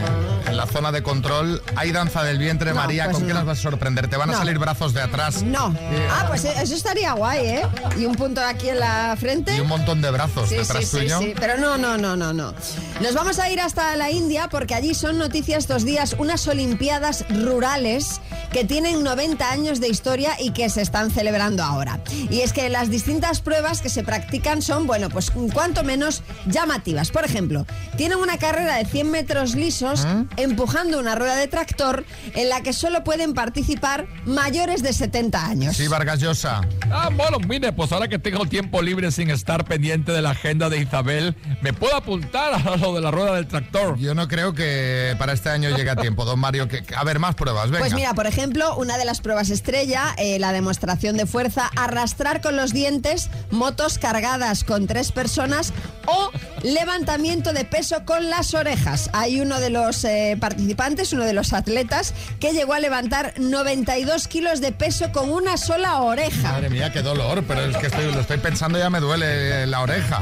la 0.65 0.71
zona 0.71 0.91
de 0.93 1.03
control. 1.03 1.61
Hay 1.75 1.91
danza 1.91 2.23
del 2.23 2.37
vientre, 2.37 2.69
No, 2.71 2.77
María. 2.77 3.05
pues 3.05 3.17
¿Con 3.17 3.27
qué 3.27 3.33
no. 3.33 3.39
nos 3.39 3.47
vas 3.47 3.59
a 3.59 3.61
sorprender? 3.61 4.07
Te 4.07 4.15
van 4.17 4.29
a 4.29 4.33
No. 4.33 4.37
salir 4.39 4.57
brazos 4.59 4.93
de 4.93 5.01
atrás. 5.01 5.43
No. 5.43 5.75
Eh, 5.77 6.07
Ah, 6.09 6.25
pues 6.29 6.45
eso 6.45 6.73
estaría 6.75 7.11
guay, 7.13 7.45
¿eh? 7.45 7.61
Y 7.97 8.05
un 8.05 8.15
punto 8.15 8.39
aquí 8.41 8.69
en 8.69 8.79
la 8.79 9.15
frente. 9.19 9.55
Y 9.55 9.59
un 9.59 9.67
montón 9.67 10.01
de 10.01 10.09
brazos 10.11 10.47
Sí, 10.49 10.55
detrás 10.55 10.79
sí, 10.85 10.85
sí, 10.85 10.97
tuyo. 10.99 11.19
sí, 11.19 11.33
pero 11.37 11.57
no, 11.57 11.77
no, 11.77 11.97
no, 11.97 12.15
no, 12.15 12.31
no. 12.33 12.53
Nos 13.01 13.13
vamos 13.13 13.39
a 13.39 13.49
ir 13.49 13.59
hasta 13.59 13.95
la 13.97 14.09
India 14.11 14.47
porque 14.49 14.73
allí 14.75 14.93
son 14.93 15.17
noticias 15.17 15.63
estos 15.63 15.83
días 15.85 16.15
unas 16.17 16.47
Olimpiadas 16.47 17.25
rurales 17.29 18.21
que 18.51 18.63
tienen 18.63 19.03
90 19.03 19.49
años 19.49 19.79
de 19.81 19.87
historia 19.89 20.35
y 20.39 20.51
que 20.51 20.69
se 20.69 20.81
están 20.81 21.09
celebrando 21.11 21.63
ahora. 21.63 21.99
Y 22.29 22.41
es 22.41 22.53
que 22.53 22.69
las 22.69 22.89
distintas 22.89 23.41
pruebas 23.41 23.81
que 23.81 23.89
se 23.89 24.03
practican 24.03 24.61
son, 24.61 24.85
bueno, 24.87 25.09
pues 25.09 25.31
cuanto 25.53 25.83
menos 25.83 26.21
llamativas. 26.45 27.09
Por 27.11 27.25
ejemplo, 27.25 27.65
tienen 27.97 28.19
una 28.19 28.37
carrera 28.37 28.75
de 28.77 28.85
100 28.85 29.09
metros 29.11 29.55
lisos 29.55 30.05
empujando 30.53 30.99
una 30.99 31.15
rueda 31.15 31.35
de 31.35 31.47
tractor 31.47 32.05
en 32.35 32.47
la 32.47 32.61
que 32.61 32.73
solo 32.73 33.03
pueden 33.03 33.33
participar 33.33 34.05
mayores 34.25 34.83
de 34.83 34.93
70 34.93 35.43
años. 35.43 35.75
Sí, 35.75 35.87
Vargas 35.87 36.19
Llosa. 36.19 36.61
Ah, 36.91 37.09
bueno, 37.11 37.39
mire, 37.39 37.73
pues 37.73 37.91
ahora 37.91 38.07
que 38.07 38.19
tengo 38.19 38.45
tiempo 38.45 38.83
libre 38.83 39.11
sin 39.11 39.31
estar 39.31 39.65
pendiente 39.65 40.11
de 40.11 40.21
la 40.21 40.29
agenda 40.29 40.69
de 40.69 40.77
Isabel, 40.77 41.35
me 41.63 41.73
puedo 41.73 41.95
apuntar 41.95 42.53
a 42.53 42.77
lo 42.77 42.93
de 42.93 43.01
la 43.01 43.09
rueda 43.09 43.33
del 43.33 43.47
tractor. 43.47 43.97
Yo 43.97 44.13
no 44.13 44.27
creo 44.27 44.53
que 44.53 45.15
para 45.17 45.33
este 45.33 45.49
año 45.49 45.75
llegue 45.75 45.89
a 45.89 45.95
tiempo, 45.95 46.23
don 46.23 46.39
Mario. 46.39 46.67
Que, 46.67 46.83
a 46.95 47.03
ver, 47.03 47.17
más 47.17 47.33
pruebas, 47.33 47.71
venga. 47.71 47.79
Pues 47.79 47.95
mira, 47.95 48.13
por 48.13 48.27
ejemplo, 48.27 48.75
una 48.77 48.99
de 48.99 49.05
las 49.05 49.21
pruebas 49.21 49.49
estrella, 49.49 50.13
eh, 50.19 50.37
la 50.37 50.51
demostración 50.51 51.17
de 51.17 51.25
fuerza, 51.25 51.71
arrastrar 51.75 52.41
con 52.41 52.55
los 52.55 52.73
dientes 52.73 53.31
motos 53.49 53.97
cargadas 53.97 54.63
con 54.63 54.85
tres 54.85 55.11
personas 55.11 55.73
o 56.05 56.29
levantamiento 56.61 57.53
de 57.53 57.65
peso 57.65 58.05
con 58.05 58.29
las 58.29 58.53
orejas. 58.53 59.09
Hay 59.13 59.41
uno 59.41 59.59
de 59.59 59.69
los 59.69 60.03
eh, 60.05 60.32
participantes, 60.37 61.13
uno 61.13 61.23
de 61.23 61.33
los 61.33 61.53
atletas, 61.53 62.13
que 62.39 62.53
llegó 62.53 62.73
a 62.73 62.79
levantar 62.79 63.33
92 63.37 64.27
kilos 64.27 64.61
de 64.61 64.71
peso 64.71 65.11
con 65.11 65.31
una 65.31 65.57
sola 65.57 66.01
oreja. 66.01 66.51
Madre 66.53 66.69
mía, 66.69 66.91
qué 66.91 67.01
dolor, 67.01 67.43
pero 67.47 67.61
es 67.61 67.77
que 67.77 67.87
estoy, 67.87 68.11
lo 68.11 68.19
estoy 68.19 68.37
pensando 68.37 68.77
y 68.77 68.81
ya 68.81 68.89
me 68.89 68.99
duele 68.99 69.63
eh, 69.63 69.67
la 69.67 69.81
oreja. 69.81 70.21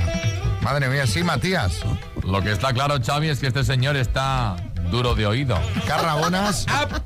Madre 0.61 0.89
mía, 0.89 1.07
sí, 1.07 1.23
Matías. 1.23 1.79
Lo 2.23 2.41
que 2.41 2.51
está 2.51 2.73
claro, 2.73 2.97
Xavi, 3.03 3.29
es 3.29 3.39
que 3.39 3.47
este 3.47 3.63
señor 3.63 3.95
está 3.95 4.55
duro 4.91 5.15
de 5.15 5.25
oído. 5.25 5.57
Carrabonas. 5.87 6.65
¡Apa, 6.69 7.01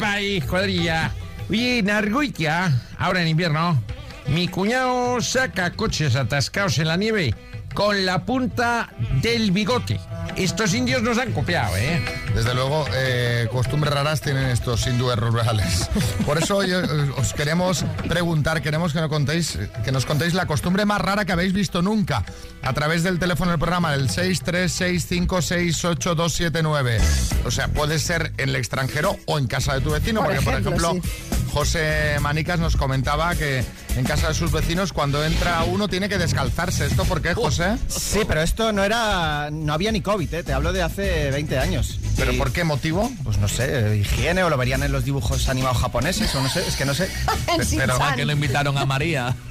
cuadrilla! 0.49 1.11
Oye, 1.49 1.79
en 1.79 1.89
Argoitia, 1.89 2.71
ahora 2.97 3.21
en 3.21 3.27
invierno, 3.27 3.81
mi 4.27 4.47
cuñado 4.47 5.21
saca 5.21 5.71
coches 5.71 6.15
atascados 6.15 6.79
en 6.79 6.87
la 6.87 6.97
nieve 6.97 7.35
con 7.75 8.05
la 8.05 8.25
punta 8.25 8.89
del 9.21 9.51
bigote. 9.51 9.99
Estos 10.35 10.73
indios 10.73 11.01
nos 11.01 11.17
han 11.17 11.31
copiado, 11.31 11.77
¿eh? 11.77 12.03
Desde 12.33 12.53
luego, 12.53 12.85
eh, 12.93 13.47
costumbres 13.51 13.93
raras 13.93 14.19
tienen 14.21 14.49
estos 14.49 14.85
hindúes 14.85 15.15
rurales. 15.17 15.89
Por 16.25 16.37
eso 16.37 16.57
hoy, 16.57 16.71
eh, 16.71 16.81
os 17.17 17.33
queremos 17.33 17.85
preguntar, 18.07 18.61
queremos 18.61 18.91
que 18.91 18.99
nos 18.99 19.07
contéis, 19.09 19.57
que 19.83 19.91
nos 19.93 20.05
contéis 20.05 20.33
la 20.33 20.45
costumbre 20.45 20.83
más 20.85 20.99
rara 20.99 21.23
que 21.23 21.31
habéis 21.31 21.53
visto 21.53 21.81
nunca 21.81 22.25
a 22.61 22.73
través 22.73 23.03
del 23.03 23.17
teléfono 23.17 23.51
del 23.51 23.59
programa, 23.59 23.93
el 23.93 24.09
636568279. 24.09 26.99
O 27.45 27.51
sea, 27.51 27.69
puede 27.69 27.97
ser 27.99 28.33
en 28.37 28.49
el 28.49 28.57
extranjero 28.57 29.15
o 29.25 29.39
en 29.39 29.47
casa 29.47 29.73
de 29.75 29.81
tu 29.81 29.91
vecino, 29.91 30.19
Por 30.21 30.35
porque 30.35 30.49
ejemplo, 30.49 30.89
por 30.89 30.97
ejemplo, 30.97 31.34
José 31.55 32.17
Manicas 32.19 32.59
nos 32.59 32.75
comentaba 32.75 33.33
que 33.33 33.63
en 33.95 34.03
casa 34.03 34.27
de 34.27 34.33
sus 34.33 34.51
vecinos 34.51 34.91
cuando 34.91 35.23
entra 35.23 35.63
uno 35.63 35.87
tiene 35.87 36.09
que 36.09 36.17
descalzarse. 36.17 36.85
¿Esto 36.85 37.05
por 37.05 37.21
qué, 37.21 37.33
José? 37.33 37.77
Sí, 37.87 38.19
pero 38.27 38.41
esto 38.41 38.73
no 38.73 38.83
era. 38.83 39.47
No 39.53 39.71
había 39.73 39.93
ni 39.93 40.01
COVID, 40.01 40.33
¿eh? 40.33 40.43
te 40.43 40.51
hablo 40.51 40.73
de 40.73 40.83
hace 40.83 41.31
20 41.31 41.57
años. 41.57 41.97
¿Pero 42.17 42.33
por 42.37 42.51
qué 42.51 42.65
motivo? 42.65 43.09
Pues 43.23 43.37
no 43.37 43.47
sé, 43.47 43.95
higiene 43.95 44.43
o 44.43 44.49
lo 44.49 44.57
verían 44.57 44.83
en 44.83 44.91
los 44.91 45.05
dibujos 45.05 45.47
animados 45.47 45.77
japoneses 45.77 46.35
o 46.35 46.41
no 46.43 46.49
sé, 46.49 46.59
es 46.67 46.75
que 46.75 46.83
no 46.83 46.93
sé. 46.93 47.09
Pero 47.77 48.03
¿a 48.03 48.15
que 48.15 48.25
lo 48.25 48.33
invitaron 48.33 48.77
a 48.77 48.85
María? 48.85 49.33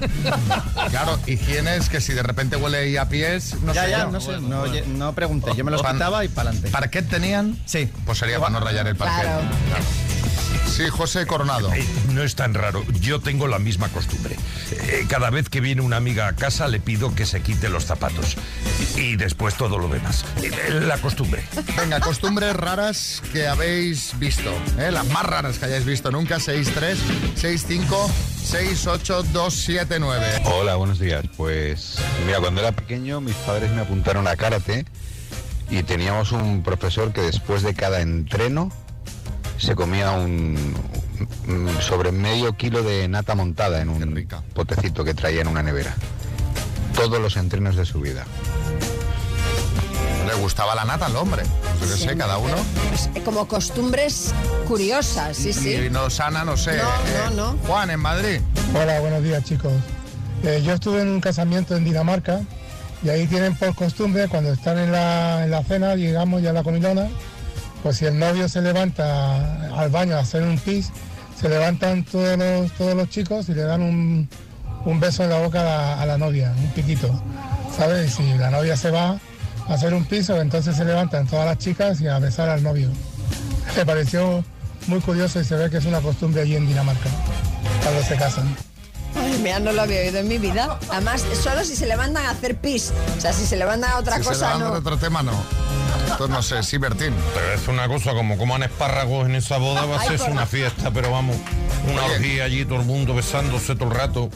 Claro, 0.91 1.19
higiene 1.27 1.77
es 1.77 1.89
que 1.89 2.01
si 2.03 2.13
de 2.13 2.23
repente 2.23 2.57
huele 2.57 2.77
ahí 2.79 2.97
a 2.99 3.09
pies, 3.09 3.55
no 3.63 3.73
ya, 3.73 3.85
sé 3.85 3.91
ya, 3.91 3.99
yo. 4.01 4.11
no 4.11 4.21
sé, 4.21 4.33
no, 4.41 4.65
no 4.89 5.13
pregunté, 5.15 5.53
yo 5.57 5.65
me 5.65 5.71
los 5.71 5.81
Pan- 5.83 5.97
quitaba 5.97 6.23
y 6.25 6.29
para 6.29 6.51
adelante. 6.51 6.71
¿Parquet 6.71 7.09
tenían? 7.09 7.59
Sí. 7.65 7.89
Pues 8.05 8.19
sería 8.19 8.39
para 8.39 8.51
no 8.51 8.61
rayar 8.61 8.87
el 8.89 8.95
parquet. 8.95 9.23
Claro. 9.23 9.43
Sí, 10.67 10.89
José 10.91 11.27
Coronado. 11.27 11.73
Eh, 11.73 11.85
No 12.13 12.23
es 12.23 12.35
tan 12.35 12.53
raro, 12.55 12.85
yo 13.01 13.21
tengo 13.21 13.47
la 13.47 13.59
misma 13.59 13.89
costumbre. 13.89 14.37
Eh, 14.73 15.07
cada 15.09 15.31
vez 15.31 15.49
que 15.49 15.61
viene 15.61 15.83
una 15.83 15.97
amiga 15.97 16.27
a 16.27 16.35
casa 16.35 16.67
le 16.69 16.81
pido 16.81 17.15
que 17.15 17.27
se 17.27 17.41
quite 17.43 17.69
los 17.69 17.85
zapatos 17.85 18.37
y, 18.97 19.17
después 19.17 19.55
todo 19.57 19.79
lo 19.79 19.89
demás. 19.89 20.25
Eh, 20.43 20.51
La 20.83 20.99
costumbre. 20.99 21.45
Venga, 21.77 22.01
costumbres 22.01 22.57
raras 22.57 23.23
que 23.33 23.47
habéis 23.47 24.19
visto. 24.19 24.51
¿eh? 24.79 24.91
Las 24.91 25.07
más 25.07 25.25
raras 25.25 25.59
que 25.59 25.67
hayáis 25.67 25.85
visto 25.85 26.11
nunca. 26.11 26.41
63 26.41 26.99
65 27.37 28.11
68279. 28.45 30.43
Hola, 30.45 30.75
buenos 30.75 30.99
días. 30.99 31.25
Pues 31.37 31.97
mira, 32.27 32.41
cuando 32.41 32.61
era 32.61 32.73
pequeño 32.73 33.21
mis 33.21 33.37
padres 33.37 33.71
me 33.71 33.81
apuntaron 33.83 34.27
a 34.27 34.35
karate 34.37 34.85
y 35.71 35.83
teníamos 35.83 36.33
un 36.33 36.63
profesor 36.63 37.13
que 37.13 37.21
después 37.23 37.63
de 37.63 37.75
cada 37.75 38.01
entreno 38.01 38.71
se 39.59 39.75
comía 39.75 40.11
un, 40.13 40.75
un- 41.49 41.77
sobre 41.81 42.13
medio 42.13 42.57
kilo 42.57 42.83
de 42.83 43.09
nata 43.09 43.35
montada 43.35 43.81
en 43.81 43.89
un 43.89 44.27
potecito 44.55 45.05
que 45.05 45.15
traía 45.15 45.41
en 45.43 45.49
una 45.49 45.63
nevera. 45.63 45.95
Todos 46.95 47.21
los 47.21 47.37
entrenos 47.37 47.77
de 47.77 47.85
su 47.85 48.01
vida. 48.01 48.25
Le 50.27 50.35
gustaba 50.41 50.75
la 50.75 50.85
nata 50.85 51.07
al 51.07 51.17
hombre. 51.17 51.43
Yo 51.81 51.87
qué 51.93 51.97
sé, 52.01 52.17
cada 52.17 52.39
uno. 52.39 52.55
Como 53.25 53.47
costumbres 53.47 54.33
curiosas, 54.67 55.37
sí, 55.37 55.53
sí. 55.53 55.75
Y 55.75 55.91
no 55.91 56.09
sana, 56.09 56.45
no 56.45 56.57
sé. 56.57 56.77
No, 56.79 56.83
eh, 56.83 57.31
no, 57.37 57.53
no. 57.53 57.59
Juan, 57.67 57.91
en 57.91 58.01
Madrid. 58.01 58.41
Hola, 58.75 59.01
buenos 59.01 59.23
días 59.23 59.45
chicos. 59.45 59.73
Eh, 60.45 60.63
yo 60.65 60.75
estuve 60.75 61.03
en 61.03 61.09
un 61.09 61.21
casamiento 61.21 61.77
en 61.77 61.85
Dinamarca 61.85 62.41
y 63.03 63.09
ahí 63.11 63.27
tienen 63.27 63.55
por 63.57 63.75
costumbre 63.75 64.29
cuando 64.29 64.53
están 64.53 64.79
en 64.79 64.93
la, 64.93 65.45
en 65.45 65.51
la 65.51 65.63
cena, 65.63 65.95
llegamos 65.95 66.43
ya 66.43 66.51
a 66.51 66.53
la 66.55 66.63
comilona, 66.63 67.09
pues 67.85 67.99
si 67.99 68.07
el 68.07 68.19
novio 68.19 68.49
se 68.49 68.63
levanta 68.63 69.69
al 69.79 69.91
baño 69.91 70.17
a 70.17 70.21
hacer 70.21 70.43
un 70.43 70.59
pis, 70.59 70.91
se 71.39 71.51
levantan 71.51 72.03
todos 72.03 72.39
los, 72.39 72.73
todos 72.73 72.95
los 72.95 73.11
chicos 73.11 73.47
y 73.51 73.55
le 73.55 73.63
dan 73.63 73.83
un, 73.83 74.27
un 74.87 75.01
beso 75.01 75.23
en 75.23 75.29
la 75.29 75.39
boca 75.39 75.61
a 75.61 75.65
la, 75.65 76.01
a 76.01 76.07
la 76.07 76.17
novia, 76.17 76.55
un 76.59 76.71
piquito, 76.71 77.11
¿sabes? 77.77 78.09
Y 78.09 78.11
si 78.11 78.39
la 78.39 78.51
novia 78.51 78.75
se 78.79 78.91
va 78.91 79.21
a 79.69 79.75
hacer 79.75 79.93
un 79.93 80.07
piso, 80.07 80.41
entonces 80.41 80.75
se 80.77 80.85
levantan 80.87 81.27
todas 81.27 81.45
las 81.45 81.59
chicas 81.59 82.01
y 82.01 82.09
a 82.09 82.19
besar 82.19 82.49
al 82.49 82.63
novio. 82.63 82.89
Me 83.77 83.85
pareció 83.85 84.43
muy 84.87 85.01
curioso 85.01 85.39
y 85.41 85.45
se 85.45 85.55
ve 85.55 85.69
que 85.69 85.77
es 85.77 85.85
una 85.85 86.01
costumbre 86.01 86.41
allí 86.41 86.57
en 86.57 86.67
Dinamarca, 86.67 87.11
cuando 87.83 88.03
se 88.03 88.17
casan. 88.17 88.57
Ay, 89.15 89.41
mira, 89.43 89.61
no 89.61 89.73
lo 89.73 89.83
había 89.83 90.01
oído 90.01 90.21
en 90.21 90.29
mi 90.29 90.39
vida. 90.39 90.79
Además, 90.91 91.23
solo 91.43 91.63
si 91.65 91.77
se 91.77 91.85
levantan 91.85 92.25
a 92.25 92.31
hacer 92.31 92.57
pis. 92.57 92.95
O 93.19 93.21
sea, 93.21 93.35
si 93.35 93.45
se 93.45 93.57
levantan 93.57 93.91
a 93.91 93.99
otra 93.99 94.17
Si 94.17 94.23
se 94.23 94.29
cosa, 94.31 94.47
levantan 94.47 94.69
no. 94.69 94.73
de 94.73 94.81
otro 94.81 94.97
tema, 94.97 95.23
no. 95.23 95.33
Esto 96.07 96.29
no 96.29 96.43
sé, 96.43 96.63
sí, 96.63 96.79
Bertín. 96.79 97.13
Pero 97.35 97.53
es 97.55 97.69
una 97.69 97.89
cosa, 97.89 98.13
como 98.13 98.37
coman 98.39 98.63
espárragos 98.63 99.27
en 99.27 99.35
esa 99.35 99.59
boda, 99.59 99.85
va 99.87 100.01
a 100.01 100.05
ser 100.05 100.21
una 100.31 100.47
fiesta, 100.47 100.91
pero 100.91 101.11
vamos, 101.11 101.37
una 101.91 102.05
Oye. 102.05 102.15
orgía 102.17 102.45
allí, 102.45 102.65
todo 102.65 102.81
el 102.81 102.87
mundo 102.87 103.15
besándose 103.15 103.75
todo 103.75 103.89
el 103.89 103.95
rato. 103.95 104.31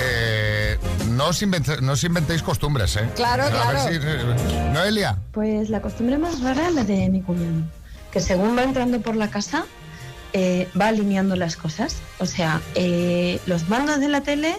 Eh, 0.00 0.78
no, 1.10 1.28
os 1.28 1.42
invente- 1.42 1.80
no 1.80 1.92
os 1.92 2.04
inventéis 2.04 2.42
costumbres, 2.42 2.96
¿eh? 2.96 3.08
Claro, 3.14 3.44
A 3.44 3.46
ver 3.50 3.52
claro. 3.54 3.88
si- 3.88 3.94
eh, 4.02 4.70
Noelia. 4.72 5.16
Pues 5.32 5.70
la 5.70 5.80
costumbre 5.80 6.18
más 6.18 6.40
rara 6.40 6.68
es 6.68 6.74
la 6.74 6.84
de 6.84 7.08
mi 7.08 7.22
cuñado, 7.22 7.64
que 8.12 8.20
según 8.20 8.56
va 8.56 8.62
entrando 8.62 9.00
por 9.00 9.16
la 9.16 9.28
casa, 9.28 9.64
eh, 10.32 10.68
va 10.80 10.88
alineando 10.88 11.36
las 11.36 11.56
cosas. 11.56 11.96
O 12.18 12.26
sea, 12.26 12.60
eh, 12.74 13.38
los 13.46 13.68
mandos 13.68 14.00
de 14.00 14.08
la 14.08 14.22
tele, 14.22 14.56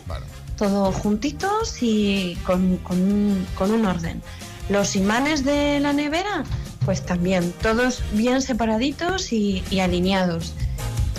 todos 0.58 0.96
juntitos 0.96 1.78
y 1.82 2.36
con, 2.46 2.78
con 2.78 3.00
un, 3.02 3.48
con 3.56 3.72
un 3.72 3.86
orden. 3.86 4.22
Los 4.70 4.96
imanes 4.96 5.44
de 5.44 5.80
la 5.80 5.94
nevera, 5.94 6.44
pues 6.86 7.06
también, 7.06 7.54
todos 7.62 8.02
bien 8.14 8.42
separaditos 8.42 9.32
y, 9.34 9.64
y 9.70 9.80
alineados. 9.80 10.54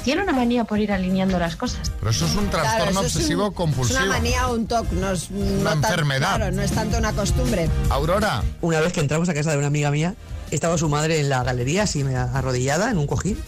Tiene 0.02 0.22
una 0.22 0.32
manía 0.32 0.64
por 0.64 0.78
ir 0.80 0.92
alineando 0.92 1.38
las 1.38 1.56
cosas. 1.56 1.90
Pero 1.98 2.10
eso 2.10 2.26
es 2.26 2.34
un 2.36 2.46
Claro, 2.48 2.64
trastorno 2.68 3.00
eso 3.00 3.06
es 3.06 3.14
un- 3.14 3.20
obsesivo 3.22 3.52
compulsivo. 3.52 3.98
Es 4.00 4.04
una 4.04 4.14
manía 4.14 4.48
o 4.48 4.54
un 4.54 4.66
TOC, 4.66 4.92
no 4.92 5.12
es 5.12 5.30
no 5.30 5.64
tan- 5.70 5.78
enfermedad. 5.84 6.36
Claro, 6.36 6.52
no 6.52 6.62
es 6.62 6.72
tanto 6.72 6.98
una 6.98 7.12
costumbre. 7.14 7.70
Aurora. 7.88 8.42
Una 8.60 8.80
vez 8.80 8.92
que 8.92 9.00
entramos 9.00 9.28
a 9.30 9.34
casa 9.34 9.50
de 9.52 9.56
una 9.58 9.68
amiga 9.68 9.90
mía, 9.90 10.14
estaba 10.50 10.76
su 10.76 10.88
madre 10.90 11.20
en 11.20 11.30
la 11.30 11.42
galería, 11.42 11.84
así 11.84 12.02
arrodillada 12.34 12.90
en 12.90 12.98
un 12.98 13.06
cojín, 13.06 13.38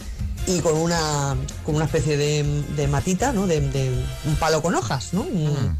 y 0.47 0.59
con 0.61 0.75
una, 0.77 1.35
con 1.63 1.75
una 1.75 1.85
especie 1.85 2.17
de, 2.17 2.63
de 2.75 2.87
matita, 2.87 3.33
¿no? 3.33 3.45
De, 3.45 3.61
de 3.61 3.91
un 4.25 4.35
palo 4.37 4.61
con 4.63 4.73
hojas, 4.73 5.09
¿no? 5.13 5.21
Un- 5.21 5.77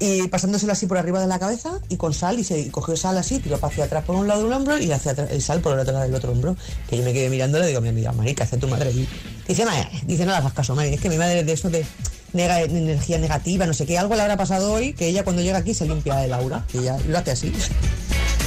y 0.00 0.28
pasándoselo 0.28 0.72
así 0.72 0.86
por 0.86 0.96
arriba 0.98 1.20
de 1.20 1.26
la 1.26 1.38
cabeza 1.38 1.80
y 1.88 1.96
con 1.96 2.14
sal 2.14 2.38
y 2.38 2.44
se 2.44 2.58
y 2.60 2.70
cogió 2.70 2.96
sal 2.96 3.18
así, 3.18 3.38
tiró 3.40 3.58
hacia 3.60 3.84
atrás 3.84 4.04
por 4.04 4.14
un 4.16 4.28
lado 4.28 4.44
del 4.44 4.52
hombro 4.52 4.78
y 4.78 4.90
hacia 4.92 5.12
atrás, 5.12 5.28
y 5.36 5.40
sal 5.40 5.60
por 5.60 5.72
el 5.72 5.80
otro 5.80 5.92
lado 5.92 6.04
del 6.04 6.14
otro 6.14 6.32
hombro. 6.32 6.56
Que 6.88 6.96
yo 6.96 7.02
me 7.02 7.12
quedé 7.12 7.28
mirándole 7.30 7.64
y 7.64 7.68
digo, 7.68 7.80
mira, 7.80 7.92
mira, 7.92 8.12
marica, 8.12 8.44
hace 8.44 8.56
tu 8.58 8.68
madre 8.68 8.90
aquí. 8.90 9.08
Dice, 9.48 9.64
madre, 9.64 9.88
dice, 10.06 10.24
no 10.24 10.32
le 10.32 10.36
hagas 10.38 10.52
caso, 10.52 10.74
madre, 10.74 10.94
es 10.94 11.00
que 11.00 11.08
mi 11.08 11.16
madre 11.18 11.42
de 11.42 11.52
eso 11.52 11.68
de 11.70 11.84
nega- 12.32 12.62
energía 12.62 13.18
negativa, 13.18 13.66
no 13.66 13.74
sé 13.74 13.86
qué, 13.86 13.98
algo 13.98 14.14
le 14.14 14.20
habrá 14.22 14.36
pasado 14.36 14.72
hoy 14.72 14.92
que 14.92 15.08
ella 15.08 15.24
cuando 15.24 15.42
llega 15.42 15.58
aquí 15.58 15.74
se 15.74 15.86
limpia 15.86 16.24
el 16.24 16.32
aura, 16.32 16.64
y 16.74 16.78
ella 16.78 16.96
lo 17.08 17.18
hace 17.18 17.32
así. 17.32 17.52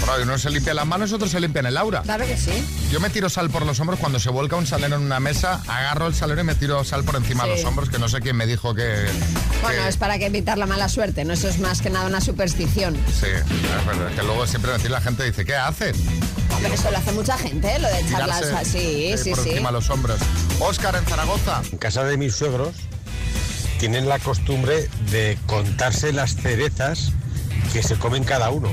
Bueno, 0.06 0.24
uno 0.24 0.38
se 0.38 0.50
limpia 0.50 0.74
las 0.74 0.86
manos, 0.86 1.12
otro 1.14 1.28
se 1.28 1.40
limpia 1.40 1.60
en 1.62 1.68
el 1.68 1.78
aura. 1.78 2.02
Claro 2.02 2.26
que 2.26 2.36
sí. 2.36 2.52
Yo 2.92 3.00
me 3.00 3.10
tiro 3.10 3.30
sal 3.30 3.50
por 3.50 3.66
los 3.66 3.80
hombros 3.80 4.00
cuando 4.00 4.20
se 4.20 4.30
vuelca 4.30 4.56
un 4.56 4.66
salero 4.68 4.96
en 4.98 5.04
una 5.04 5.20
mesa, 5.20 5.62
agarro 5.68 6.08
el 6.08 6.16
salero 6.16 6.42
y 6.42 6.44
me 6.44 6.56
tiro 6.56 6.84
sal 6.84 7.04
por 7.04 7.16
encima 7.16 7.46
de 7.46 7.52
Sí. 7.56 7.58
los 7.62 7.66
hombros, 7.70 7.90
que 7.90 8.00
no 8.00 8.10
sé 8.10 8.20
quién 8.20 8.36
me 8.36 8.46
dijo 8.48 8.74
que... 8.74 9.06
Bueno, 9.62 9.84
que- 9.84 9.88
es 9.90 9.98
para 9.98 10.18
que 10.20 10.26
evitar 10.26 10.58
la 10.58 10.66
mala 10.66 10.90
suerte, 10.90 11.24
no 11.24 11.34
eso 11.34 11.48
es 11.48 11.60
más 11.60 11.82
que 11.82 11.90
nada 11.90 12.08
una 12.08 12.20
superstición. 12.20 12.96
Sí, 13.08 13.28
es 13.28 13.86
verdad, 13.86 14.12
que 14.16 14.24
luego 14.24 14.46
siempre 14.48 14.72
decir 14.72 14.92
la 14.92 15.02
gente 15.02 15.24
dice, 15.24 15.46
¿qué 15.46 15.56
haces? 15.56 15.96
Pero 16.62 16.74
eso 16.74 16.92
lo 16.92 16.98
hace 16.98 17.12
mucha 17.14 17.38
gente, 17.38 17.76
¿eh? 17.76 17.80
lo 17.80 17.88
de 17.88 18.00
echar 18.02 18.28
las... 18.28 18.68
Sí, 18.68 19.06
eh, 19.12 19.18
sí, 19.18 19.30
por 19.32 19.44
sí. 19.44 19.50
encima 19.52 19.70
de 19.70 19.74
los 19.74 19.90
hombros. 19.90 20.20
Óscar 20.60 20.96
en 20.96 21.06
Zaragoza. 21.06 21.62
En 21.72 21.78
casa 21.78 22.04
de 22.04 22.18
mis 22.18 22.36
suegros 22.36 22.76
tienen 23.80 24.08
la 24.10 24.20
costumbre 24.20 24.90
de 25.12 25.38
contarse 25.48 26.12
las 26.12 26.36
cerezas 26.36 27.12
que 27.74 27.82
se 27.82 27.96
comen 27.96 28.24
cada 28.24 28.50
uno. 28.52 28.72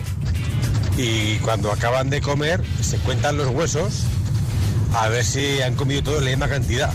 Y 0.98 1.36
cuando 1.38 1.70
acaban 1.72 2.10
de 2.10 2.20
comer, 2.20 2.60
se 2.82 2.98
cuentan 2.98 3.36
los 3.36 3.46
huesos 3.48 4.02
a 4.94 5.08
ver 5.08 5.24
si 5.24 5.62
han 5.62 5.74
comido 5.76 6.02
todo 6.02 6.18
en 6.18 6.24
la 6.24 6.30
misma 6.30 6.48
cantidad. 6.48 6.90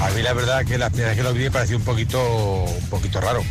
A 0.00 0.10
mí 0.10 0.22
la 0.22 0.32
verdad 0.32 0.64
que 0.64 0.78
la 0.78 0.88
primera 0.88 1.08
vez 1.08 1.16
que 1.18 1.22
lo 1.24 1.32
vi 1.34 1.42
me 1.44 1.50
pareció 1.50 1.76
un 1.76 1.82
poquito, 1.82 2.64
un 2.64 2.88
poquito 2.90 3.20
raro. 3.20 3.42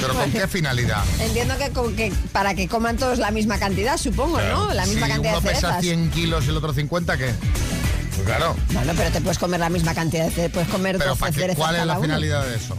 ¿Pero 0.00 0.12
con 0.12 0.30
qué 0.30 0.46
finalidad? 0.46 1.02
Entiendo 1.20 1.56
que, 1.56 1.70
con- 1.70 1.96
que 1.96 2.12
para 2.32 2.54
que 2.54 2.68
coman 2.68 2.98
todos 2.98 3.18
la 3.18 3.30
misma 3.30 3.58
cantidad, 3.58 3.96
supongo, 3.96 4.38
¿no? 4.42 4.72
La 4.74 4.84
misma 4.84 5.06
si 5.06 5.12
cantidad 5.12 5.32
uno 5.38 5.40
de 5.40 5.48
pesa 5.48 5.60
cerezas. 5.60 5.82
100 5.82 6.10
kilos 6.10 6.44
y 6.44 6.48
el 6.50 6.56
otro 6.58 6.74
50, 6.74 7.16
¿qué? 7.16 7.30
Pues 8.14 8.26
claro. 8.26 8.54
Bueno, 8.72 8.92
pero 8.94 9.10
te 9.10 9.20
puedes 9.22 9.38
comer 9.38 9.60
la 9.60 9.70
misma 9.70 9.94
cantidad 9.94 10.24
de 10.26 10.30
cerezas, 10.32 10.52
puedes 10.52 10.68
comer 10.68 10.98
Pero 10.98 11.16
12 11.16 11.20
¿para 11.32 11.54
¿cuál 11.54 11.76
es 11.76 11.86
la 11.86 11.94
uno. 11.94 12.02
finalidad 12.02 12.44
de 12.46 12.56
eso? 12.56 12.76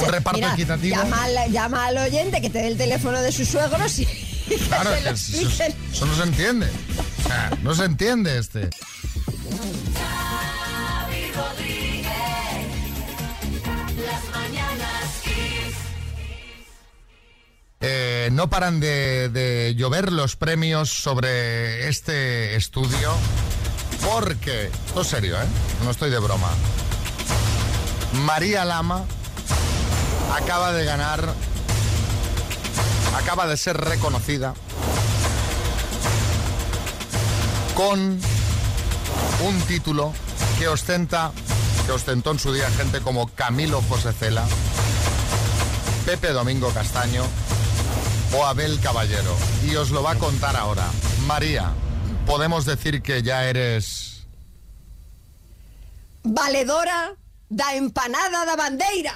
¿Un 0.00 0.08
reparto 0.08 0.38
Mira, 0.38 0.52
equitativo? 0.54 0.96
Llama 0.96 1.24
al, 1.24 1.52
llama 1.52 1.86
al 1.86 1.98
oyente 1.98 2.40
que 2.40 2.50
te 2.50 2.58
dé 2.58 2.68
el 2.68 2.76
teléfono 2.76 3.20
de 3.20 3.32
sus 3.32 3.48
suegros 3.48 3.98
y, 3.98 4.06
que 4.06 4.56
Claro, 4.68 4.90
se 4.90 5.00
lo 5.00 5.10
que 5.10 5.74
eso, 5.92 6.06
no 6.06 6.14
se 6.16 6.22
entiende. 6.22 6.66
O 6.66 7.28
sea, 7.28 7.58
no 7.62 7.74
se 7.74 7.84
entiende 7.84 8.38
este. 8.38 8.70
Eh, 17.84 18.28
no 18.32 18.48
paran 18.48 18.78
de, 18.78 19.28
de 19.28 19.74
llover 19.76 20.12
los 20.12 20.36
premios 20.36 20.88
sobre 20.90 21.88
este 21.88 22.54
estudio 22.54 23.12
porque, 24.04 24.70
esto 24.86 25.02
es 25.02 25.06
serio, 25.06 25.36
¿eh? 25.36 25.46
No 25.84 25.90
estoy 25.90 26.10
de 26.10 26.18
broma. 26.18 26.50
María 28.24 28.64
Lama 28.64 29.04
acaba 30.34 30.72
de 30.72 30.84
ganar, 30.84 31.34
acaba 33.16 33.46
de 33.46 33.56
ser 33.56 33.76
reconocida 33.76 34.54
con 37.74 38.20
un 39.44 39.60
título 39.66 40.12
que 40.58 40.68
ostenta, 40.68 41.32
que 41.86 41.92
ostentó 41.92 42.32
en 42.32 42.38
su 42.38 42.52
día 42.52 42.70
gente 42.70 43.00
como 43.00 43.28
Camilo 43.28 43.82
José 43.88 44.12
Cela, 44.12 44.46
Pepe 46.06 46.32
Domingo 46.32 46.70
Castaño 46.70 47.24
o 48.34 48.46
Abel 48.46 48.80
Caballero. 48.80 49.36
Y 49.64 49.76
os 49.76 49.90
lo 49.90 50.02
va 50.02 50.12
a 50.12 50.18
contar 50.18 50.56
ahora. 50.56 50.86
María, 51.26 51.72
podemos 52.26 52.64
decir 52.64 53.02
que 53.02 53.22
ya 53.22 53.44
eres... 53.44 54.26
Valedora 56.24 57.16
da 57.52 57.74
empanada 57.74 58.46
da 58.46 58.56
bandeira. 58.56 59.12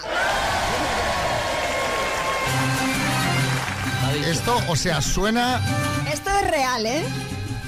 Esto, 4.27 4.61
o 4.69 4.75
sea, 4.75 5.01
suena... 5.01 5.61
Esto 6.13 6.31
es 6.31 6.51
real, 6.51 6.85
¿eh? 6.85 7.05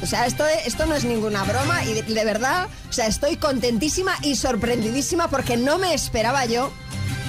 O 0.03 0.07
sea, 0.07 0.27
esto, 0.27 0.45
esto 0.67 0.87
no 0.87 0.97
es 0.97 1.05
ninguna 1.05 1.45
broma 1.45 1.85
y 1.85 1.95
de, 1.95 2.03
de 2.03 2.25
verdad, 2.25 2.67
o 2.89 2.93
sea, 2.93 3.07
estoy 3.07 3.37
contentísima 3.37 4.17
y 4.23 4.35
sorprendidísima 4.35 5.29
porque 5.29 5.57
no 5.57 5.79
me 5.79 5.95
esperaba 5.95 6.47
yo 6.47 6.73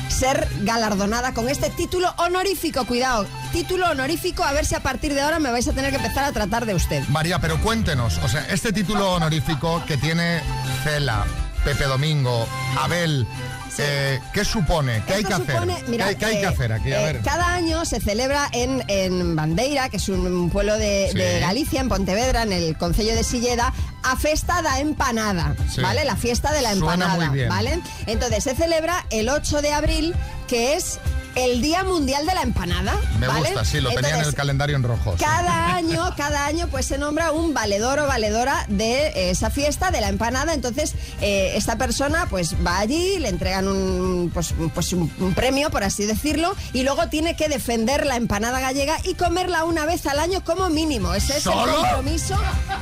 ser 0.10 0.48
galardonada 0.62 1.34
con 1.36 1.48
este 1.48 1.70
título 1.70 2.12
honorífico. 2.18 2.86
Cuidado, 2.86 3.28
título 3.52 3.90
honorífico, 3.92 4.44
a 4.44 4.52
ver 4.52 4.66
si 4.66 4.74
a 4.74 4.82
partir 4.82 5.14
de 5.14 5.22
ahora 5.22 5.38
me 5.38 5.52
vais 5.52 5.68
a 5.68 5.74
tener 5.74 5.92
que 5.92 5.98
empezar 5.98 6.24
a 6.24 6.32
tratar 6.32 6.66
de 6.66 6.74
usted. 6.74 7.08
María, 7.10 7.40
pero 7.40 7.62
cuéntenos, 7.62 8.18
o 8.24 8.28
sea, 8.28 8.46
este 8.50 8.74
título 8.74 9.14
honorífico 9.14 9.84
que 9.86 9.98
tiene 9.98 10.42
Cela, 10.84 11.26
Pepe 11.64 11.86
Domingo, 11.86 12.48
Abel, 12.80 13.28
eh, 13.78 14.20
¿qué 14.34 14.44
supone? 14.44 15.02
¿Qué 15.06 15.14
hay 15.16 15.24
que 15.24 15.34
hacer? 15.34 15.58
¿Qué, 15.88 16.04
hay- 16.04 16.16
que 16.16 16.42
eh, 16.42 16.46
hacer 16.46 16.74
aquí? 16.74 16.92
A 16.92 17.02
eh, 17.02 17.14
ver. 17.14 17.22
Cada 17.22 17.54
año 17.54 17.86
se 17.86 18.00
celebra 18.00 18.50
en, 18.52 18.84
en 18.88 19.36
Bandeira, 19.36 19.90
que 19.90 19.98
es 19.98 20.10
un 20.10 20.50
pueblo 20.50 20.78
de, 20.78 21.10
Sí. 21.12 21.18
de 21.18 21.40
Galicia, 21.40 21.82
en 21.82 21.90
Pontevedra, 21.90 22.44
en 22.44 22.54
el 22.54 22.78
Concello 22.78 23.14
de 23.16 23.24
Silleda, 23.24 23.74
a 24.04 24.16
Festa 24.18 24.62
da 24.62 24.80
Empanada, 24.80 25.56
Sí. 25.74 25.82
¿vale? 25.82 26.06
La 26.06 26.16
fiesta 26.16 26.52
de 26.52 26.62
la 26.62 26.74
Suena 26.76 27.06
empanada. 27.14 27.48
¿vale? 27.50 27.80
Entonces 28.08 28.44
se 28.44 28.56
celebra 28.56 29.06
el 29.10 29.30
8 29.30 29.62
de 29.62 29.74
abril, 29.74 30.16
que 30.48 30.74
es 30.76 31.00
el 31.36 31.62
Día 31.62 31.84
Mundial 31.84 32.26
de 32.26 32.34
la 32.34 32.42
Empanada, 32.42 32.96
Me 33.20 33.28
¿vale? 33.28 33.40
gusta, 33.42 33.64
sí, 33.66 33.80
lo 33.80 33.90
tenía 33.90 34.00
en 34.00 34.06
Entonces, 34.16 34.28
el 34.30 34.36
calendario 34.36 34.76
en 34.76 34.84
rojo. 34.84 35.14
sí. 35.18 35.24
cada 35.24 35.76
año, 35.76 36.14
cada 36.18 36.46
año, 36.46 36.68
pues 36.70 36.86
se 36.88 36.98
nombra 36.98 37.32
un 37.32 37.54
valedor 37.54 38.00
o 38.00 38.08
valedora 38.08 38.66
de 38.68 39.08
eh, 39.08 39.30
esa 39.30 39.50
fiesta, 39.50 39.92
de 39.92 40.02
la 40.02 40.10
empanada. 40.10 40.54
Entonces, 40.54 40.96
eh, 41.22 41.54
esta 41.56 41.78
persona 41.78 42.28
pues 42.30 42.56
va 42.66 42.80
allí, 42.80 43.20
le 43.20 43.30
entregan 43.30 43.68
un, 43.68 44.32
pues, 44.34 44.52
un- 44.58 44.70
pues, 44.70 44.92
un, 44.94 45.12
un 45.20 45.34
premio, 45.34 45.70
por 45.70 45.84
así 45.84 46.06
decirlo, 46.06 46.56
y 46.74 46.84
luego 46.84 47.08
tiene 47.10 47.36
que 47.36 47.48
defender 47.48 48.06
la 48.06 48.16
empanada 48.16 48.60
gallega 48.60 48.98
y 49.04 49.14
comerla 49.14 49.64
una 49.66 49.86
vez 49.86 50.06
al 50.08 50.20
año 50.20 50.44
como 50.44 50.70
mínimo. 50.70 51.14
Ese 51.14 51.38
es 51.38 51.44
¿Solo? 51.44 51.66
el 51.72 51.76
compromiso. 51.76 52.36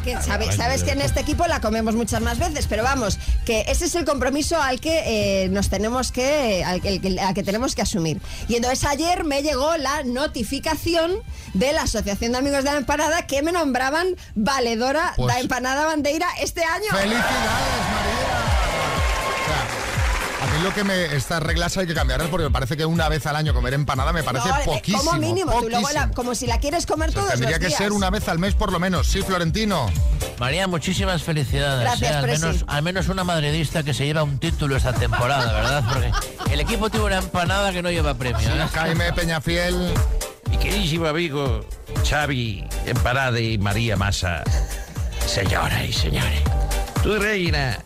Que 0.04 0.14
sabe- 0.22 0.52
sabes 0.56 0.84
que 0.84 0.92
en 0.92 1.02
este 1.02 1.20
equipo 1.20 1.46
la 1.48 1.60
comemos 1.62 1.96
muchas 1.96 2.22
más 2.22 2.40
veces, 2.40 2.66
pero 2.68 2.84
vamos, 2.84 3.20
que 3.46 3.66
ese 3.68 3.86
es 3.86 3.96
el 3.96 4.06
compromiso 4.06 4.62
al 4.62 4.80
que 4.80 5.44
eh, 5.44 5.50
nos 5.50 5.70
tenemos 5.70 6.12
que, 6.12 6.64
al 6.64 6.82
que, 6.82 6.90
al 6.90 7.02
que- 7.02 7.20
al 7.20 7.34
que 7.34 7.44
tenemos 7.44 7.76
que 7.76 7.82
asumir. 7.82 8.20
Y 8.48 8.56
entonces 8.56 8.84
ayer 8.86 9.24
me 9.24 9.44
llegó 9.44 9.76
la 9.78 10.04
notificación 10.04 11.22
de 11.54 11.74
la 11.74 11.84
Asociación 11.84 12.32
de 12.32 12.38
Amigos 12.38 12.64
de 12.64 12.72
la 12.72 12.78
Empanada 12.78 13.26
que 13.28 13.42
me 13.42 13.52
nombraban 13.52 14.16
valedora 14.36 15.14
Pues- 15.16 15.34
da 15.34 15.40
Empanada 15.42 15.86
Bandeira 15.86 16.28
este 16.42 16.64
año. 16.64 16.88
¡Felicidades, 16.92 17.26
mí 20.58 20.64
lo 20.64 20.74
que 20.74 20.84
me... 20.84 21.16
Estas 21.16 21.42
reglas 21.44 21.78
hay 21.78 21.88
que 21.88 21.94
cambiarlas 21.94 22.30
porque 22.30 22.46
me 22.46 22.52
parece 22.52 22.76
que 22.78 22.86
una 22.86 23.10
vez 23.10 23.26
al 23.26 23.36
año 23.36 23.54
comer 23.54 23.74
empanada 23.74 24.12
me 24.14 24.24
parece 24.24 24.48
No, 24.50 24.56
eh, 24.58 24.62
poquísimo. 24.66 25.04
como 25.04 25.20
mínimo, 25.20 25.52
tú 25.60 25.70
luego 25.70 25.88
la- 25.90 26.02
poquísimo. 26.02 26.14
como 26.14 26.36
si 26.36 26.48
la 26.48 26.60
quieres 26.60 26.86
comer 26.86 27.12
todos 27.14 27.30
Tendría 27.32 27.52
los 27.52 27.60
que 27.60 27.68
días. 27.68 27.78
ser 27.78 27.92
una 27.92 28.10
vez 28.10 28.28
al 28.28 28.40
mes 28.40 28.54
por 28.56 28.72
lo 28.72 28.80
menos. 28.80 29.08
Sí, 29.08 29.22
Florentino. 29.22 29.90
María, 30.40 30.68
muchísimas 30.68 31.24
felicidades. 31.24 31.82
Gracias, 31.82 32.12
¿eh? 32.12 32.16
al, 32.16 32.26
menos, 32.28 32.66
al 32.68 32.84
menos 32.84 33.08
una 33.10 33.24
madridista 33.24 33.84
que 33.84 33.94
se 33.94 34.06
lleva 34.06 34.24
un 34.24 34.40
título 34.40 34.76
esta 34.76 34.94
temporada, 34.94 35.52
¿verdad? 35.54 35.84
Porque 35.88 36.12
el 36.54 36.60
equipo 36.60 36.90
tuvo 36.90 37.06
una 37.06 37.18
empanada 37.18 37.72
que 37.72 37.82
no 37.82 37.90
lleva 37.90 38.14
premio. 38.14 38.40
¿eh? 38.48 38.68
Jaime 38.74 39.12
Peñafiel. 39.14 39.94
Mi 40.50 40.58
queridísimo 40.58 41.08
amigo 41.08 41.66
Xavi 42.10 42.66
Empanada 42.86 43.40
y 43.40 43.58
María 43.58 43.98
Massa. 43.98 44.44
Señoras 45.26 45.84
y 45.84 45.92
señores, 45.92 46.40
tú 47.04 47.16
reina, 47.18 47.80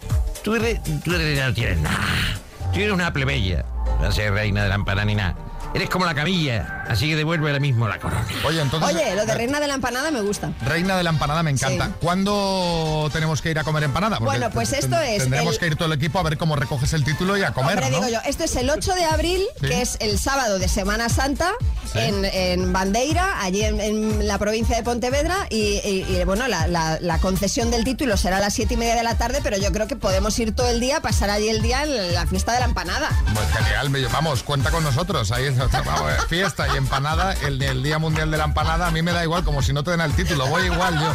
tú, 0.43 0.53
re- 0.55 0.79
tú 1.03 1.12
reina 1.12 1.47
no 1.47 1.53
tienes 1.55 1.79
nada. 1.79 2.30
Tú 2.73 2.79
eres 2.79 2.93
una 2.93 3.12
plebeya. 3.12 3.65
No 4.01 4.12
ser 4.12 4.34
reina 4.34 4.63
de 4.63 4.69
la 4.69 4.75
empanada 4.75 5.05
ni 5.05 5.15
nada. 5.15 5.36
Eres 5.73 5.89
como 5.89 6.05
la 6.05 6.15
camilla, 6.15 6.80
así 6.91 7.10
que 7.10 7.15
devuelve 7.15 7.47
ahora 7.47 7.60
mismo 7.60 7.88
la 7.88 7.99
corona. 7.99 8.25
Oye, 8.45 8.62
entonces... 8.62 8.95
Oye, 8.95 9.15
lo 9.15 9.25
de 9.25 9.34
reina 9.34 9.60
de 9.60 9.67
la 9.67 9.73
empanada 9.75 10.12
me 10.12 10.21
gusta. 10.21 10.51
Reina 10.62 10.95
de 10.97 11.04
la 11.04 11.10
empanada 11.10 11.43
me 11.43 11.51
encanta. 11.51 11.86
Sí. 11.88 11.91
¿Cuándo 12.01 13.10
tenemos 13.12 13.41
que 13.41 13.51
ir 13.51 13.60
a 13.60 13.63
comer 13.63 13.84
empanada? 13.84 14.17
Porque 14.17 14.38
Bueno, 14.38 14.49
pues 14.51 14.73
esto 14.73 14.99
es 14.99 15.23
Tendremos 15.23 15.54
el- 15.56 15.60
que 15.60 15.67
ir 15.67 15.75
todo 15.75 15.88
el 15.88 15.93
equipo 15.93 16.19
a 16.19 16.23
ver 16.23 16.38
cómo 16.38 16.56
recoges 16.56 16.93
el 16.93 17.04
título 17.04 17.38
y 17.38 17.43
a 17.43 17.51
comer, 17.51 17.77
Hombre, 17.77 17.89
¿no? 17.91 17.97
digo 18.06 18.10
yo, 18.10 18.19
esto 18.30 18.43
es 18.43 18.56
el 18.56 18.69
8 18.69 18.93
de 18.95 19.06
abril, 19.06 19.41
Sí. 19.60 19.67
que 19.67 19.82
es 19.82 19.97
el 19.99 20.17
sábado 20.19 20.60
de 20.60 20.67
Semana 20.67 21.10
Santa, 21.10 21.51
Sí. 21.91 21.99
en, 21.99 22.25
en 22.25 22.71
Bandeira, 22.73 23.41
allí 23.41 23.63
en, 23.63 23.80
en 23.82 24.27
la 24.27 24.38
provincia 24.38 24.75
de 24.75 24.84
Pontevedra. 24.84 25.47
Y, 25.49 25.82
y- 25.84 26.06
y, 26.10 26.23
bueno, 26.25 26.47
la, 26.47 26.67
la- 26.67 26.99
la 27.01 27.17
concesión 27.19 27.71
del 27.71 27.84
título 27.84 28.15
será 28.17 28.38
a 28.38 28.39
las 28.39 28.54
7 28.54 28.73
y 28.75 28.77
media 28.77 28.95
de 28.95 29.04
la 29.04 29.15
tarde, 29.17 29.39
pero 29.43 29.58
yo 29.58 29.71
creo 29.71 29.88
que 29.88 29.95
podemos 29.95 30.38
ir 30.39 30.56
todo 30.56 30.69
el 30.69 30.80
día, 30.80 31.01
pasar 31.01 31.30
allí 31.30 31.49
el 31.49 31.62
día 31.62 31.84
en 31.84 32.13
la 32.13 32.25
fiesta 32.27 32.54
de 32.54 32.60
la 32.60 32.65
empanada. 32.65 33.10
Pues 33.34 33.47
genial, 33.58 33.89
me- 33.89 34.06
vamos, 34.08 34.43
cuenta 34.43 34.71
con 34.71 34.84
nosotros. 34.84 35.32
Ahí 35.32 35.45
es, 35.45 35.58
vamos, 35.58 36.12
fiesta 36.30 36.67
y 36.73 36.77
empanada, 36.81 37.33
el 37.45 37.59
del 37.59 37.83
Día 37.83 37.99
Mundial 37.99 38.31
de 38.31 38.37
la 38.37 38.45
Empanada, 38.45 38.87
a 38.87 38.91
mí 38.91 39.01
me 39.01 39.11
da 39.11 39.23
igual, 39.23 39.43
como 39.43 39.61
si 39.61 39.71
no 39.71 39.83
te 39.83 39.91
den 39.91 40.01
el 40.01 40.13
título, 40.13 40.47
voy 40.47 40.63
igual 40.63 40.99
yo. 40.99 41.13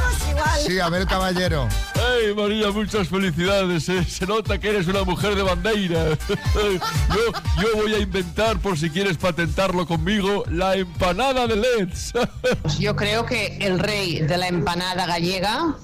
Sí, 0.67 0.79
a 0.79 0.89
ver, 0.89 1.07
caballero. 1.07 1.69
¡Ay, 1.95 2.35
María, 2.35 2.71
muchas 2.71 3.09
felicidades! 3.09 3.89
eh. 3.89 4.05
Se 4.05 4.27
nota 4.27 4.59
que 4.59 4.71
eres 4.71 4.87
una 4.87 5.03
mujer 5.03 5.35
de 5.35 5.43
bandeira. 5.43 6.09
yo, 6.55 7.63
yo 7.63 7.69
voy 7.77 7.95
a 7.95 7.99
inventar, 7.99 8.59
por 8.59 8.79
si 8.79 8.91
quieres 8.91 9.17
patentarlo 9.19 9.87
conmigo, 9.87 10.45
la 10.51 10.77
empanada 10.77 11.47
de 11.47 11.57
LEDs. 11.57 12.13
Yo 12.79 12.95
creo 12.97 13.27
que 13.27 13.59
el 13.61 13.79
rey 13.79 14.21
de 14.21 14.37
la 14.37 14.49
empanada 14.49 15.07
gallega, 15.07 15.75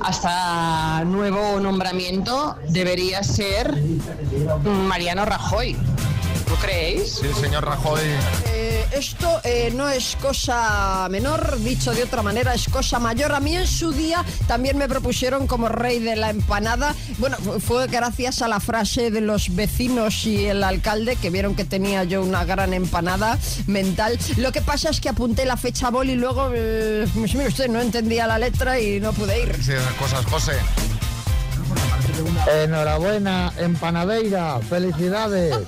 hasta 0.00 1.04
nuevo 1.04 1.60
nombramiento, 1.60 2.56
debería 2.68 3.22
ser 3.22 3.74
Mariano 4.64 5.24
Rajoy. 5.24 5.76
¿No 6.48 6.54
creéis? 6.56 7.16
Sí, 7.20 7.28
señor 7.40 7.64
Rajoy. 7.64 8.00
Esto 8.92 9.40
eh, 9.44 9.70
no 9.74 9.88
es 9.88 10.16
cosa 10.20 11.06
menor, 11.10 11.58
dicho 11.60 11.92
de 11.92 12.02
otra 12.04 12.22
manera, 12.22 12.54
es 12.54 12.68
cosa 12.68 12.98
mayor. 12.98 13.32
A 13.32 13.40
mí 13.40 13.54
en 13.54 13.66
su 13.66 13.92
día 13.92 14.24
también 14.46 14.78
me 14.78 14.88
propusieron 14.88 15.46
como 15.46 15.68
rey 15.68 15.98
de 15.98 16.16
la 16.16 16.30
empanada. 16.30 16.94
Bueno, 17.18 17.36
fu- 17.36 17.60
fue 17.60 17.86
gracias 17.86 18.40
a 18.42 18.48
la 18.48 18.60
frase 18.60 19.10
de 19.10 19.20
los 19.20 19.54
vecinos 19.54 20.24
y 20.26 20.46
el 20.46 20.64
alcalde 20.64 21.16
que 21.16 21.30
vieron 21.30 21.54
que 21.54 21.64
tenía 21.64 22.04
yo 22.04 22.22
una 22.22 22.44
gran 22.44 22.72
empanada 22.72 23.38
mental. 23.66 24.18
Lo 24.38 24.52
que 24.52 24.62
pasa 24.62 24.88
es 24.90 25.00
que 25.00 25.10
apunté 25.10 25.44
la 25.44 25.56
fecha 25.56 25.90
bol 25.90 26.08
y 26.08 26.14
luego, 26.16 26.50
eh, 26.54 27.06
pues 27.14 27.34
mire 27.34 27.48
usted, 27.48 27.68
no 27.68 27.80
entendía 27.80 28.26
la 28.26 28.38
letra 28.38 28.80
y 28.80 29.00
no 29.00 29.12
pude 29.12 29.42
ir. 29.42 29.54
Sí, 29.62 29.72
esas 29.72 29.92
cosas, 29.94 30.24
José. 30.26 30.52
Enhorabuena, 32.62 33.52
empanadeira, 33.58 34.58
felicidades. 34.68 35.54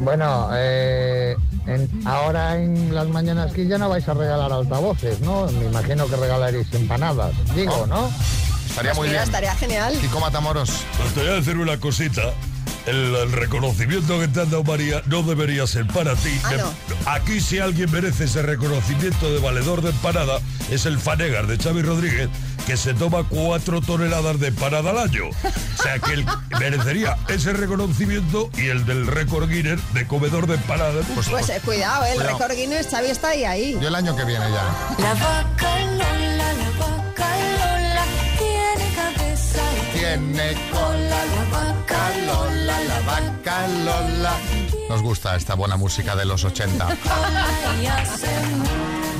Bueno, 0.00 0.48
eh, 0.54 1.36
en- 1.68 2.06
ahora 2.06 2.56
en 2.56 2.94
las 2.94 3.08
mañanas 3.08 3.52
que 3.52 3.66
ya 3.66 3.78
no 3.78 3.88
vais 3.88 4.08
a 4.08 4.14
regalar 4.14 4.52
altavoces, 4.52 5.20
¿no? 5.20 5.46
Me 5.52 5.66
imagino 5.66 6.06
que 6.06 6.16
regalaréis 6.16 6.66
empanadas, 6.72 7.32
digo, 7.54 7.86
¿no? 7.86 8.10
Estaría 8.68 8.92
Pues 8.92 9.10
mira, 9.10 9.22
estaría 9.24 9.54
genial. 9.56 9.94
Kiko 10.00 10.20
Matamoros. 10.20 10.70
Pues 10.96 11.14
te 11.14 11.20
voy 11.20 11.28
a 11.30 11.34
decir 11.34 11.56
una 11.58 11.78
cosita. 11.78 12.22
El, 12.86 13.14
el 13.14 13.32
reconocimiento 13.32 14.18
que 14.18 14.28
te 14.28 14.40
han 14.40 14.50
dado 14.50 14.64
María 14.64 15.02
no 15.06 15.22
debería 15.22 15.66
ser 15.66 15.86
para 15.88 16.14
ti. 16.14 16.30
Ah, 16.44 16.52
no. 16.58 17.10
Aquí 17.12 17.40
si 17.40 17.58
alguien 17.58 17.90
merece 17.90 18.24
ese 18.24 18.40
reconocimiento 18.40 19.30
de 19.30 19.40
valedor 19.40 19.82
de 19.82 19.90
empanada 19.90 20.40
es 20.70 20.86
el 20.86 20.98
Fanegas 20.98 21.46
de 21.48 21.58
Xavi 21.58 21.82
Rodríguez, 21.82 22.30
que 22.68 22.76
se 22.76 22.92
toma 22.92 23.24
cuatro 23.26 23.80
toneladas 23.80 24.38
de 24.40 24.48
empanada 24.48 24.90
al 24.90 24.98
año. 24.98 25.30
O 25.30 25.82
sea 25.82 25.98
que 26.00 26.12
él 26.12 26.26
merecería 26.60 27.16
ese 27.28 27.54
reconocimiento 27.54 28.50
y 28.58 28.66
el 28.68 28.84
del 28.84 29.06
récord 29.06 29.48
Guinness 29.48 29.80
de 29.94 30.06
comedor 30.06 30.46
de 30.46 30.56
empanada. 30.56 31.00
Pues, 31.14 31.30
Pues 31.30 31.48
eh, 31.48 31.62
cuidado, 31.64 32.04
eh, 32.04 32.10
el 32.10 32.16
Cuidado. 32.16 32.36
récord 32.38 32.56
Guinness, 32.56 32.88
Xavi 32.90 33.06
está 33.08 33.28
ahí, 33.30 33.44
ahí. 33.44 33.78
Yo 33.80 33.88
el 33.88 33.94
año 33.94 34.14
que 34.14 34.24
viene 34.26 34.44
ya. 34.50 34.64
La 34.98 35.14
vaca 35.14 35.80
Lola, 35.80 36.52
la 36.52 36.70
vaca 36.78 37.30
Lola, 37.56 38.04
tiene 38.38 38.94
cabeza 38.94 39.62
y 39.94 39.98
Tiene 39.98 40.54
cola 40.70 41.24
la 41.24 41.44
vaca 41.58 42.10
Lola, 42.26 42.80
la 42.84 43.00
vaca 43.00 43.68
Lola. 43.68 44.34
Nos 44.90 45.00
gusta 45.00 45.36
esta 45.36 45.54
buena 45.54 45.78
música 45.78 46.14
de 46.14 46.26
los 46.26 46.44
80. 46.44 46.86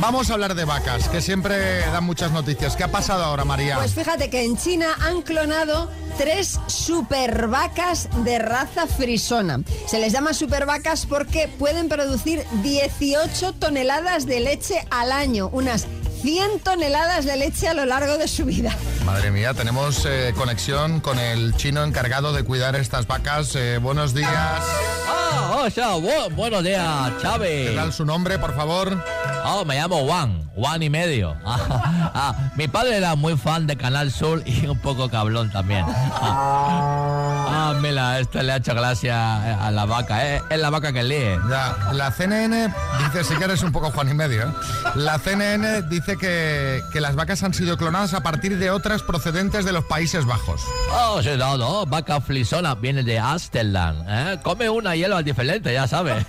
Vamos 0.00 0.30
a 0.30 0.34
hablar 0.34 0.54
de 0.54 0.64
vacas, 0.64 1.08
que 1.08 1.20
siempre 1.20 1.80
dan 1.80 2.04
muchas 2.04 2.30
noticias. 2.30 2.76
¿Qué 2.76 2.84
ha 2.84 2.90
pasado 2.90 3.24
ahora, 3.24 3.44
María? 3.44 3.76
Pues 3.78 3.94
fíjate 3.94 4.30
que 4.30 4.44
en 4.44 4.56
China 4.56 4.86
han 5.00 5.22
clonado 5.22 5.90
tres 6.16 6.60
supervacas 6.68 8.08
de 8.24 8.38
raza 8.38 8.86
frisona. 8.86 9.60
Se 9.86 9.98
les 9.98 10.12
llama 10.12 10.34
supervacas 10.34 11.04
porque 11.04 11.48
pueden 11.58 11.88
producir 11.88 12.44
18 12.62 13.54
toneladas 13.54 14.24
de 14.26 14.38
leche 14.38 14.86
al 14.90 15.10
año, 15.10 15.48
unas 15.52 15.86
100 16.22 16.60
toneladas 16.60 17.24
de 17.24 17.36
leche 17.36 17.68
a 17.68 17.74
lo 17.74 17.84
largo 17.84 18.18
de 18.18 18.28
su 18.28 18.44
vida. 18.44 18.74
Madre 19.04 19.30
mía, 19.30 19.54
tenemos 19.54 20.04
eh, 20.06 20.32
conexión 20.36 21.00
con 21.00 21.18
el 21.18 21.54
chino 21.56 21.82
encargado 21.84 22.32
de 22.32 22.42
cuidar 22.44 22.76
estas 22.76 23.06
vacas. 23.06 23.54
Eh, 23.56 23.78
buenos 23.78 24.14
días. 24.14 24.32
Ah, 25.06 25.62
o 25.66 25.70
sea, 25.70 25.94
bu- 25.96 26.34
buenos 26.34 26.62
días, 26.64 27.12
Chávez. 27.22 27.70
¿Qué 27.70 27.76
tal 27.76 27.92
su 27.92 28.04
nombre, 28.04 28.38
por 28.38 28.54
favor? 28.54 29.02
Oh, 29.44 29.64
me 29.64 29.76
llamo 29.76 30.04
Juan, 30.06 30.47
Juan 30.58 30.82
y 30.82 30.90
medio. 30.90 31.36
Ah, 31.50 32.10
ah, 32.14 32.50
mi 32.56 32.68
padre 32.68 32.96
era 32.96 33.14
muy 33.14 33.36
fan 33.36 33.66
de 33.66 33.76
Canal 33.76 34.10
Sur 34.10 34.42
y 34.44 34.66
un 34.66 34.78
poco 34.78 35.08
cablón 35.08 35.50
también. 35.50 35.84
Ah, 35.88 37.46
ah, 37.48 37.74
mira, 37.80 38.18
esto 38.18 38.42
le 38.42 38.52
ha 38.52 38.56
hecho 38.56 38.74
gracia 38.74 39.64
a 39.64 39.70
la 39.70 39.84
vaca, 39.84 40.26
¿eh? 40.26 40.42
Es 40.50 40.58
la 40.58 40.70
vaca 40.70 40.92
que 40.92 41.02
lee. 41.02 41.38
Ya, 41.48 41.76
la 41.92 42.10
CNN 42.10 42.72
dice, 42.98 43.24
sí 43.24 43.34
que 43.36 43.44
eres 43.44 43.62
un 43.62 43.72
poco 43.72 43.90
Juan 43.90 44.10
y 44.10 44.14
medio, 44.14 44.42
¿eh? 44.42 44.52
La 44.96 45.18
CNN 45.18 45.82
dice 45.82 46.16
que, 46.16 46.82
que 46.92 47.00
las 47.00 47.14
vacas 47.14 47.42
han 47.42 47.54
sido 47.54 47.76
clonadas 47.76 48.14
a 48.14 48.22
partir 48.22 48.58
de 48.58 48.70
otras 48.70 49.02
procedentes 49.02 49.64
de 49.64 49.72
los 49.72 49.84
Países 49.84 50.24
Bajos. 50.24 50.62
Oh, 50.92 51.22
sí, 51.22 51.30
no, 51.38 51.56
no, 51.56 51.86
vaca 51.86 52.20
flisona 52.20 52.74
viene 52.74 53.02
de 53.02 53.18
Amsterdam, 53.18 54.04
¿eh? 54.08 54.38
Come 54.42 54.68
una 54.68 54.96
hierba 54.96 55.22
diferente, 55.22 55.72
ya 55.72 55.86
sabes. 55.86 56.26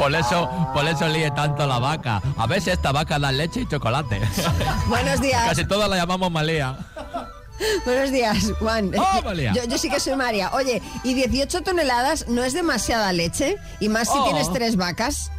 Por 0.00 0.14
eso, 0.14 0.48
por 0.72 0.86
eso 0.88 1.06
líe 1.08 1.30
tanto 1.32 1.66
la 1.66 1.78
vaca. 1.78 2.22
A 2.38 2.46
veces 2.46 2.72
esta 2.74 2.90
vaca 2.90 3.18
da 3.18 3.30
leche 3.30 3.60
y 3.60 3.66
chocolate. 3.68 4.18
Buenos 4.88 5.20
días. 5.20 5.46
Casi 5.48 5.66
todas 5.66 5.90
la 5.90 5.96
llamamos 5.96 6.30
Malía. 6.30 6.74
Buenos 7.84 8.10
días, 8.10 8.50
Juan. 8.58 8.90
Oh. 8.98 9.32
Yo, 9.34 9.64
yo 9.68 9.76
sí 9.76 9.90
que 9.90 10.00
soy 10.00 10.16
María. 10.16 10.50
Oye, 10.54 10.80
¿y 11.04 11.12
18 11.12 11.60
toneladas 11.60 12.26
no 12.28 12.42
es 12.42 12.54
demasiada 12.54 13.12
leche? 13.12 13.58
Y 13.78 13.90
más 13.90 14.08
si 14.08 14.14
Oh. 14.16 14.24
tienes 14.24 14.50
tres 14.52 14.76
vacas. 14.76 15.30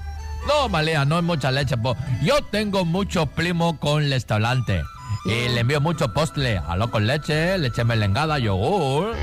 No, 0.47 0.69
Malea, 0.69 1.05
no 1.05 1.17
es 1.17 1.23
mucha 1.23 1.49
leche. 1.51 1.75
po. 1.77 1.95
Yo 2.21 2.43
tengo 2.43 2.85
muchos 2.85 3.27
primos 3.29 3.77
con 3.79 4.07
restaurante. 4.09 4.83
Y 5.25 5.49
le 5.49 5.61
envío 5.61 5.81
mucho 5.81 6.13
postre. 6.13 6.59
Aló 6.67 6.91
con 6.91 7.07
leche, 7.07 7.57
leche 7.57 7.83
melengada, 7.83 8.37
yogur. 8.37 9.15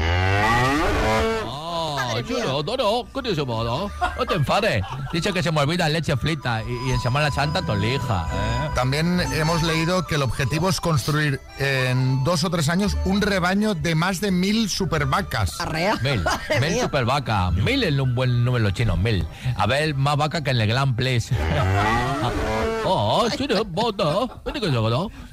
Chulo, 2.25 2.63
no, 2.63 2.77
no, 2.77 3.09
¿qué 3.15 3.23
te 3.23 3.35
sumo, 3.35 3.65
no? 3.65 3.91
Te 4.25 4.35
enfades. 4.35 4.85
Dice 5.13 5.33
que 5.33 5.43
se 5.43 5.53
me 5.53 5.61
olvida 5.61 5.89
leche 5.89 6.17
frita 6.17 6.63
y, 6.63 6.89
y 6.89 6.93
en 6.93 7.01
Semana 7.01 7.31
Santa 7.31 7.63
tolija. 7.63 8.27
¿eh? 8.33 8.71
También 8.75 9.21
hemos 9.33 9.63
leído 9.63 10.07
que 10.07 10.17
el 10.17 10.23
objetivo 10.23 10.69
es 10.69 10.81
construir 10.81 11.41
en 11.59 12.23
dos 12.25 12.45
o 12.45 12.51
tres 12.51 12.69
años 12.69 12.97
un 13.05 13.21
rebaño 13.21 13.75
de 13.75 13.95
más 13.95 14.21
de 14.21 14.31
mil 14.31 14.69
supervacas. 14.69 15.57
Mil, 16.03 16.25
mil 16.61 16.81
super 16.81 17.05
vaca. 17.05 17.51
Mil 17.51 17.83
es 17.83 17.99
un 17.99 18.15
buen 18.15 18.45
número 18.45 18.71
chino, 18.71 18.97
mil. 18.97 19.27
A 19.57 19.67
ver, 19.67 19.95
más 19.95 20.17
vaca 20.17 20.43
que 20.43 20.51
en 20.51 20.61
el 20.61 20.69
Grand 20.69 20.95
Place. 20.95 21.35
Oh, 22.91 23.29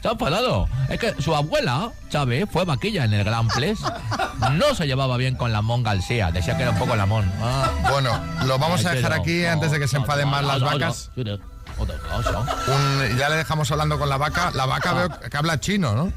ha 0.10 0.12
enfadado. 0.12 0.68
Es 0.90 1.00
que 1.00 1.22
su 1.22 1.36
abuela, 1.36 1.92
Chávez, 2.10 2.48
fue 2.52 2.66
vaquilla 2.66 3.06
en 3.06 3.14
el 3.14 3.24
Grand 3.24 3.52
Place. 3.52 3.82
No 4.54 4.76
se 4.76 4.86
llevaba 4.88 5.18
bien 5.18 5.36
con 5.36 5.52
la 5.52 5.62
Mon 5.62 5.84
García. 5.84 6.32
Decía 6.32 6.56
que 6.58 6.64
era 6.64 6.72
un 6.72 6.78
poco 6.78 6.96
la 6.96 7.06
Mon. 7.06 7.30
Ah. 7.42 7.70
Bueno, 7.90 8.12
lo 8.46 8.58
vamos 8.60 8.86
a 8.86 8.92
dejar 8.92 9.14
aquí 9.14 9.46
antes 9.46 9.72
de 9.72 9.80
que 9.80 9.88
se 9.88 9.98
enfaden 9.98 10.28
más 10.28 10.44
las 10.44 10.62
vacas. 10.62 11.12
Un- 12.68 13.18
ya 13.18 13.30
le 13.30 13.36
dejamos 13.38 13.70
hablando 13.72 13.98
con 14.00 14.10
la 14.10 14.18
vaca. 14.18 14.52
La 14.54 14.66
vaca 14.66 14.94
veo 14.94 15.10
que 15.30 15.38
habla 15.38 15.60
chino, 15.60 15.94
¿no? 15.94 16.12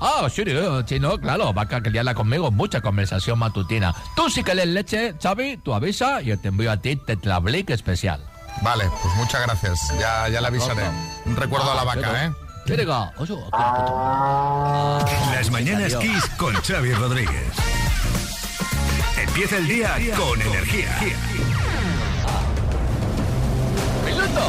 Ah, 0.00 0.26
sí, 0.28 0.42
chino, 0.86 1.18
claro, 1.18 1.52
vaca 1.52 1.80
que 1.80 1.88
liarla 1.90 2.14
conmigo, 2.14 2.50
mucha 2.50 2.80
conversación 2.80 3.38
matutina. 3.38 3.94
Tú 4.16 4.28
sí 4.28 4.42
que 4.42 4.54
lees 4.54 4.68
leche, 4.68 5.14
Xavi, 5.22 5.58
tú 5.58 5.72
avisa 5.72 6.20
y 6.20 6.26
yo 6.26 6.38
te 6.38 6.48
envío 6.48 6.70
a 6.72 6.76
ti 6.76 6.96
Tetrablick 6.96 7.70
especial. 7.70 8.20
Vale, 8.62 8.90
pues 9.02 9.14
muchas 9.16 9.42
gracias. 9.42 9.80
Ya, 9.98 10.28
ya 10.28 10.40
le 10.40 10.46
avisaré. 10.46 10.88
Un 11.26 11.36
recuerdo 11.36 11.70
a 11.70 11.74
la 11.74 11.84
vaca, 11.84 12.24
¿eh? 12.24 12.32
Oye, 12.66 12.86
Las 15.34 15.50
mañanas 15.50 15.94
Kiss 15.96 16.24
con 16.38 16.54
Xavi 16.54 16.94
Rodríguez. 16.94 17.52
Empieza 19.18 19.58
el 19.58 19.66
día 19.68 19.96
con 20.16 20.40
energía. 20.40 20.98
¡Minuto! 24.06 24.40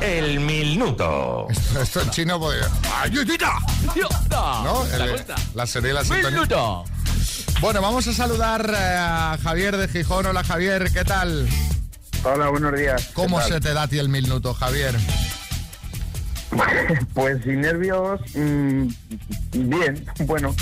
El 0.00 0.40
minuto. 0.40 1.46
Esto, 1.50 1.82
esto 1.82 2.00
en 2.00 2.10
chino 2.10 2.40
podría... 2.40 2.66
¡Ayudita! 3.02 3.58
¿No? 4.64 4.84
La 5.54 5.66
serie 5.66 5.90
y 5.90 5.94
la 5.94 6.02
sintonía. 6.02 6.30
¡Minuto! 6.30 6.84
Bueno, 7.60 7.82
vamos 7.82 8.06
a 8.08 8.12
saludar 8.14 8.70
eh, 8.70 8.96
a 8.98 9.38
Javier 9.42 9.76
de 9.76 9.88
Gijón. 9.88 10.26
Hola, 10.26 10.42
Javier, 10.44 10.90
¿qué 10.92 11.04
tal? 11.04 11.46
Hola, 12.24 12.48
buenos 12.48 12.74
días. 12.78 13.10
¿Cómo 13.14 13.40
se 13.42 13.60
te 13.60 13.74
da 13.74 13.82
a 13.82 13.88
ti 13.88 13.98
el 13.98 14.08
minuto, 14.08 14.54
Javier? 14.54 14.94
Pues 17.14 17.40
sin 17.44 17.60
nervios, 17.60 18.20
mm, 18.34 18.88
bien, 19.52 20.04
bueno, 20.26 20.52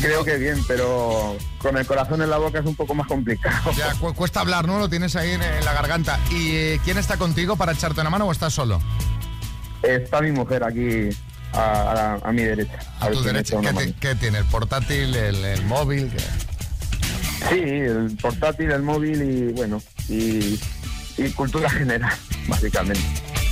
creo 0.00 0.24
que 0.24 0.38
bien, 0.38 0.58
pero 0.66 1.36
con 1.58 1.76
el 1.76 1.84
corazón 1.86 2.22
en 2.22 2.30
la 2.30 2.38
boca 2.38 2.60
es 2.60 2.64
un 2.64 2.74
poco 2.74 2.94
más 2.94 3.06
complicado. 3.06 3.70
Ya, 3.76 3.92
cu- 3.96 4.14
cuesta 4.14 4.40
hablar, 4.40 4.66
¿no? 4.66 4.78
Lo 4.78 4.88
tienes 4.88 5.16
ahí 5.16 5.32
en, 5.32 5.42
en 5.42 5.62
la 5.64 5.74
garganta. 5.74 6.18
¿Y 6.30 6.52
eh, 6.52 6.80
quién 6.84 6.96
está 6.96 7.18
contigo 7.18 7.56
para 7.56 7.72
echarte 7.72 8.00
una 8.00 8.08
mano 8.08 8.24
o 8.26 8.32
estás 8.32 8.54
solo? 8.54 8.80
Está 9.82 10.22
mi 10.22 10.32
mujer 10.32 10.64
aquí 10.64 11.10
a, 11.52 12.18
a 12.22 12.28
a 12.28 12.32
mi 12.32 12.42
derecha. 12.42 12.78
A 13.00 13.06
ver 13.08 13.16
tu 13.16 13.20
si 13.22 13.26
derecha. 13.28 13.56
¿Qué, 14.00 14.14
tiene? 14.14 14.38
¿El 14.38 14.44
portátil, 14.46 15.14
el, 15.14 15.44
el 15.44 15.64
móvil? 15.66 16.10
¿Qué? 16.10 16.18
Sí, 17.48 17.58
el 17.60 18.16
portátil, 18.20 18.70
el 18.70 18.82
móvil 18.82 19.22
y 19.22 19.52
bueno, 19.52 19.82
y 20.08 20.58
y 21.16 21.30
cultura 21.34 21.68
general, 21.80 22.12
básicamente. 22.48 23.00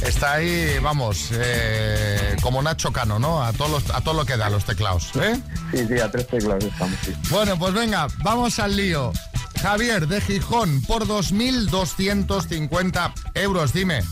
Está 0.02 0.34
ahí, 0.34 0.78
vamos, 0.80 1.30
eh, 1.32 2.36
como 2.40 2.62
Nacho 2.62 2.92
Cano, 2.92 3.18
¿no? 3.18 3.42
A, 3.42 3.52
todos 3.52 3.70
los- 3.82 3.90
a 3.94 4.00
todo 4.00 4.14
lo 4.14 4.24
que 4.24 4.36
da 4.36 4.48
los 4.48 4.64
teclados, 4.64 5.10
¿eh? 5.16 5.40
Sí, 5.72 5.86
sí, 5.88 5.98
a 5.98 6.08
tres 6.08 6.28
teclados 6.28 6.62
estamos, 6.64 6.96
sí. 7.04 7.12
Bueno, 7.30 7.58
pues 7.58 7.74
venga, 7.74 8.06
vamos 8.22 8.60
al 8.60 8.76
lío. 8.76 9.12
Javier 9.60 10.06
de 10.06 10.20
Gijón, 10.20 10.82
por 10.82 11.04
2.250 11.08 13.12
euros, 13.34 13.72
dime, 13.72 14.02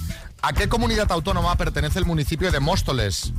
¿a 0.42 0.52
qué 0.52 0.68
comunidad 0.68 1.12
autónoma 1.12 1.54
pertenece 1.56 2.00
el 2.00 2.04
municipio 2.04 2.50
de 2.50 2.58
Móstoles? 2.58 3.32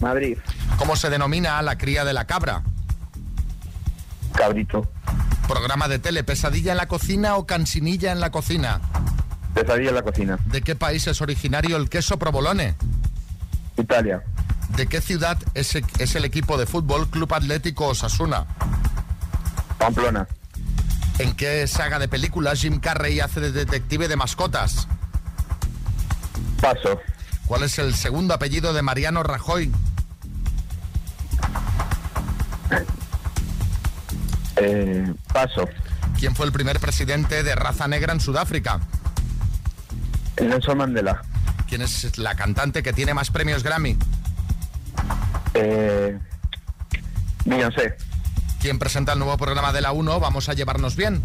Madrid. 0.00 0.38
¿Cómo 0.78 0.96
se 0.96 1.10
denomina 1.10 1.60
la 1.62 1.76
cría 1.78 2.04
de 2.04 2.12
la 2.12 2.26
cabra? 2.26 2.62
Cabrito. 4.34 4.88
Programa 5.48 5.88
de 5.88 5.98
tele, 5.98 6.24
pesadilla 6.24 6.72
en 6.72 6.78
la 6.78 6.86
cocina 6.88 7.36
o 7.36 7.46
cansinilla 7.46 8.12
en 8.12 8.20
la 8.20 8.30
cocina. 8.30 8.80
Pesadilla 9.54 9.88
en 9.90 9.94
la 9.96 10.02
cocina. 10.02 10.38
¿De 10.46 10.62
qué 10.62 10.76
país 10.76 11.06
es 11.06 11.20
originario 11.20 11.76
el 11.76 11.88
queso 11.88 12.18
provolone? 12.18 12.76
Italia. 13.76 14.22
¿De 14.76 14.86
qué 14.86 15.00
ciudad 15.00 15.36
es, 15.54 15.74
e- 15.74 15.84
es 15.98 16.14
el 16.14 16.24
equipo 16.24 16.56
de 16.56 16.66
fútbol 16.66 17.08
Club 17.10 17.34
Atlético 17.34 17.88
Osasuna? 17.88 18.46
Pamplona. 19.78 20.26
¿En 21.18 21.34
qué 21.34 21.66
saga 21.66 21.98
de 21.98 22.08
películas 22.08 22.60
Jim 22.60 22.78
Carrey 22.80 23.20
hace 23.20 23.40
de 23.40 23.50
detective 23.52 24.06
de 24.08 24.16
mascotas? 24.16 24.86
Paso. 26.60 27.00
¿Cuál 27.46 27.64
es 27.64 27.78
el 27.78 27.94
segundo 27.94 28.32
apellido 28.32 28.72
de 28.72 28.82
Mariano 28.82 29.22
Rajoy? 29.22 29.72
Eh, 34.56 35.14
paso. 35.32 35.68
¿Quién 36.18 36.34
fue 36.34 36.46
el 36.46 36.52
primer 36.52 36.80
presidente 36.80 37.42
de 37.42 37.54
raza 37.54 37.88
negra 37.88 38.12
en 38.12 38.20
Sudáfrica? 38.20 38.80
Nelson 40.40 40.78
Mandela. 40.78 41.22
¿Quién 41.68 41.82
es 41.82 42.18
la 42.18 42.34
cantante 42.34 42.82
que 42.82 42.92
tiene 42.92 43.14
más 43.14 43.30
premios 43.30 43.62
Grammy? 43.62 43.96
Eh, 45.54 46.18
Beyoncé. 47.44 47.96
¿Quién 48.60 48.78
presenta 48.78 49.14
el 49.14 49.18
nuevo 49.18 49.36
programa 49.38 49.72
de 49.72 49.80
la 49.80 49.92
1 49.92 50.20
Vamos 50.20 50.48
a 50.48 50.54
llevarnos 50.54 50.96
bien? 50.96 51.22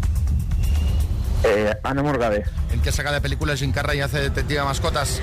Eh, 1.44 1.74
Ana 1.82 2.02
Morgade. 2.02 2.44
¿En 2.72 2.80
qué 2.80 2.90
saga 2.92 3.12
de 3.12 3.20
películas 3.20 3.58
Jim 3.60 3.72
Carrey 3.72 4.00
hace 4.00 4.18
de 4.18 4.30
detective 4.30 4.60
de 4.60 4.64
mascotas? 4.64 5.20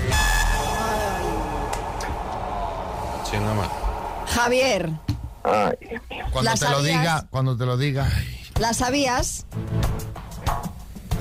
Javier, 4.28 4.90
Ay, 5.44 5.76
Cuando 6.32 6.52
¿La 6.52 6.58
te 6.58 6.70
lo 6.70 6.82
diga, 6.84 7.28
cuando 7.30 7.58
te 7.58 7.66
lo 7.66 7.78
diga. 7.78 8.08
¿la 8.60 8.74
sabías? 8.74 9.46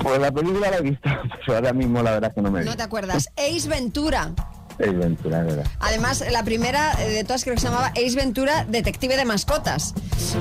Pues 0.01 0.19
la 0.19 0.31
película 0.31 0.69
la 0.69 0.77
he 0.77 0.81
visto, 0.81 1.09
pero 1.45 1.57
ahora 1.57 1.73
mismo 1.73 2.01
la 2.01 2.11
verdad 2.11 2.33
que 2.33 2.41
no 2.41 2.51
me 2.51 2.63
No 2.63 2.75
te 2.75 2.83
acuerdas. 2.83 3.29
Ace 3.37 3.67
Ventura. 3.67 4.31
Es 4.79 4.97
Ventura, 4.97 5.41
es 5.41 5.45
verdad. 5.45 5.71
Además, 5.81 6.23
la 6.31 6.43
primera 6.43 6.93
eh, 6.99 7.09
de 7.09 7.23
todas 7.23 7.43
creo 7.43 7.53
que 7.53 7.61
se 7.61 7.67
llamaba 7.67 7.89
Ace 7.89 8.15
Ventura, 8.15 8.65
detective 8.67 9.15
de 9.17 9.23
mascotas. 9.23 9.93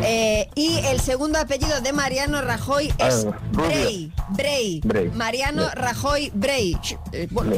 Eh, 0.02 0.48
y 0.54 0.78
el 0.86 1.00
segundo 1.00 1.38
apellido 1.38 1.82
de 1.82 1.92
Mariano 1.92 2.40
Rajoy 2.40 2.88
es 2.96 3.26
Ah, 3.30 3.36
Rubio. 3.52 3.68
Bray. 3.68 4.12
Bray. 4.30 4.80
Bray. 4.84 5.10
Mariano 5.10 5.64
Bray. 5.64 5.74
Rajoy 5.74 6.30
Bray. 6.34 6.78
Eh, 7.12 7.28
bueno, 7.30 7.52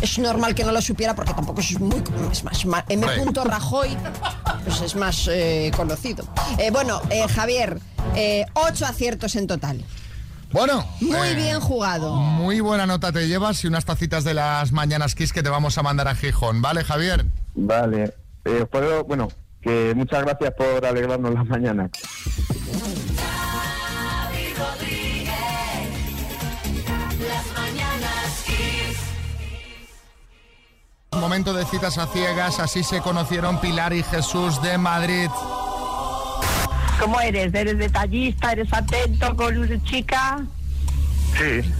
es 0.00 0.18
normal 0.20 0.54
que 0.54 0.62
no 0.62 0.70
lo 0.70 0.80
supiera 0.80 1.16
porque 1.16 1.34
tampoco 1.34 1.60
es 1.62 1.80
muy... 1.80 2.00
Es 2.30 2.44
más, 2.44 2.84
M. 2.88 3.06
Rajoy 3.44 3.96
pues 4.80 4.92
es 4.92 4.96
más 4.98 5.28
eh, 5.30 5.70
conocido. 5.76 6.24
Eh, 6.58 6.70
bueno, 6.70 7.02
eh, 7.10 7.28
Javier, 7.28 7.78
eh, 8.16 8.46
ocho 8.54 8.86
aciertos 8.86 9.36
en 9.36 9.46
total. 9.46 9.84
Bueno. 10.52 10.86
Muy 11.00 11.28
eh, 11.28 11.34
bien 11.34 11.60
jugado. 11.60 12.14
Muy 12.16 12.60
buena 12.60 12.86
nota 12.86 13.12
te 13.12 13.28
llevas 13.28 13.62
y 13.62 13.66
unas 13.66 13.84
tacitas 13.84 14.24
de 14.24 14.32
las 14.34 14.72
mañanas 14.72 15.14
Kiss 15.14 15.32
que 15.34 15.42
te 15.42 15.50
vamos 15.50 15.76
a 15.76 15.82
mandar 15.82 16.08
a 16.08 16.14
Gijón, 16.14 16.62
¿vale, 16.62 16.82
Javier? 16.82 17.26
Vale. 17.54 18.14
Eh, 18.46 18.60
os 18.62 18.68
puedo- 18.70 19.04
bueno, 19.04 19.28
que 19.60 19.92
muchas 19.94 20.22
gracias 20.24 20.54
por 20.54 20.84
alegrarnos 20.86 21.34
las 21.34 21.46
mañanas. 21.46 21.90
Momento 31.20 31.52
de 31.52 31.66
citas 31.66 31.98
a 31.98 32.06
ciegas, 32.06 32.58
así 32.60 32.82
se 32.82 33.02
conocieron 33.02 33.60
Pilar 33.60 33.92
y 33.92 34.02
Jesús 34.02 34.60
de 34.62 34.78
Madrid. 34.78 35.28
¿Cómo 36.98 37.20
eres? 37.20 37.52
¿Eres 37.52 37.76
detallista? 37.76 38.52
¿Eres 38.52 38.72
atento 38.72 39.36
con 39.36 39.56
una 39.58 39.84
chica? 39.84 40.40
Sí. 41.36 41.70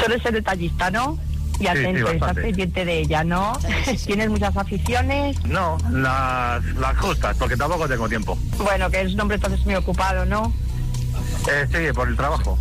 Sueles 0.00 0.20
ser 0.20 0.32
detallista, 0.34 0.90
¿no? 0.90 1.16
Y 1.54 1.62
sí, 1.62 1.68
atento, 1.68 2.10
estás 2.10 2.34
pendiente 2.34 2.84
de 2.84 2.98
ella, 2.98 3.22
¿no? 3.22 3.56
¿Tienes 4.06 4.30
muchas 4.30 4.56
aficiones? 4.56 5.42
No, 5.44 5.78
las, 5.90 6.64
las 6.64 6.98
justas, 6.98 7.36
porque 7.38 7.56
tampoco 7.56 7.88
tengo 7.88 8.08
tiempo. 8.08 8.36
Bueno, 8.58 8.90
que 8.90 8.98
eres 8.98 9.14
un 9.14 9.20
hombre 9.20 9.36
entonces 9.36 9.64
muy 9.64 9.76
ocupado, 9.76 10.26
¿no? 10.26 10.52
Eh, 11.50 11.66
sí, 11.70 11.92
por 11.94 12.08
el 12.08 12.16
trabajo. 12.16 12.58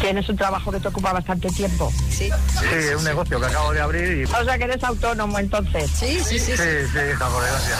Tienes 0.00 0.28
un 0.28 0.36
trabajo 0.36 0.72
que 0.72 0.80
te 0.80 0.88
ocupa 0.88 1.12
bastante 1.12 1.48
tiempo. 1.50 1.92
Sí. 2.08 2.30
Sí, 2.58 2.64
es 2.72 2.96
un 2.96 3.04
negocio 3.04 3.38
que 3.38 3.46
acabo 3.46 3.72
de 3.72 3.80
abrir 3.80 4.18
y... 4.18 4.24
O 4.24 4.44
sea 4.44 4.58
que 4.58 4.64
eres 4.64 4.82
autónomo 4.82 5.38
entonces. 5.38 5.90
Sí, 5.90 6.18
sí, 6.20 6.38
sí. 6.38 6.56
Sí, 6.56 6.62
sí, 6.92 6.98
hija, 7.12 7.28
por 7.28 7.42
desgracia. 7.42 7.76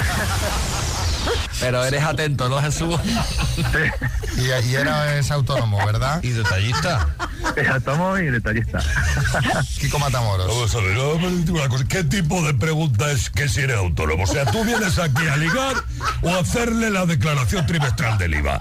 Pero 1.60 1.84
eres 1.84 2.02
atento, 2.02 2.48
¿no, 2.48 2.60
Jesús? 2.62 2.98
Y, 4.36 4.68
y 4.68 4.74
era 4.74 5.16
es 5.18 5.30
autónomo, 5.30 5.84
¿verdad? 5.84 6.22
Y 6.22 6.30
detallista. 6.30 7.08
Es 7.56 7.68
autónomo 7.68 8.18
y 8.18 8.26
detallista. 8.30 8.80
Kiko 9.78 9.98
Matamoros. 9.98 10.46
Vamos 10.46 10.74
a 10.74 10.78
ver, 10.78 10.96
vamos 10.96 11.24
a 11.24 11.30
decir 11.30 11.52
una 11.52 11.68
cosa. 11.68 11.84
¿Qué 11.86 12.04
tipo 12.04 12.42
de 12.42 12.54
pregunta 12.54 13.10
es 13.10 13.28
que 13.30 13.48
si 13.48 13.60
eres 13.60 13.76
autónomo? 13.76 14.24
O 14.24 14.26
sea, 14.26 14.46
¿tú 14.46 14.64
vienes 14.64 14.98
aquí 14.98 15.26
a 15.26 15.36
ligar 15.36 15.74
o 16.22 16.30
a 16.30 16.38
hacerle 16.38 16.90
la 16.90 17.04
declaración 17.06 17.66
trimestral 17.66 18.16
del 18.18 18.34
IVA? 18.34 18.60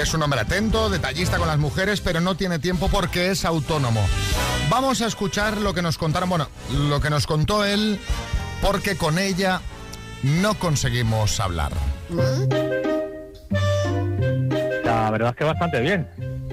Es 0.00 0.14
un 0.14 0.22
hombre 0.22 0.40
atento, 0.40 0.88
detallista 0.88 1.36
con 1.36 1.46
las 1.46 1.58
mujeres, 1.58 2.00
pero 2.00 2.22
no 2.22 2.34
tiene 2.34 2.58
tiempo 2.58 2.88
porque 2.88 3.30
es 3.30 3.44
autónomo. 3.44 4.02
Vamos 4.70 5.02
a 5.02 5.06
escuchar 5.06 5.58
lo 5.58 5.74
que 5.74 5.82
nos 5.82 5.98
contaron, 5.98 6.30
bueno, 6.30 6.48
lo 6.88 7.02
que 7.02 7.10
nos 7.10 7.26
contó 7.26 7.66
él, 7.66 8.00
porque 8.62 8.96
con 8.96 9.18
ella 9.18 9.60
no 10.22 10.54
conseguimos 10.54 11.38
hablar. 11.38 11.72
La 14.84 15.10
verdad 15.10 15.30
es 15.30 15.36
que 15.36 15.44
bastante 15.44 15.80
bien. 15.80 16.08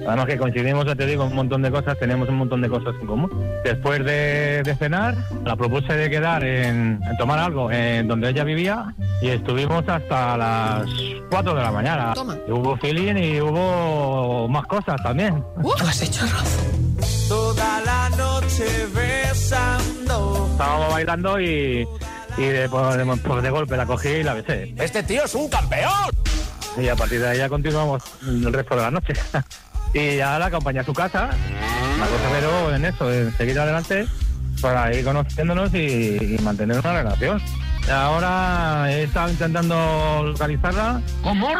Además 0.05 0.25
que 0.25 0.37
coincidimos, 0.37 0.85
ya 0.85 0.95
te 0.95 1.05
digo, 1.05 1.25
un 1.25 1.35
montón 1.35 1.61
de 1.61 1.71
cosas, 1.71 1.97
tenemos 1.99 2.29
un 2.29 2.35
montón 2.35 2.61
de 2.61 2.69
cosas 2.69 2.93
en 3.01 3.07
común. 3.07 3.29
Después 3.63 4.03
de, 4.05 4.61
de 4.63 4.75
cenar, 4.75 5.15
la 5.45 5.55
propuse 5.55 5.93
de 5.93 6.09
quedar 6.09 6.43
en, 6.43 6.99
en 7.09 7.17
tomar 7.17 7.39
algo 7.39 7.71
en 7.71 8.07
donde 8.07 8.29
ella 8.29 8.43
vivía 8.43 8.93
y 9.21 9.29
estuvimos 9.29 9.83
hasta 9.87 10.37
las 10.37 10.85
4 11.29 11.53
de 11.55 11.61
la 11.61 11.71
mañana. 11.71 12.13
Toma. 12.13 12.37
Y 12.47 12.51
hubo 12.51 12.77
feeling 12.77 13.15
y 13.17 13.41
hubo 13.41 14.47
más 14.47 14.65
cosas 14.67 15.01
también. 15.03 15.43
Tú 15.61 15.73
has 15.73 16.01
hecho 16.01 16.25
arroz. 16.25 16.57
Toda 17.27 17.81
la 17.81 18.09
noche 18.11 18.65
besando. 18.95 20.47
Estábamos 20.51 20.93
bailando 20.93 21.39
y, 21.41 21.87
y 22.37 22.41
de, 22.45 22.69
pues, 22.69 22.97
de- 22.97 23.05
pues 23.17 23.43
de 23.43 23.49
golpe 23.49 23.77
la 23.77 23.85
cogí 23.85 24.09
y 24.09 24.23
la 24.23 24.33
besé. 24.33 24.73
Este 24.77 25.03
tío 25.03 25.25
es 25.25 25.35
un 25.35 25.49
campeón. 25.49 25.91
Y 26.79 26.87
a 26.89 26.95
partir 26.95 27.19
de 27.19 27.27
ahí 27.29 27.37
ya 27.39 27.49
continuamos 27.49 28.03
el 28.27 28.53
resto 28.53 28.75
de 28.75 28.81
la 28.83 28.91
noche. 28.91 29.13
y 29.93 30.17
ya 30.17 30.37
la 30.39 30.47
acompañé 30.47 30.79
a 30.79 30.83
su 30.83 30.93
casa. 30.93 31.29
La 31.99 32.05
cosa 32.05 32.29
pero 32.31 32.75
en 32.75 32.85
eso, 32.85 33.11
en 33.11 33.35
seguir 33.35 33.59
adelante 33.59 34.07
para 34.61 34.93
ir 34.93 35.05
conociéndonos 35.05 35.73
y, 35.73 35.77
y 36.35 36.37
mantener 36.43 36.79
una 36.79 36.93
relación. 36.93 37.41
Ahora 37.89 38.91
he 38.91 39.03
estado 39.03 39.29
intentando 39.29 40.23
localizarla. 40.25 41.01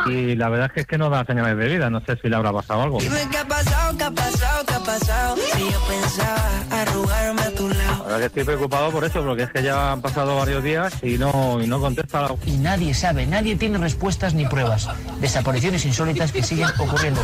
Y 0.07 0.35
la 0.35 0.49
verdad 0.49 0.65
es 0.67 0.73
que 0.73 0.79
es 0.81 0.87
que 0.87 0.97
no 0.97 1.09
da 1.09 1.23
señales 1.23 1.57
de 1.57 1.67
vida. 1.69 1.89
No 1.89 2.01
sé 2.01 2.17
si 2.21 2.27
le 2.27 2.35
habrá 2.35 2.51
pasado 2.51 2.81
algo. 2.81 2.99
Dime 2.99 3.19
qué 3.31 3.37
ha 3.37 3.45
pasado, 3.47 3.97
qué 3.97 4.03
ha 4.03 4.11
pasado, 4.11 4.65
qué 4.65 4.73
ha 4.73 4.79
pasado. 4.79 5.35
Si 5.37 5.71
yo 5.71 5.79
pensaba 5.87 6.81
arrugarme 6.81 7.41
a 7.43 7.51
tu 7.55 7.69
La 7.69 7.75
lado. 7.75 8.03
verdad 8.03 8.19
que 8.19 8.25
estoy 8.25 8.43
preocupado 8.43 8.91
por 8.91 9.05
eso, 9.05 9.23
porque 9.23 9.43
es 9.43 9.51
que 9.51 9.63
ya 9.63 9.93
han 9.93 10.01
pasado 10.01 10.35
varios 10.35 10.61
días 10.63 10.93
y 11.01 11.17
no, 11.17 11.61
y 11.61 11.67
no 11.67 11.79
contesta. 11.79 12.27
Y 12.45 12.57
nadie 12.57 12.93
sabe, 12.93 13.25
nadie 13.25 13.55
tiene 13.55 13.77
respuestas 13.77 14.33
ni 14.33 14.45
pruebas. 14.47 14.89
Desapariciones 15.21 15.85
insólitas 15.85 16.33
que 16.33 16.43
siguen 16.43 16.67
ocurriendo. 16.77 17.21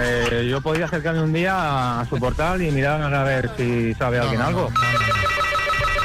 Eh, 0.00 0.48
yo 0.50 0.60
podría 0.60 0.86
acercarme 0.86 1.20
un 1.22 1.32
día 1.32 2.00
a 2.00 2.06
su 2.06 2.18
portal 2.18 2.60
y 2.62 2.70
mirar 2.70 3.02
a 3.14 3.22
ver 3.24 3.50
si 3.56 3.94
sabe 3.94 4.18
alguien 4.18 4.40
algo. 4.42 4.70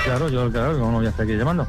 Claro, 0.04 0.30
yo 0.30 0.52
claro, 0.52 0.74
no 0.74 0.91
voy 0.91 1.05
a 1.05 1.09
estar 1.09 1.26
aquí 1.26 1.36
llamando. 1.36 1.68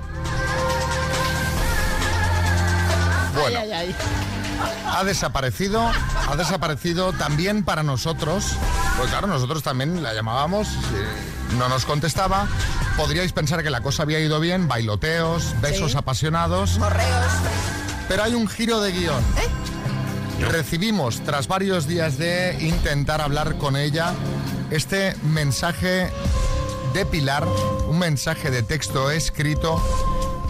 Bueno, 3.34 3.60
ha 4.86 5.04
desaparecido, 5.04 5.90
ha 6.28 6.36
desaparecido 6.36 7.12
también 7.12 7.64
para 7.64 7.82
nosotros. 7.82 8.44
Pues 8.98 9.08
claro, 9.10 9.26
nosotros 9.28 9.62
también 9.62 10.02
la 10.02 10.12
llamábamos, 10.12 10.68
eh, 10.68 11.56
no 11.56 11.68
nos 11.68 11.86
contestaba. 11.86 12.46
Podríais 12.96 13.32
pensar 13.32 13.62
que 13.62 13.70
la 13.70 13.80
cosa 13.80 14.02
había 14.02 14.20
ido 14.20 14.40
bien, 14.40 14.68
bailoteos, 14.68 15.58
besos 15.62 15.92
Sí. 15.92 15.98
apasionados. 15.98 16.78
Morreos. 16.78 17.32
Pero 18.08 18.24
hay 18.24 18.34
un 18.34 18.46
giro 18.48 18.80
de 18.80 18.92
guion. 18.92 19.24
Recibimos, 20.40 21.20
tras 21.20 21.48
varios 21.48 21.86
días 21.86 22.18
de 22.18 22.56
intentar 22.60 23.20
hablar 23.20 23.56
con 23.58 23.76
ella, 23.76 24.14
este 24.70 25.14
mensaje 25.22 26.10
de 26.94 27.06
Pilar, 27.06 27.46
un 27.88 27.98
mensaje 27.98 28.50
de 28.50 28.62
texto 28.62 29.10
escrito 29.10 29.82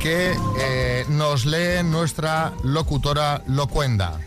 que 0.01 0.35
eh, 0.59 1.05
nos 1.09 1.45
lee 1.45 1.83
nuestra 1.85 2.53
locutora 2.63 3.43
Locuenda. 3.47 4.19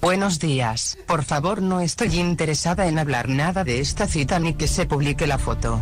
Buenos 0.00 0.38
días. 0.40 0.98
Por 1.06 1.22
favor, 1.22 1.62
no 1.62 1.80
estoy 1.80 2.18
interesada 2.18 2.86
en 2.88 2.98
hablar 2.98 3.28
nada 3.28 3.64
de 3.64 3.80
esta 3.80 4.06
cita 4.06 4.38
ni 4.40 4.54
que 4.54 4.66
se 4.66 4.84
publique 4.84 5.26
la 5.26 5.38
foto. 5.38 5.80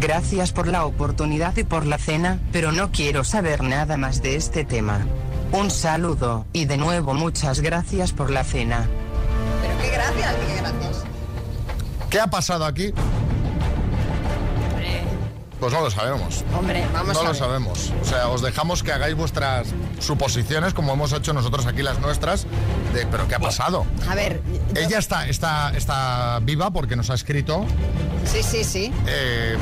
Gracias 0.00 0.52
por 0.52 0.66
la 0.66 0.84
oportunidad 0.86 1.56
y 1.56 1.64
por 1.64 1.86
la 1.86 1.98
cena, 1.98 2.40
pero 2.52 2.72
no 2.72 2.90
quiero 2.90 3.22
saber 3.22 3.62
nada 3.62 3.96
más 3.96 4.22
de 4.22 4.34
este 4.36 4.64
tema. 4.64 5.06
Un 5.52 5.70
saludo 5.70 6.46
y 6.52 6.64
de 6.66 6.76
nuevo 6.76 7.12
muchas 7.14 7.60
gracias 7.60 8.12
por 8.12 8.30
la 8.30 8.44
cena. 8.44 8.86
Pero 9.62 9.78
qué 9.80 9.90
gracias, 9.90 10.34
qué 10.46 10.56
gracias. 10.60 11.04
¿Qué 12.08 12.20
ha 12.20 12.26
pasado 12.28 12.64
aquí? 12.64 12.92
Pues 15.58 15.74
no 15.74 15.82
lo 15.82 15.90
sabemos. 15.90 16.42
Hombre, 16.58 16.82
vamos 16.94 17.12
no 17.12 17.20
a 17.20 17.22
lo 17.24 17.28
ver. 17.30 17.38
sabemos. 17.38 17.92
O 18.00 18.04
sea, 18.06 18.28
os 18.28 18.40
dejamos 18.40 18.82
que 18.82 18.92
hagáis 18.92 19.14
vuestras 19.14 19.68
suposiciones, 19.98 20.72
como 20.72 20.94
hemos 20.94 21.12
hecho 21.12 21.34
nosotros 21.34 21.66
aquí 21.66 21.82
las 21.82 21.98
nuestras, 22.00 22.46
de 22.94 23.04
pero 23.06 23.28
¿qué 23.28 23.34
ha 23.34 23.40
pasado? 23.40 23.84
A 24.08 24.14
ver, 24.14 24.40
yo- 24.74 24.80
Ella 24.80 24.98
está, 24.98 25.28
está, 25.28 25.70
está 25.76 26.38
viva 26.42 26.70
porque 26.70 26.96
nos 26.96 27.10
ha 27.10 27.14
escrito. 27.14 27.66
sí, 28.24 28.42
sí, 28.42 28.64
sí. 28.64 28.90
Eh, 29.06 29.58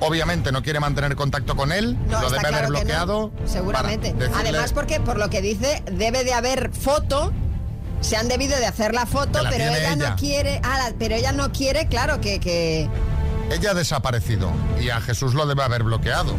obviamente 0.00 0.52
no 0.52 0.62
quiere 0.62 0.80
mantener 0.80 1.14
contacto 1.16 1.56
con 1.56 1.72
él. 1.72 1.96
No, 2.08 2.20
lo 2.20 2.30
debe 2.30 2.38
haber 2.40 2.50
claro 2.50 2.68
bloqueado. 2.68 3.32
no, 3.40 3.48
seguramente. 3.48 4.14
decirle- 4.14 4.36
Además, 4.40 4.72
porque 4.72 5.00
por 5.00 5.18
lo 5.18 5.28
que 5.30 5.40
dice, 5.42 5.82
debe 5.92 6.24
de 6.24 6.32
haber 6.34 6.70
foto. 6.72 7.32
Se 8.00 8.16
han 8.16 8.28
debido 8.28 8.56
de 8.58 8.66
hacer 8.66 8.94
la 8.94 9.06
foto, 9.06 9.42
la 9.42 9.50
pero 9.50 9.64
ella, 9.64 9.92
ella. 9.92 10.10
no 10.10 10.16
quiere. 10.16 10.60
Ah, 10.62 10.78
la- 10.90 10.94
pero 10.98 11.16
ella 11.16 11.32
no 11.32 11.50
quiere, 11.52 11.86
claro, 11.88 12.20
que. 12.20 12.38
que 12.38 12.88
Ella 13.50 13.70
ha 13.72 13.74
desaparecido 13.74 14.50
y 14.80 14.90
a 14.90 15.00
Jesús 15.00 15.34
lo 15.34 15.46
debe 15.46 15.62
haber 15.62 15.82
bloqueado. 15.82 16.34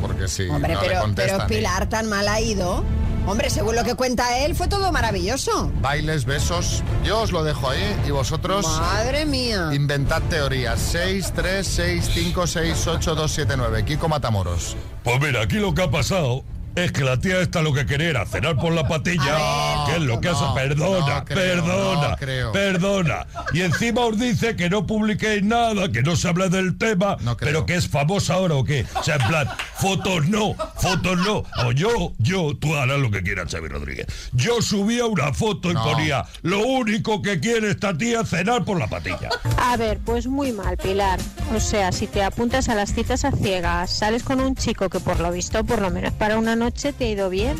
Porque 0.00 0.26
si 0.28 0.48
hombre, 0.48 0.74
no 0.74 0.82
le 0.82 0.88
pero, 0.88 1.00
contestan 1.02 1.38
pero 1.46 1.52
y- 1.52 1.56
Pilar 1.58 1.88
tan 1.88 2.08
mal 2.08 2.26
ha 2.28 2.40
ido. 2.40 2.84
Hombre, 3.26 3.50
según 3.50 3.74
lo 3.74 3.82
que 3.82 3.96
cuenta 3.96 4.38
él, 4.38 4.54
fue 4.54 4.68
todo 4.68 4.92
maravilloso. 4.92 5.72
Bailes, 5.80 6.24
besos. 6.24 6.84
Yo 7.04 7.22
os 7.22 7.32
lo 7.32 7.42
dejo 7.42 7.68
ahí 7.68 7.96
y 8.06 8.12
vosotros. 8.12 8.64
Madre 8.64 9.26
mía. 9.26 9.70
Inventad 9.72 10.22
teorías. 10.30 10.78
6, 10.78 11.32
3, 11.34 11.66
6, 11.66 12.10
5, 12.14 12.46
6, 12.46 12.86
8, 12.86 13.14
2, 13.16 13.32
7, 13.32 13.54
9. 13.56 13.84
Kiko 13.84 14.08
Matamoros. 14.08 14.76
Pues 15.02 15.20
mira, 15.20 15.42
aquí 15.42 15.56
lo 15.56 15.74
que 15.74 15.82
ha 15.82 15.90
pasado 15.90 16.44
es 16.76 16.92
que 16.92 17.02
la 17.04 17.18
tía 17.18 17.40
esta 17.40 17.62
lo 17.62 17.72
que 17.72 17.86
quería 17.86 18.10
era 18.10 18.26
cenar 18.26 18.56
por 18.56 18.72
la 18.72 18.86
patilla, 18.86 19.84
que 19.86 19.96
es 19.96 20.02
lo 20.02 20.20
que 20.20 20.28
hace. 20.28 20.44
Perdona, 20.54 21.18
no 21.20 21.24
creo, 21.24 21.36
perdona, 21.64 22.08
no 22.10 22.16
creo. 22.16 22.52
perdona. 22.52 23.26
Y 23.52 23.62
encima 23.62 24.02
os 24.02 24.18
dice 24.18 24.56
que 24.56 24.68
no 24.70 24.86
publiquéis 24.86 25.42
nada, 25.42 25.90
que 25.90 26.02
no 26.02 26.16
se 26.16 26.28
hable 26.28 26.48
del 26.50 26.76
tema, 26.78 27.16
pero 27.38 27.64
que 27.66 27.74
es 27.76 27.88
famosa 27.88 28.34
ahora 28.34 28.54
o 28.56 28.64
qué. 28.64 28.84
O 28.94 29.02
sea, 29.02 29.16
en 29.16 29.26
plan, 29.26 29.48
fotos 29.74 30.28
no, 30.28 30.54
fotos 30.76 31.16
no. 31.18 31.42
O 31.66 31.72
yo, 31.72 32.12
yo, 32.18 32.54
tú 32.60 32.74
harás 32.76 32.98
lo 33.00 33.10
que 33.10 33.22
quieras, 33.22 33.50
Xavi 33.50 33.68
Rodríguez. 33.68 34.06
Yo 34.32 34.60
subía 34.62 35.06
una 35.06 35.32
foto 35.32 35.70
y 35.70 35.74
No. 35.74 35.82
ponía, 35.82 36.24
lo 36.42 36.60
único 36.66 37.22
que 37.22 37.40
quiere 37.40 37.70
esta 37.70 37.96
tía 37.96 38.20
es 38.20 38.28
cenar 38.30 38.64
por 38.64 38.78
la 38.78 38.86
patilla. 38.86 39.30
A 39.58 39.76
ver, 39.78 39.98
pues 40.04 40.26
muy 40.26 40.52
mal, 40.52 40.76
Pilar. 40.76 41.18
O 41.54 41.60
sea, 41.60 41.90
si 41.92 42.06
te 42.06 42.22
apuntas 42.22 42.68
a 42.68 42.74
las 42.74 42.92
citas 42.92 43.24
a 43.24 43.32
ciegas, 43.32 43.90
sales 43.90 44.22
con 44.22 44.40
un 44.40 44.54
chico 44.54 44.90
que 44.90 45.00
por 45.00 45.20
lo 45.20 45.30
visto, 45.32 45.64
por 45.64 45.80
lo 45.80 45.90
menos 45.90 46.12
para 46.12 46.36
una 46.36 46.54
noche 46.54 46.65
te 46.70 47.04
ha 47.04 47.08
ido 47.08 47.30
bien, 47.30 47.56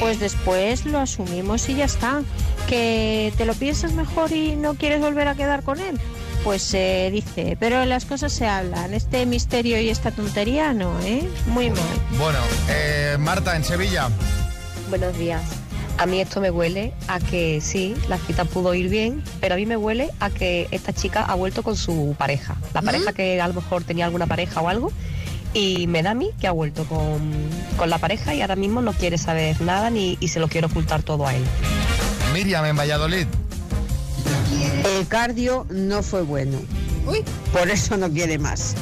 pues 0.00 0.20
después 0.20 0.86
lo 0.86 0.98
asumimos 0.98 1.68
y 1.68 1.76
ya 1.76 1.84
está. 1.84 2.22
Que 2.68 3.32
te 3.36 3.46
lo 3.46 3.54
piensas 3.54 3.92
mejor 3.92 4.32
y 4.32 4.56
no 4.56 4.74
quieres 4.74 5.00
volver 5.00 5.28
a 5.28 5.34
quedar 5.34 5.62
con 5.62 5.80
él. 5.80 5.98
Pues 6.44 6.62
se 6.62 7.10
dice, 7.12 7.56
pero 7.58 7.84
las 7.84 8.04
cosas 8.04 8.32
se 8.32 8.46
hablan. 8.46 8.94
Este 8.94 9.26
misterio 9.26 9.80
y 9.80 9.88
esta 9.88 10.10
tontería 10.10 10.72
no, 10.72 10.98
¿eh? 11.00 11.28
Muy 11.46 11.70
mal. 11.70 11.80
Bueno, 12.18 12.38
eh, 12.68 13.16
Marta, 13.18 13.56
en 13.56 13.64
Sevilla. 13.64 14.08
Buenos 14.88 15.16
días. 15.18 15.42
A 15.98 16.06
mí 16.06 16.20
esto 16.20 16.40
me 16.40 16.52
huele 16.52 16.92
a 17.08 17.18
que 17.18 17.60
sí, 17.60 17.96
la 18.08 18.18
cita 18.18 18.44
pudo 18.44 18.72
ir 18.72 18.88
bien, 18.88 19.24
pero 19.40 19.54
a 19.54 19.58
mí 19.58 19.66
me 19.66 19.76
huele 19.76 20.10
a 20.20 20.30
que 20.30 20.68
esta 20.70 20.92
chica 20.92 21.24
ha 21.24 21.34
vuelto 21.34 21.64
con 21.64 21.76
su 21.76 22.14
pareja. 22.16 22.56
La 22.72 22.82
pareja 22.82 23.12
que 23.12 23.40
a 23.40 23.48
lo 23.48 23.54
mejor 23.54 23.82
tenía 23.82 24.04
alguna 24.04 24.28
pareja 24.28 24.60
o 24.60 24.68
algo. 24.68 24.92
Y 25.54 25.86
me 25.86 26.02
da 26.02 26.10
a 26.10 26.14
mí 26.14 26.30
que 26.40 26.46
ha 26.46 26.52
vuelto 26.52 26.84
con, 26.84 27.32
con 27.76 27.88
la 27.90 27.98
pareja 27.98 28.34
y 28.34 28.42
ahora 28.42 28.56
mismo 28.56 28.80
no 28.82 28.92
quiere 28.92 29.18
saber 29.18 29.60
nada 29.60 29.90
ni 29.90 30.16
y 30.20 30.28
se 30.28 30.40
lo 30.40 30.48
quiere 30.48 30.66
ocultar 30.66 31.02
todo 31.02 31.26
a 31.26 31.34
él. 31.34 31.42
Miriam, 32.32 32.64
en 32.66 32.76
Valladolid. 32.76 33.26
El 34.98 35.06
cardio 35.08 35.66
no 35.70 36.02
fue 36.02 36.22
bueno. 36.22 36.58
Por 37.52 37.70
eso 37.70 37.96
no 37.96 38.10
quiere 38.10 38.38
más. 38.38 38.74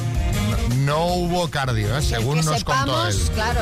No 0.79 1.05
hubo 1.07 1.49
cardio, 1.49 1.97
¿eh? 1.97 2.01
según 2.01 2.39
que 2.39 2.45
nos 2.45 2.63
contó 2.63 3.07
él. 3.07 3.15
claro. 3.33 3.61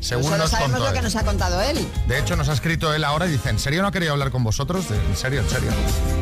Según 0.00 0.24
Solo 0.24 0.36
nos 0.38 0.50
sabemos 0.50 0.72
contó 0.72 0.86
lo 0.86 0.92
que 0.92 0.98
él. 0.98 1.04
nos 1.04 1.16
ha 1.16 1.24
contado 1.24 1.60
él. 1.60 1.86
De 2.06 2.18
hecho, 2.18 2.36
nos 2.36 2.48
ha 2.48 2.52
escrito 2.52 2.94
él 2.94 3.02
ahora 3.04 3.26
y 3.26 3.32
dice, 3.32 3.50
¿en 3.50 3.58
serio 3.58 3.82
no 3.82 3.90
quería 3.90 4.12
hablar 4.12 4.30
con 4.30 4.44
vosotros? 4.44 4.84
En 4.90 5.16
serio, 5.16 5.40
en 5.40 5.50
serio. 5.50 5.70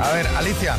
A 0.01 0.11
ver, 0.12 0.27
Alicia. 0.29 0.77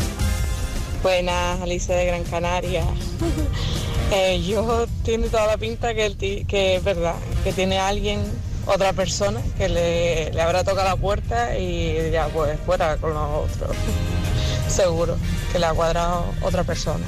Buenas, 1.04 1.62
Alicia 1.62 1.96
de 1.96 2.06
Gran 2.08 2.24
Canaria. 2.24 2.84
Eh, 4.12 4.42
yo 4.42 4.88
tiene 5.04 5.28
toda 5.28 5.48
la 5.48 5.58
pinta 5.58 5.94
que, 5.94 6.46
es 6.76 6.84
verdad, 6.84 7.16
que 7.44 7.52
tiene 7.52 7.78
alguien, 7.80 8.22
otra 8.66 8.94
persona, 8.94 9.40
que 9.58 9.68
le, 9.68 10.32
le 10.32 10.42
habrá 10.42 10.64
tocado 10.64 10.88
la 10.88 10.96
puerta 10.96 11.58
y 11.58 11.94
dirá, 11.94 12.28
pues 12.28 12.58
fuera 12.66 12.98
con 12.98 13.14
los 13.14 13.52
otros. 13.52 13.76
Seguro 14.68 15.18
que 15.52 15.60
le 15.60 15.66
ha 15.66 15.74
cuadrado 15.74 16.26
otra 16.42 16.64
persona. 16.64 17.06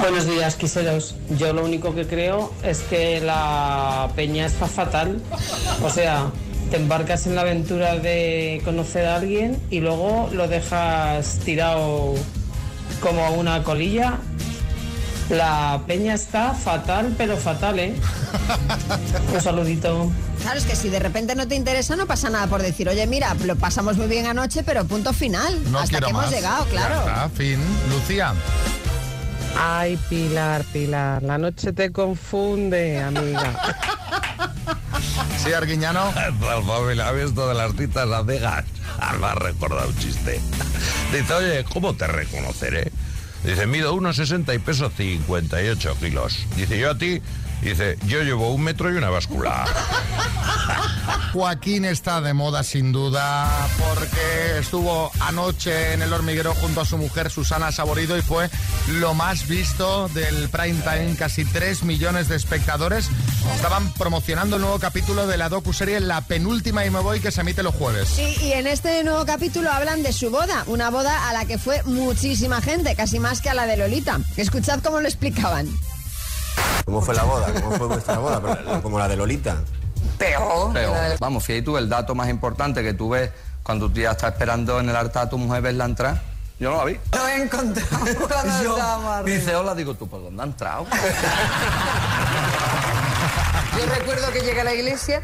Buenos 0.00 0.26
días, 0.26 0.56
quiseros. 0.56 1.14
Yo 1.38 1.52
lo 1.52 1.64
único 1.64 1.94
que 1.94 2.06
creo 2.06 2.52
es 2.64 2.80
que 2.80 3.20
la 3.20 4.10
peña 4.16 4.46
está 4.46 4.66
fatal. 4.66 5.20
O 5.84 5.90
sea, 5.90 6.30
te 6.70 6.76
embarcas 6.76 7.26
en 7.26 7.36
la 7.36 7.42
aventura 7.42 7.98
de 7.98 8.60
conocer 8.64 9.06
a 9.06 9.16
alguien 9.16 9.60
y 9.70 9.80
luego 9.80 10.28
lo 10.32 10.48
dejas 10.48 11.38
tirado 11.44 12.14
como 13.00 13.30
una 13.32 13.62
colilla. 13.62 14.18
La 15.32 15.80
peña 15.86 16.12
está 16.12 16.52
fatal, 16.52 17.14
pero 17.16 17.38
fatal, 17.38 17.78
¿eh? 17.78 17.94
Un 19.34 19.40
saludito. 19.40 20.12
Claro, 20.42 20.58
es 20.58 20.66
que 20.66 20.76
si 20.76 20.90
de 20.90 20.98
repente 20.98 21.34
no 21.34 21.48
te 21.48 21.54
interesa, 21.54 21.96
no 21.96 22.06
pasa 22.06 22.28
nada 22.28 22.46
por 22.48 22.60
decir, 22.60 22.86
oye, 22.88 23.06
mira, 23.06 23.34
lo 23.46 23.56
pasamos 23.56 23.96
muy 23.96 24.08
bien 24.08 24.26
anoche, 24.26 24.62
pero 24.62 24.84
punto 24.84 25.14
final. 25.14 25.58
No 25.72 25.78
Hasta 25.78 25.88
quiero 26.00 26.06
que 26.06 26.10
hemos 26.10 26.30
llegado, 26.30 26.64
Ya 26.66 26.70
claro. 26.70 26.94
está, 26.98 27.28
fin. 27.30 27.58
Lucía. 27.88 28.34
Ay, 29.58 29.98
Pilar, 30.10 30.64
Pilar, 30.64 31.22
la 31.22 31.38
noche 31.38 31.72
te 31.72 31.90
confunde, 31.92 33.00
amiga. 33.00 33.54
Sí, 35.42 35.52
Arguiñano. 35.52 36.12
familia, 36.64 37.08
¿has 37.08 37.16
visto 37.16 37.48
de 37.48 37.54
las 37.54 37.72
citas 37.72 38.08
a 38.08 38.24
ciegas? 38.24 38.64
Ah, 39.00 39.14
Me 39.18 39.26
ha 39.26 39.34
recordado 39.34 39.88
un 39.88 39.96
chiste. 39.98 40.40
Dice, 41.12 41.32
oye, 41.34 41.64
¿cómo 41.64 41.94
te 41.94 42.06
reconoceré? 42.06 42.92
Dice, 43.44 43.66
mido 43.66 43.94
1,60 43.94 44.54
y 44.54 44.58
peso 44.58 44.90
58 44.90 45.96
kilos. 46.00 46.46
Dice, 46.56 46.78
yo 46.78 46.90
a 46.90 46.98
ti, 46.98 47.20
dice, 47.70 47.98
yo 48.06 48.22
llevo 48.22 48.52
un 48.52 48.62
metro 48.62 48.92
y 48.92 48.96
una 48.96 49.10
báscula. 49.10 49.64
Joaquín 51.32 51.86
está 51.86 52.20
de 52.20 52.34
moda 52.34 52.62
sin 52.62 52.92
duda 52.92 53.48
porque 53.78 54.58
estuvo 54.58 55.10
anoche 55.20 55.94
en 55.94 56.02
el 56.02 56.12
hormiguero 56.12 56.54
junto 56.54 56.82
a 56.82 56.84
su 56.84 56.98
mujer 56.98 57.30
Susana 57.30 57.72
Saborido 57.72 58.18
y 58.18 58.22
fue 58.22 58.50
lo 58.88 59.14
más 59.14 59.48
visto 59.48 60.08
del 60.08 60.50
prime 60.50 60.80
time, 60.82 61.16
casi 61.16 61.46
3 61.46 61.84
millones 61.84 62.28
de 62.28 62.36
espectadores. 62.36 63.08
Estaban 63.54 63.92
promocionando 63.94 64.56
el 64.56 64.62
nuevo 64.62 64.78
capítulo 64.78 65.26
de 65.26 65.38
la 65.38 65.48
docuserie 65.48 66.00
La 66.00 66.20
penúltima 66.20 66.84
y 66.84 66.90
me 66.90 67.00
voy 67.00 67.20
que 67.20 67.30
se 67.30 67.40
emite 67.40 67.62
los 67.62 67.74
jueves. 67.74 68.08
Sí, 68.08 68.36
y 68.42 68.52
en 68.52 68.66
este 68.66 69.02
nuevo 69.02 69.24
capítulo 69.24 69.70
hablan 69.72 70.02
de 70.02 70.12
su 70.12 70.30
boda, 70.30 70.64
una 70.66 70.90
boda 70.90 71.30
a 71.30 71.32
la 71.32 71.46
que 71.46 71.56
fue 71.56 71.82
muchísima 71.84 72.60
gente, 72.60 72.94
casi 72.94 73.18
más 73.18 73.40
que 73.40 73.48
a 73.48 73.54
la 73.54 73.66
de 73.66 73.78
Lolita. 73.78 74.20
Escuchad 74.36 74.80
cómo 74.82 75.00
lo 75.00 75.08
explicaban. 75.08 75.68
¿Cómo 76.84 77.00
fue 77.00 77.14
la 77.14 77.22
boda? 77.24 77.52
¿Cómo 77.54 77.70
fue 77.76 77.86
vuestra 77.86 78.18
boda? 78.18 78.80
Como 78.82 78.98
la 78.98 79.08
de 79.08 79.16
Lolita. 79.16 79.56
Peor. 80.18 80.72
Peor. 80.72 81.18
Vamos, 81.18 81.44
fíjate 81.44 81.62
tú, 81.62 81.76
el 81.78 81.88
dato 81.88 82.14
más 82.14 82.28
importante 82.28 82.82
que 82.82 82.94
tú 82.94 83.10
ves 83.10 83.30
cuando 83.62 83.86
tu 83.86 83.94
tía 83.94 84.10
está 84.12 84.28
esperando 84.28 84.80
en 84.80 84.88
el 84.88 84.96
altar 84.96 85.26
a 85.26 85.30
tu 85.30 85.38
mujer 85.38 85.62
verla 85.62 85.84
entrar. 85.84 86.20
Yo 86.58 86.70
no 86.70 86.78
la 86.78 86.84
vi. 86.84 86.98
Lo 87.12 87.28
he 87.28 87.42
encontrado 87.42 87.88
cuando 88.28 88.62
Yo-. 88.62 88.76
Dice, 89.24 89.54
hola, 89.56 89.74
digo, 89.74 89.94
¿tú 89.94 90.08
por 90.08 90.22
dónde 90.22 90.42
has 90.42 90.48
entrado? 90.48 90.86
Yo 93.78 93.86
recuerdo 93.86 94.30
que 94.32 94.40
llegué 94.40 94.60
a 94.60 94.64
la 94.64 94.74
iglesia 94.74 95.22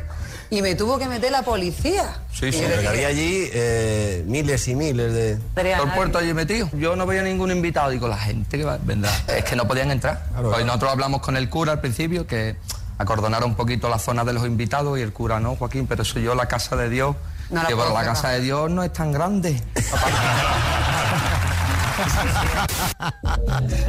y 0.50 0.62
me 0.62 0.74
tuvo 0.74 0.98
que 0.98 1.06
meter 1.08 1.30
la 1.30 1.42
policía. 1.42 2.18
Sí, 2.32 2.52
sí, 2.52 2.62
porque 2.70 2.88
había 2.88 3.08
allí 3.08 3.48
eh, 3.52 4.24
miles 4.26 4.66
y 4.68 4.74
miles 4.74 5.12
de... 5.12 5.36
Todo 5.54 5.84
el 5.84 5.92
puerto 5.92 6.18
allí 6.18 6.32
metido. 6.32 6.68
Yo 6.72 6.96
no 6.96 7.06
veía 7.06 7.22
ningún 7.22 7.50
invitado. 7.50 7.90
Digo, 7.90 8.08
la 8.08 8.16
gente 8.16 8.56
que 8.56 8.64
va, 8.64 8.78
vendrá. 8.82 9.10
Es 9.28 9.44
que 9.44 9.56
no 9.56 9.66
podían 9.68 9.90
entrar. 9.90 10.26
Hoy 10.42 10.64
nosotros 10.64 10.92
hablamos 10.92 11.20
con 11.20 11.36
el 11.36 11.48
cura 11.50 11.72
al 11.72 11.80
principio, 11.80 12.26
que 12.26 12.56
acordonara 12.98 13.44
un 13.46 13.54
poquito 13.54 13.88
la 13.88 13.98
zona 13.98 14.24
de 14.24 14.32
los 14.32 14.44
invitados 14.46 14.98
y 14.98 15.02
el 15.02 15.12
cura 15.12 15.38
no, 15.40 15.56
Joaquín, 15.56 15.86
pero 15.86 16.04
soy 16.04 16.22
yo 16.22 16.34
la 16.34 16.46
casa 16.46 16.74
de 16.76 16.88
Dios 16.90 17.14
No 17.50 17.62
la 17.62 17.68
que 17.68 17.74
la 17.76 17.86
cerrar. 17.86 18.04
casa 18.04 18.30
de 18.30 18.40
Dios 18.40 18.70
no 18.70 18.82
es 18.82 18.92
tan 18.92 19.12
grande. 19.12 19.62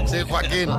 Sí, 0.07 0.17
Joaquín. 0.27 0.69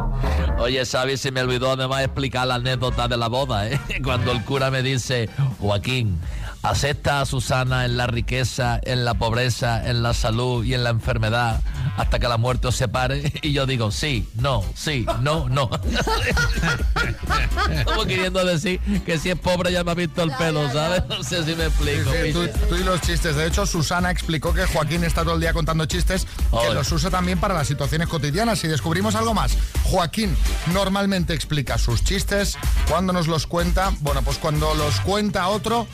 Oye, 0.59 0.85
Xavi, 0.85 1.17
se 1.17 1.31
me 1.31 1.41
olvidó 1.43 1.73
además 1.73 2.03
explicar 2.03 2.47
la 2.47 2.57
anécdota 2.57 3.09
de 3.09 3.17
la 3.17 3.29
boda, 3.29 3.69
¿eh? 3.69 3.81
Cuando 4.05 4.33
el 4.33 4.45
cura 4.45 4.71
me 4.71 4.83
dice, 4.83 5.29
Joaquín, 5.59 6.21
acepta 6.63 7.21
a 7.21 7.27
Susana 7.27 7.85
en 7.85 7.97
la 7.97 8.07
riqueza, 8.07 8.81
en 8.83 9.05
la 9.05 9.15
pobreza, 9.15 9.89
en 9.89 10.03
la 10.03 10.15
salud 10.15 10.65
y 10.65 10.75
en 10.75 10.85
la 10.85 10.91
enfermedad 10.91 11.61
hasta 11.97 12.19
que 12.19 12.29
la 12.29 12.37
muerte 12.37 12.69
os 12.69 12.77
separe. 12.77 13.33
Y 13.43 13.53
yo 13.53 13.65
digo, 13.65 13.91
sí, 13.91 14.29
no, 14.35 14.63
sí, 14.75 15.07
no, 15.23 15.49
no. 15.49 15.71
Como 17.85 18.05
queriendo 18.05 18.45
decir 18.45 18.81
que 19.05 19.19
si 19.19 19.31
es 19.31 19.39
pobre 19.39 19.73
ya 19.73 19.83
me 19.83 19.93
ha 19.93 19.95
visto 19.95 20.23
el 20.23 20.31
pelo, 20.33 20.71
¿sabes? 20.71 21.05
No 21.09 21.25
sé 21.25 21.43
si 21.45 21.55
me 21.55 21.67
explico. 21.67 22.11
Sí, 22.13 22.33
tú, 22.69 22.75
y 22.75 22.85
los 22.85 23.01
chistes. 23.01 23.37
De 23.37 23.47
hecho, 23.47 23.65
Susana 23.67 24.11
explicó 24.11 24.53
que 24.53 24.67
Joaquín 24.67 25.05
está 25.05 25.23
todo 25.23 25.35
el 25.35 25.41
día 25.41 25.55
contando 25.55 25.87
chistes 25.87 26.27
que 26.51 26.75
los 26.75 26.91
usa 26.93 27.11
también 27.11 27.41
para 27.41 27.55
las 27.55 27.67
situaciones 27.67 28.09
cotidianas. 28.09 28.63
Y 28.65 28.69
descubrimos 28.69 29.15
algo 29.15 29.33
más. 29.33 29.57
Joaquín 29.85 30.37
normalmente 30.73 31.33
explica 31.33 31.79
sus 31.79 32.05
chistes. 32.05 32.59
¿Cuándo 32.89 33.13
nos 33.13 33.27
los 33.27 33.47
cuenta? 33.47 33.93
Bueno, 34.01 34.23
pues 34.23 34.39
cuando 34.39 34.75
los 34.75 35.01
cuenta 35.01 35.49
otro, 35.49 35.87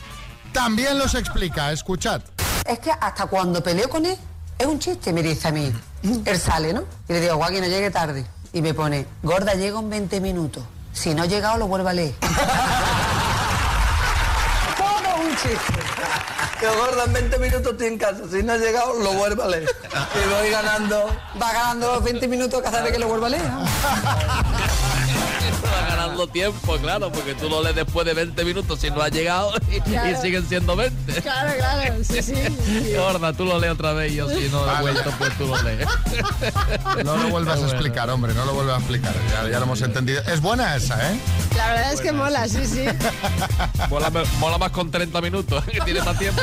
también 0.53 0.97
los 0.97 1.15
explica. 1.15 1.71
Escuchad. 1.71 2.21
Es 2.65 2.79
que 2.79 2.91
hasta 2.91 3.27
cuando 3.27 3.61
peleo 3.63 3.89
con 3.89 4.05
él, 4.05 4.17
es 4.57 4.65
un 4.65 4.79
chiste, 4.79 5.13
me 5.13 5.21
dice 5.23 5.47
a 5.47 5.51
mí. 5.51 5.71
Él 6.25 6.39
sale, 6.39 6.73
¿no? 6.73 6.83
Y 7.07 7.13
le 7.13 7.21
digo, 7.21 7.37
Joaquín, 7.37 7.61
no 7.61 7.67
llegue 7.67 7.91
tarde. 7.91 8.25
Y 8.53 8.61
me 8.61 8.73
pone, 8.73 9.05
gorda, 9.23 9.53
llego 9.53 9.79
en 9.79 9.89
20 9.89 10.19
minutos. 10.21 10.63
Si 10.93 11.13
no 11.13 11.23
he 11.25 11.27
llegado, 11.27 11.57
lo 11.57 11.67
vuelvo 11.67 11.89
a 11.89 11.93
leer. 11.93 12.13
Todo 14.77 15.21
un 15.21 15.29
chiste. 15.35 15.57
Que 16.59 16.67
gorda 16.67 17.03
en 17.05 17.13
20 17.13 17.37
minutos 17.39 17.71
estoy 17.73 17.87
en 17.87 17.97
casa. 17.99 18.21
Si 18.31 18.41
no 18.41 18.53
ha 18.53 18.57
llegado, 18.57 18.95
lo 18.95 19.13
vuelvo 19.13 19.43
a 19.43 19.47
leer. 19.47 19.69
Y 20.15 20.29
voy 20.29 20.49
ganando. 20.49 21.05
Va 21.39 21.53
ganando 21.53 21.93
los 21.93 22.03
20 22.03 22.27
minutos 22.27 22.61
cada 22.63 22.81
vez 22.81 22.93
que 22.93 22.99
lo 22.99 23.07
vuelvo 23.07 23.27
a 23.27 23.29
leer. 23.29 23.47
¿no? 23.49 23.63
Ganando 26.07 26.27
tiempo, 26.27 26.77
claro, 26.77 27.11
porque 27.11 27.33
tú 27.35 27.49
lo 27.49 27.61
lees 27.63 27.75
después 27.75 28.05
de 28.05 28.13
20 28.13 28.43
minutos 28.45 28.79
si 28.79 28.89
no 28.89 29.01
ha 29.01 29.09
llegado 29.09 29.51
y, 29.71 29.79
Claro. 29.81 30.09
y 30.11 30.15
siguen 30.21 30.47
siendo 30.47 30.75
20. 30.75 31.21
Claro, 31.21 31.53
claro, 31.57 31.95
sí, 32.03 32.21
sí. 32.21 32.33
Gorda, 32.97 33.33
tú 33.33 33.45
lo 33.45 33.59
lees 33.59 33.73
otra 33.73 33.93
vez 33.93 34.11
y 34.11 34.15
yo 34.15 34.29
si 34.29 34.49
no 34.49 34.63
he 34.63 34.65
Vale. 34.67 34.81
vuelto, 34.81 35.11
pues 35.17 35.37
tú 35.37 35.47
lo 35.47 35.61
lees. 35.61 35.87
No 37.03 37.15
lo 37.17 37.29
vuelvas 37.29 37.59
a 37.61 37.65
explicar, 37.67 38.09
hombre. 38.09 38.33
No 38.33 38.45
lo 38.45 38.53
vuelvas 38.53 38.75
a 38.75 38.79
explicar. 38.79 39.13
Ya, 39.31 39.49
ya 39.49 39.57
lo 39.59 39.65
hemos 39.65 39.81
entendido. 39.81 40.21
Es 40.23 40.41
buena 40.41 40.75
esa, 40.75 41.11
¿eh? 41.11 41.19
La 41.55 41.69
verdad 41.69 41.93
es 41.93 42.01
que 42.01 42.11
mola, 42.11 42.47
sí, 42.47 42.65
sí. 42.65 42.85
Mola, 43.89 44.11
mola 44.39 44.57
más 44.57 44.71
con 44.71 44.89
30 44.91 45.21
minutos, 45.21 45.63
que 45.65 45.79
tiene 45.81 46.01
más 46.01 46.17
tiempo. 46.17 46.41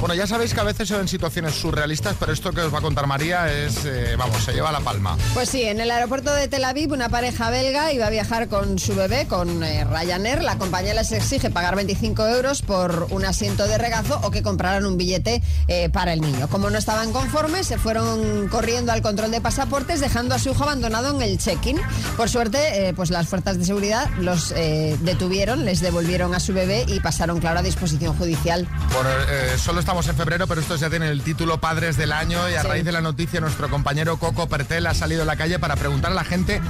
Bueno, 0.00 0.14
ya 0.14 0.26
sabéis 0.26 0.54
que 0.54 0.60
a 0.60 0.64
veces 0.64 0.88
son 0.88 1.00
en 1.00 1.08
situaciones 1.08 1.54
surrealistas, 1.54 2.16
pero 2.18 2.32
esto 2.32 2.52
que 2.52 2.60
os 2.62 2.72
va 2.72 2.78
a 2.78 2.82
contar 2.82 3.06
María 3.06 3.52
es, 3.52 3.84
eh, 3.84 4.14
vamos, 4.16 4.42
se 4.42 4.52
lleva 4.52 4.72
la 4.72 4.80
palma. 4.80 5.16
Pues 5.34 5.48
sí, 5.50 5.62
en 5.62 5.80
el 5.80 5.90
aeropuerto 5.90 6.32
de 6.34 6.48
Tel 6.48 6.64
Aviv 6.64 6.92
una 6.92 7.08
pareja 7.08 7.50
belga 7.50 7.69
iba 7.70 8.06
a 8.06 8.10
viajar 8.10 8.48
con 8.48 8.78
su 8.78 8.94
bebé, 8.94 9.26
con 9.26 9.62
eh, 9.62 9.84
Ryanair. 9.84 10.42
La 10.42 10.58
compañía 10.58 10.94
les 10.94 11.12
exige 11.12 11.50
pagar 11.50 11.76
25 11.76 12.26
euros 12.26 12.62
por 12.62 13.06
un 13.10 13.24
asiento 13.24 13.66
de 13.66 13.78
regazo 13.78 14.18
o 14.22 14.30
que 14.30 14.42
compraran 14.42 14.84
un 14.86 14.96
billete 14.96 15.42
eh, 15.68 15.88
para 15.90 16.12
el 16.12 16.20
niño. 16.20 16.48
Como 16.48 16.68
no 16.70 16.78
estaban 16.78 17.12
conformes, 17.12 17.66
se 17.66 17.78
fueron 17.78 18.48
corriendo 18.48 18.92
al 18.92 19.02
control 19.02 19.30
de 19.30 19.40
pasaportes 19.40 20.00
dejando 20.00 20.34
a 20.34 20.38
su 20.38 20.50
hijo 20.50 20.64
abandonado 20.64 21.14
en 21.14 21.22
el 21.22 21.38
check-in. 21.38 21.80
Por 22.16 22.28
suerte, 22.28 22.88
eh, 22.88 22.94
pues 22.94 23.10
las 23.10 23.28
fuerzas 23.28 23.58
de 23.58 23.64
seguridad 23.64 24.08
los 24.18 24.50
detuvieron, 24.50 25.64
les 25.64 25.80
devolvieron 25.80 26.34
a 26.34 26.40
su 26.40 26.52
bebé 26.52 26.84
y 26.88 27.00
pasaron, 27.00 27.38
claro, 27.40 27.60
a 27.60 27.62
disposición 27.62 28.16
judicial. 28.16 28.66
Bueno, 28.92 29.10
eh, 29.28 29.56
solo 29.58 29.80
estamos 29.80 30.06
en 30.08 30.16
febrero, 30.16 30.46
pero 30.46 30.60
estos 30.60 30.80
ya 30.80 30.90
tienen 30.90 31.08
el 31.08 31.22
título 31.22 31.58
Padres 31.60 31.96
del 31.96 32.12
Año 32.12 32.48
y 32.48 32.54
a 32.54 32.62
Sí. 32.62 32.68
raíz 32.68 32.84
de 32.84 32.92
la 32.92 33.00
noticia 33.00 33.40
nuestro 33.40 33.68
compañero 33.70 34.18
Coco 34.18 34.48
Pertel 34.48 34.86
ha 34.86 34.94
salido 34.94 35.22
a 35.22 35.24
la 35.24 35.36
calle 35.36 35.58
para 35.58 35.76
preguntar 35.76 36.12
a 36.12 36.14
la 36.14 36.24
gente 36.24 36.60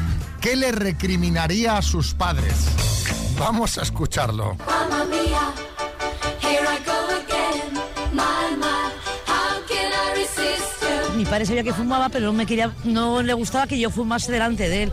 qué 0.41 0.57
le 0.57 0.73
recriminaría 0.73 1.77
a 1.77 1.83
sus 1.83 2.15
padres. 2.15 2.55
Vamos 3.39 3.79
a 3.79 3.83
escucharlo. 3.83 4.57
Mamma 4.67 5.05
mia, 5.07 5.53
here 6.43 6.63
I 6.63 6.85
go 6.85 6.93
again. 7.17 7.75
My, 8.13 8.57
my, 8.57 8.67
how 9.27 9.61
can 9.69 9.93
I 9.93 10.19
resist 10.19 10.83
you? 10.83 11.17
Mi 11.17 11.25
padre 11.25 11.47
sabía 11.47 11.63
que 11.63 11.73
fumaba, 11.73 12.09
pero 12.09 12.27
no 12.27 12.33
me 12.33 12.47
quería, 12.47 12.73
no 12.85 13.23
le 13.23 13.33
gustaba 13.35 13.67
que 13.67 13.79
yo 13.79 13.91
fumase 13.91 14.31
delante 14.33 14.69
de 14.69 14.85
él. 14.85 14.93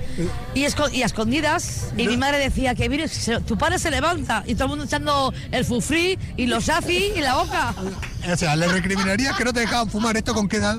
Y, 0.53 0.63
esco- 0.63 0.91
y 0.93 1.03
a 1.03 1.05
escondidas, 1.05 1.91
y 1.97 2.07
mi 2.07 2.17
madre 2.17 2.37
decía 2.39 2.75
que 2.75 2.87
mire, 2.89 3.07
se- 3.07 3.39
tu 3.41 3.57
padre 3.57 3.79
se 3.79 3.91
levanta, 3.91 4.43
y 4.45 4.53
todo 4.55 4.65
el 4.65 4.69
mundo 4.69 4.85
echando 4.85 5.33
el 5.51 5.65
fufrí 5.65 6.17
y 6.37 6.45
los 6.47 6.69
afi 6.69 7.11
y 7.15 7.19
la 7.19 7.35
boca. 7.35 7.73
O 8.31 8.35
sea, 8.35 8.55
le 8.55 8.67
recriminaría 8.67 9.33
que 9.33 9.43
no 9.45 9.53
te 9.53 9.61
dejaban 9.61 9.89
fumar. 9.89 10.15
¿Esto 10.17 10.33
con 10.33 10.47
qué 10.47 10.57
edad? 10.57 10.77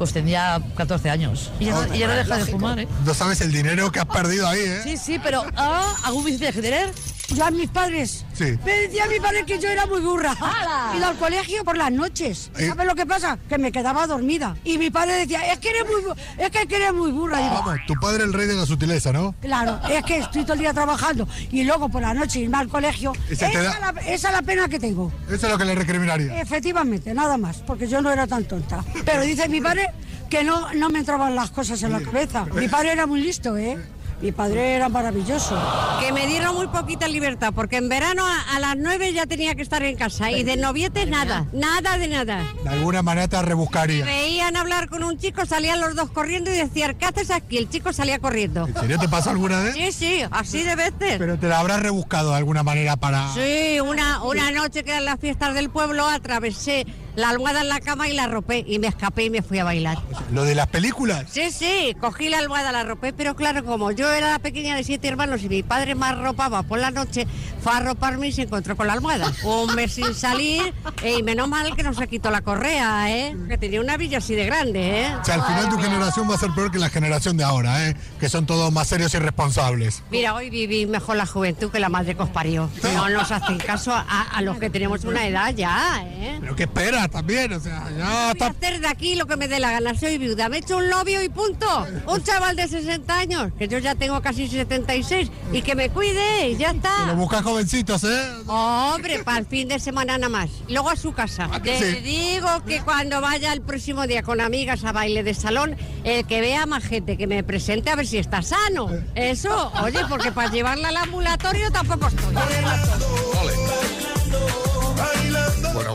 Pues 0.00 0.14
tenía 0.14 0.58
14 0.78 1.10
años. 1.10 1.50
Y 1.60 1.66
ya, 1.66 1.72
no- 1.72 1.94
ya 1.94 2.06
no 2.08 2.14
deja 2.14 2.36
de 2.38 2.46
fumar, 2.46 2.78
¿eh? 2.78 2.88
No 3.04 3.12
sabes 3.12 3.42
el 3.42 3.52
dinero 3.52 3.92
que 3.92 4.00
has 4.00 4.06
perdido 4.06 4.48
ahí, 4.48 4.60
¿eh? 4.60 4.80
Sí, 4.82 4.96
sí, 4.96 5.18
pero 5.22 5.44
ah, 5.58 5.94
algún 6.04 6.24
vice 6.24 6.50
de 6.50 6.52
tener. 6.62 6.90
Yo 7.34 7.44
a 7.44 7.50
mis 7.50 7.68
padres 7.68 8.24
Me 8.64 8.72
decía 8.80 9.06
mi 9.06 9.20
padre 9.20 9.44
que 9.46 9.58
yo 9.58 9.68
era 9.68 9.86
muy 9.86 10.00
burra. 10.00 10.34
Iba 10.96 11.08
al 11.08 11.16
colegio 11.16 11.64
por 11.64 11.76
las 11.76 11.92
noches. 11.92 12.50
Eh. 12.58 12.68
¿Sabes 12.68 12.86
lo 12.86 12.94
que 12.94 13.06
pasa? 13.06 13.38
Que 13.48 13.58
me 13.58 13.70
quedaba 13.72 14.06
dormida. 14.06 14.56
Y 14.64 14.78
mi 14.78 14.90
padre 14.90 15.14
decía, 15.14 15.52
es 15.52 15.58
que 15.58 15.70
eres 15.70 15.84
muy, 15.84 16.02
es 16.38 16.50
que 16.50 16.76
eres 16.76 16.92
muy 16.92 17.12
burra. 17.12 17.38
Digo, 17.38 17.50
Vamos, 17.54 17.76
tu 17.86 17.94
padre 17.94 18.24
el 18.24 18.32
rey 18.32 18.46
de 18.46 18.54
la 18.54 18.66
sutileza, 18.66 19.12
¿no? 19.12 19.34
Claro, 19.40 19.78
es 19.90 20.02
que 20.04 20.18
estoy 20.18 20.42
todo 20.42 20.54
el 20.54 20.60
día 20.60 20.72
trabajando 20.72 21.28
y 21.50 21.64
luego 21.64 21.88
por 21.88 22.02
la 22.02 22.14
noche 22.14 22.40
irme 22.40 22.58
al 22.58 22.68
colegio. 22.68 23.12
Esa, 23.28 23.50
da- 23.50 23.78
la, 23.92 24.00
esa 24.06 24.28
es 24.28 24.34
la 24.34 24.42
pena 24.42 24.68
que 24.68 24.78
tengo. 24.78 25.12
Eso 25.28 25.46
es 25.46 25.52
lo 25.52 25.58
que 25.58 25.64
le 25.64 25.74
recriminaría. 25.74 26.40
Efectivamente, 26.40 27.12
nada 27.14 27.36
más, 27.36 27.58
porque 27.66 27.86
yo 27.88 28.00
no 28.00 28.10
era 28.10 28.26
tan 28.26 28.44
tonta. 28.44 28.84
Pero 29.04 29.22
dice 29.22 29.48
mi 29.48 29.60
padre 29.60 29.86
que 30.28 30.44
no, 30.44 30.72
no 30.74 30.88
me 30.90 31.00
entraban 31.00 31.34
las 31.34 31.50
cosas 31.50 31.82
en 31.82 31.92
la 31.92 32.00
cabeza. 32.00 32.44
Mi 32.54 32.68
padre 32.68 32.92
era 32.92 33.06
muy 33.06 33.20
listo, 33.20 33.56
¿eh? 33.56 33.78
Mi 34.20 34.32
padre 34.32 34.74
era 34.74 34.90
maravilloso. 34.90 35.58
Que 35.98 36.12
me 36.12 36.26
dieron 36.26 36.54
muy 36.54 36.66
poquita 36.68 37.08
libertad, 37.08 37.52
porque 37.54 37.76
en 37.78 37.88
verano 37.88 38.26
a, 38.26 38.56
a 38.56 38.60
las 38.60 38.76
9 38.76 39.14
ya 39.14 39.24
tenía 39.24 39.54
que 39.54 39.62
estar 39.62 39.82
en 39.82 39.96
casa 39.96 40.30
y 40.30 40.42
de 40.42 40.58
noviete 40.58 41.06
nada, 41.06 41.46
nada 41.52 41.96
de 41.96 42.08
nada. 42.08 42.44
De 42.62 42.68
alguna 42.68 43.02
manera 43.02 43.28
te 43.28 43.40
rebuscaría. 43.40 44.04
Veían 44.04 44.56
hablar 44.56 44.90
con 44.90 45.04
un 45.04 45.16
chico, 45.18 45.46
salían 45.46 45.80
los 45.80 45.94
dos 45.94 46.10
corriendo 46.10 46.50
y 46.50 46.54
decían, 46.54 46.96
¿qué 46.98 47.06
haces 47.06 47.30
aquí? 47.30 47.56
El 47.56 47.70
chico 47.70 47.94
salía 47.94 48.18
corriendo. 48.18 48.66
¿En 48.66 48.74
serio 48.74 48.98
te 48.98 49.08
pasa 49.08 49.30
alguna 49.30 49.60
vez? 49.60 49.74
Sí, 49.74 49.90
sí, 49.92 50.22
así 50.30 50.64
de 50.64 50.76
veces. 50.76 51.16
Pero 51.18 51.38
te 51.38 51.48
la 51.48 51.60
habrás 51.60 51.80
rebuscado 51.80 52.30
de 52.30 52.36
alguna 52.36 52.62
manera 52.62 52.96
para... 52.96 53.32
Sí, 53.32 53.80
una, 53.80 54.22
una 54.22 54.50
noche 54.50 54.84
que 54.84 54.90
eran 54.90 55.06
las 55.06 55.18
fiestas 55.18 55.54
del 55.54 55.70
pueblo, 55.70 56.06
atravesé 56.06 56.86
la 57.16 57.28
almohada 57.30 57.60
en 57.60 57.68
la 57.68 57.80
cama 57.80 58.08
y 58.08 58.14
la 58.14 58.24
arropé 58.24 58.64
y 58.66 58.78
me 58.78 58.86
escapé 58.86 59.24
y 59.24 59.30
me 59.30 59.42
fui 59.42 59.58
a 59.58 59.64
bailar. 59.64 59.98
Lo 60.32 60.44
de 60.44 60.54
las 60.54 60.68
películas. 60.68 61.26
Sí, 61.30 61.50
sí, 61.50 61.94
cogí 62.00 62.28
la 62.28 62.38
almohada, 62.38 62.72
la 62.72 62.80
arropé, 62.80 63.12
pero 63.12 63.34
claro, 63.36 63.64
como 63.64 63.90
yo 63.90 64.10
era 64.12 64.30
la 64.30 64.38
pequeña 64.38 64.76
de 64.76 64.84
siete 64.84 65.08
hermanos 65.08 65.42
y 65.42 65.48
mi 65.48 65.62
padre 65.62 65.94
me 65.94 66.06
arropaba 66.06 66.62
por 66.62 66.78
la 66.78 66.90
noche, 66.90 67.26
fue 67.62 67.72
a 67.72 67.78
arroparme 67.78 68.28
y 68.28 68.32
se 68.32 68.42
encontró 68.42 68.76
con 68.76 68.86
la 68.86 68.94
almohada. 68.94 69.32
Un 69.44 69.74
mes 69.74 69.92
sin 69.94 70.14
salir 70.14 70.72
y 71.04 71.22
menos 71.22 71.48
mal 71.48 71.74
que 71.76 71.82
no 71.82 71.92
se 71.94 72.06
quitó 72.08 72.30
la 72.30 72.42
correa, 72.42 73.10
¿eh? 73.10 73.36
Que 73.48 73.58
tenía 73.58 73.80
una 73.80 73.96
villa 73.96 74.18
así 74.18 74.34
de 74.34 74.46
grande, 74.46 75.02
¿eh? 75.02 75.14
O 75.20 75.24
sea, 75.24 75.34
al 75.34 75.42
final 75.44 75.68
tu 75.68 75.78
generación 75.78 76.30
va 76.30 76.34
a 76.34 76.38
ser 76.38 76.50
peor 76.52 76.70
que 76.70 76.78
la 76.78 76.88
generación 76.90 77.36
de 77.36 77.44
ahora, 77.44 77.88
¿eh? 77.88 77.96
Que 78.18 78.28
son 78.28 78.46
todos 78.46 78.72
más 78.72 78.88
serios 78.88 79.12
y 79.14 79.18
responsables. 79.18 80.02
Mira, 80.10 80.34
hoy 80.34 80.50
viví 80.50 80.86
mejor 80.86 81.16
la 81.16 81.26
juventud 81.26 81.70
que 81.70 81.80
la 81.80 81.88
madre 81.88 82.14
que 82.14 82.22
os 82.22 82.30
parió. 82.30 82.70
No 82.94 83.08
nos 83.08 83.30
hacen 83.30 83.58
caso 83.58 83.92
a, 83.92 84.22
a 84.22 84.42
los 84.42 84.58
que 84.58 84.70
tenemos 84.70 85.04
una 85.04 85.26
edad 85.26 85.54
ya, 85.54 86.02
¿eh? 86.04 86.38
Pero 86.40 86.56
¿qué 86.56 86.64
también? 87.08 87.52
O 87.52 87.60
sea, 87.60 87.88
ya 87.96 88.04
Voy 88.04 88.14
a 88.28 88.30
está... 88.32 88.46
hacer 88.48 88.80
de 88.80 88.88
aquí 88.88 89.14
lo 89.16 89.26
que 89.26 89.36
me 89.36 89.48
dé 89.48 89.58
la 89.60 89.72
gana. 89.72 89.94
Soy 89.98 90.18
viuda, 90.18 90.48
me 90.48 90.56
he 90.56 90.60
hecho 90.60 90.76
un 90.78 90.88
novio 90.88 91.22
y 91.22 91.28
punto. 91.28 91.86
Un 92.06 92.22
chaval 92.22 92.56
de 92.56 92.66
60 92.68 93.14
años, 93.18 93.52
que 93.58 93.68
yo 93.68 93.78
ya 93.78 93.94
tengo 93.94 94.20
casi 94.20 94.48
76, 94.48 95.30
y 95.52 95.62
que 95.62 95.74
me 95.74 95.88
cuide 95.90 96.48
y 96.50 96.56
ya 96.56 96.72
Lo 96.72 96.76
está. 96.78 97.12
buscas 97.12 97.42
jovencitos, 97.42 98.04
¿eh? 98.04 98.22
Hombre, 98.46 99.22
para 99.24 99.38
el 99.38 99.46
fin 99.46 99.68
de 99.68 99.78
semana 99.78 100.18
nada 100.18 100.28
más. 100.28 100.50
Luego 100.68 100.90
a 100.90 100.96
su 100.96 101.12
casa. 101.12 101.48
Te 101.62 101.78
sí? 101.78 102.00
digo 102.00 102.64
que 102.66 102.80
cuando 102.80 103.20
vaya 103.20 103.52
el 103.52 103.60
próximo 103.62 104.06
día 104.06 104.22
con 104.22 104.40
amigas 104.40 104.84
a 104.84 104.92
baile 104.92 105.22
de 105.22 105.34
salón, 105.34 105.76
el 106.04 106.26
que 106.26 106.40
vea 106.40 106.66
más 106.66 106.84
gente 106.84 107.16
que 107.16 107.26
me 107.26 107.42
presente 107.44 107.90
a 107.90 107.96
ver 107.96 108.06
si 108.06 108.18
está 108.18 108.42
sano. 108.42 108.88
Eso, 109.14 109.72
oye, 109.82 110.00
porque 110.08 110.32
para 110.32 110.50
llevarla 110.50 110.88
al 110.88 110.96
ambulatorio 110.96 111.70
tampoco 111.70 112.08
estoy. 112.08 112.34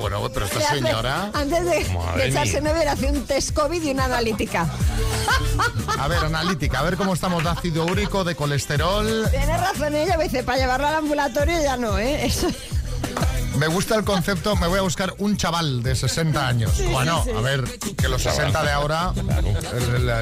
Bueno, 0.06 0.30
pero 0.32 0.46
esta 0.46 0.60
señora... 0.70 1.32
Antes 1.34 1.66
de, 1.66 1.84
de 2.16 2.28
echarse 2.28 2.62
mía. 2.62 2.72
nueve, 2.76 2.88
hace 2.88 3.08
un 3.08 3.26
test 3.26 3.56
COVID 3.56 3.82
y 3.82 3.90
una 3.90 4.06
analítica. 4.06 4.68
A 6.00 6.08
ver, 6.08 6.20
analítica, 6.20 6.80
a 6.80 6.84
ver 6.84 6.96
cómo 6.96 7.14
estamos 7.16 7.44
de 7.44 7.50
ácido 7.50 7.86
úrico, 7.86 8.24
de 8.24 8.36
colesterol. 8.36 9.28
Tiene 9.32 9.58
razón 9.58 9.96
ella, 9.96 10.16
me 10.18 10.26
dice, 10.26 10.44
para 10.44 10.60
llevarlo 10.60 10.86
al 10.88 10.96
ambulatorio 10.96 11.60
ya 11.60 11.76
no, 11.78 11.98
¿eh? 11.98 12.26
Eso- 12.26 12.50
Me 13.58 13.68
gusta 13.68 13.96
el 13.96 14.04
concepto, 14.04 14.56
me 14.58 14.68
voy 14.68 14.80
a 14.80 14.82
buscar 14.82 15.14
un 15.18 15.38
chaval 15.38 15.82
de 15.82 15.96
60 15.96 16.48
años. 16.48 16.72
Bueno, 16.92 17.24
a 17.38 17.42
ver, 17.42 17.64
que 17.98 18.10
los 18.10 18.22
60 18.22 18.64
de 18.64 18.72
ahora 18.72 19.14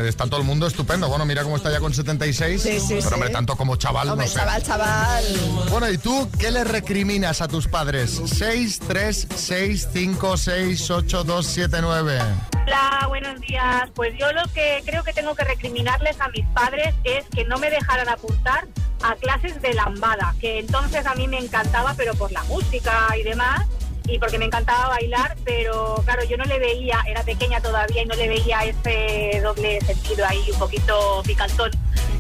está 0.08 0.26
todo 0.26 0.40
el 0.40 0.46
mundo 0.46 0.68
estupendo. 0.68 1.10
Bueno, 1.10 1.26
mira 1.26 1.44
cómo 1.44 1.58
está 1.58 1.72
ya 1.72 1.80
con 1.80 1.94
76. 1.94 2.62
Sí, 2.62 2.80
sí, 2.80 3.00
pero 3.02 3.16
hombre, 3.16 3.30
sí. 3.30 3.34
tanto 3.34 3.56
como 3.56 3.76
chaval, 3.76 4.10
Hombre, 4.10 4.28
no 4.28 4.32
sé. 4.32 4.40
chaval, 4.40 4.64
chaval. 4.64 5.26
Bueno, 5.70 5.90
¿y 5.90 5.98
tú 5.98 6.30
qué 6.38 6.52
le 6.52 6.64
recriminas 6.64 7.42
a 7.42 7.48
tus 7.48 7.68
padres? 7.68 8.22
6, 8.24 8.80
3, 8.88 9.28
6, 9.36 9.88
5, 9.92 10.38
6, 10.38 10.92
8, 10.92 11.24
2, 11.24 11.46
7, 11.48 11.78
9. 11.82 12.20
Hola, 12.66 13.06
buenos 13.08 13.42
días. 13.42 13.90
Pues 13.96 14.14
yo 14.20 14.32
lo 14.32 14.44
que 14.54 14.84
creo 14.86 15.04
que 15.04 15.12
tengo 15.14 15.34
que 15.36 15.44
recriminarles 15.44 16.20
a 16.22 16.30
mis 16.30 16.46
padres 16.50 16.94
es 17.04 17.26
que 17.34 17.46
no 17.46 17.58
me 17.58 17.70
dejaran 17.70 18.08
apuntar 18.10 18.68
a 19.04 19.16
clases 19.16 19.62
de 19.62 19.74
lambada, 19.74 20.34
que 20.40 20.60
entonces 20.60 21.06
a 21.06 21.14
mí 21.14 21.28
me 21.28 21.38
encantaba, 21.38 21.94
pero 21.96 22.16
por 22.16 22.32
la 22.32 22.44
música 22.44 23.08
y 23.20 23.24
demás, 23.24 23.68
y 24.06 24.18
porque 24.18 24.38
me 24.38 24.46
encantaba 24.46 24.90
bailar, 24.90 25.36
pero 25.44 26.02
claro, 26.06 26.24
yo 26.24 26.38
no 26.38 26.46
le 26.46 26.60
veía, 26.60 27.04
era 27.08 27.24
pequeña 27.24 27.62
todavía 27.62 28.04
y 28.04 28.06
no 28.06 28.16
le 28.16 28.28
veía 28.28 28.64
ese 28.64 29.42
doble 29.42 29.80
sentido 29.82 30.26
ahí, 30.26 30.44
un 30.52 30.60
poquito 30.60 31.22
picantón. 31.26 31.72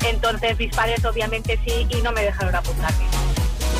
Entonces 0.05 0.57
mis 0.57 0.73
padres 0.75 1.03
obviamente 1.05 1.59
sí 1.65 1.88
y 1.89 2.01
no 2.01 2.11
me 2.11 2.23
dejaron 2.23 2.55
apuntarme. 2.55 3.22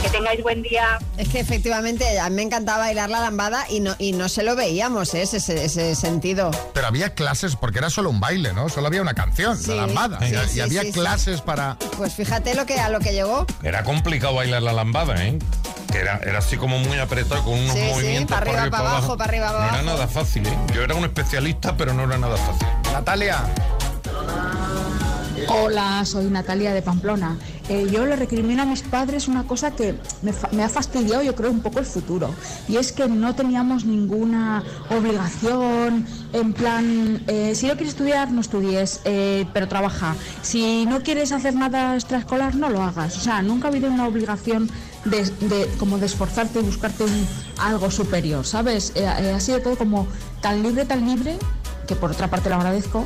Que 0.04 0.10
tengáis 0.10 0.44
buen 0.44 0.62
día. 0.62 1.00
Es 1.18 1.30
que 1.30 1.40
efectivamente 1.40 2.20
a 2.20 2.30
mí 2.30 2.36
me 2.36 2.42
encantaba 2.44 2.80
bailar 2.80 3.10
la 3.10 3.22
lambada 3.22 3.66
y 3.70 3.80
no, 3.80 3.96
y 4.00 4.12
no 4.12 4.28
se 4.30 4.44
lo 4.44 4.56
veíamos, 4.56 5.14
¿eh? 5.14 5.22
ese, 5.22 5.38
ese, 5.38 5.64
ese 5.66 5.96
sentido. 5.96 6.52
Pero 6.74 6.88
había 6.88 7.14
clases, 7.16 7.56
porque 7.56 7.80
era 7.80 7.90
solo 7.90 8.10
un 8.10 8.20
baile, 8.20 8.54
¿no? 8.54 8.68
Solo 8.70 8.88
había 8.88 9.02
una 9.02 9.14
canción, 9.14 9.58
Sí, 9.58 9.70
la 9.70 9.88
lambada. 9.88 10.20
sí, 10.20 10.36
y, 10.56 10.60
había 10.60 10.82
sí, 10.82 10.88
sí. 10.88 10.94
clases 10.94 11.42
para... 11.42 11.78
Pues 11.98 12.14
fíjate 12.14 12.54
lo 12.54 12.66
que 12.66 12.80
a 12.80 12.90
lo 12.90 13.00
que 13.00 13.14
llegó. 13.14 13.46
Era 13.64 13.84
complicado 13.84 14.36
bailar 14.36 14.62
la 14.62 14.74
lambada, 14.74 15.16
¿eh? 15.26 15.40
Que 15.92 16.00
era, 16.00 16.18
era 16.24 16.40
así 16.40 16.58
como 16.58 16.80
muy 16.80 16.98
apretado, 17.00 17.44
con 17.44 17.54
unos 17.54 17.74
Sí, 17.74 17.80
sí, 17.82 17.90
movimientos 17.94 18.38
para 18.38 18.52
arriba, 18.52 18.78
para 18.78 18.90
abajo, 18.90 19.18
para 19.18 19.30
arriba, 19.30 19.48
para 19.48 19.60
No 19.60 19.66
era 19.68 19.80
abajo. 19.80 19.86
nada 19.98 20.08
fácil, 20.08 20.46
¿eh? 20.48 20.58
Yo 20.74 20.82
era 20.84 20.96
un 20.96 21.06
especialista, 21.06 21.78
pero 21.78 21.94
no 21.94 22.04
era 22.04 22.18
nada 22.18 22.36
fácil. 22.38 22.68
Natalia. 22.92 23.44
Hola, 25.48 26.04
soy 26.06 26.26
Natalia 26.26 26.74
de 26.74 26.82
Pamplona. 26.82 27.38
Eh, 27.70 27.88
yo 27.92 28.06
le 28.06 28.16
recrimino 28.16 28.64
a 28.64 28.66
mis 28.66 28.82
padres 28.82 29.28
una 29.28 29.44
cosa 29.46 29.72
que 29.72 29.96
me, 30.22 30.34
me 30.52 30.64
ha 30.64 30.70
fastidiado, 30.70 31.24
yo 31.24 31.34
creo, 31.36 31.50
un 31.52 31.62
poco 31.62 31.80
el 31.80 31.86
futuro. 31.86 32.34
Y 32.68 32.78
es 32.78 32.92
que 32.92 33.08
no 33.08 33.34
teníamos 33.36 33.86
ninguna 33.86 34.64
obligación, 34.90 36.06
en 36.34 36.54
plan, 36.54 37.24
eh, 37.28 37.54
si 37.56 37.68
no 37.68 37.74
quieres 37.74 37.90
estudiar, 37.94 38.32
no 38.32 38.42
estudies, 38.42 39.02
eh, 39.06 39.46
pero 39.54 39.68
trabaja. 39.68 40.16
Si 40.42 40.86
no 40.86 41.02
quieres 41.02 41.32
hacer 41.32 41.54
nada 41.56 41.96
extraescolar, 41.96 42.56
no 42.56 42.70
lo 42.70 42.82
hagas. 42.82 43.18
O 43.18 43.22
sea, 43.22 43.42
nunca 43.42 43.68
ha 43.68 43.72
habido 43.72 43.90
una 43.90 44.08
obligación 44.08 44.70
de, 45.06 45.24
de- 45.24 45.68
como 45.78 45.98
de 45.98 46.06
esforzarte 46.06 46.60
y 46.60 46.64
buscarte 46.64 47.04
un- 47.04 47.28
algo 47.60 47.92
superior, 47.92 48.46
¿sabes? 48.46 48.92
Eh, 48.96 49.08
ha 49.08 49.40
sido 49.40 49.60
todo 49.62 49.78
como 49.78 50.08
tan 50.42 50.64
libre, 50.64 50.86
tan 50.86 51.06
libre, 51.08 51.38
que 51.88 51.96
por 51.96 52.12
otra 52.12 52.30
parte 52.30 52.50
lo 52.50 52.56
agradezco, 52.56 53.06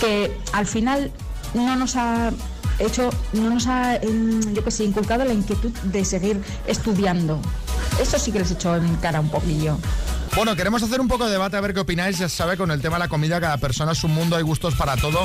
que 0.00 0.36
al 0.52 0.66
final 0.66 1.10
no 1.64 1.76
nos 1.76 1.96
ha 1.96 2.30
hecho, 2.78 3.10
no 3.32 3.50
nos 3.50 3.66
ha, 3.66 3.96
em, 3.96 4.54
yo 4.54 4.62
que 4.64 4.70
sé, 4.70 4.84
inculcado 4.84 5.24
la 5.24 5.32
inquietud 5.32 5.72
de 5.84 6.04
seguir 6.04 6.40
estudiando. 6.66 7.40
Eso 8.00 8.18
sí 8.18 8.32
que 8.32 8.40
les 8.40 8.50
echó 8.50 8.76
en 8.76 8.96
cara 8.96 9.20
un 9.20 9.30
poquillo. 9.30 9.78
Bueno, 10.34 10.54
queremos 10.54 10.82
hacer 10.82 11.00
un 11.00 11.08
poco 11.08 11.24
de 11.24 11.30
debate 11.30 11.56
a 11.56 11.62
ver 11.62 11.72
qué 11.72 11.80
opináis. 11.80 12.18
Ya 12.18 12.28
se 12.28 12.36
sabe, 12.36 12.58
con 12.58 12.70
el 12.70 12.82
tema 12.82 12.96
de 12.96 13.04
la 13.04 13.08
comida, 13.08 13.40
cada 13.40 13.56
persona 13.56 13.92
es 13.92 14.04
un 14.04 14.12
mundo, 14.12 14.36
hay 14.36 14.42
gustos 14.42 14.74
para 14.74 14.94
todo, 14.98 15.20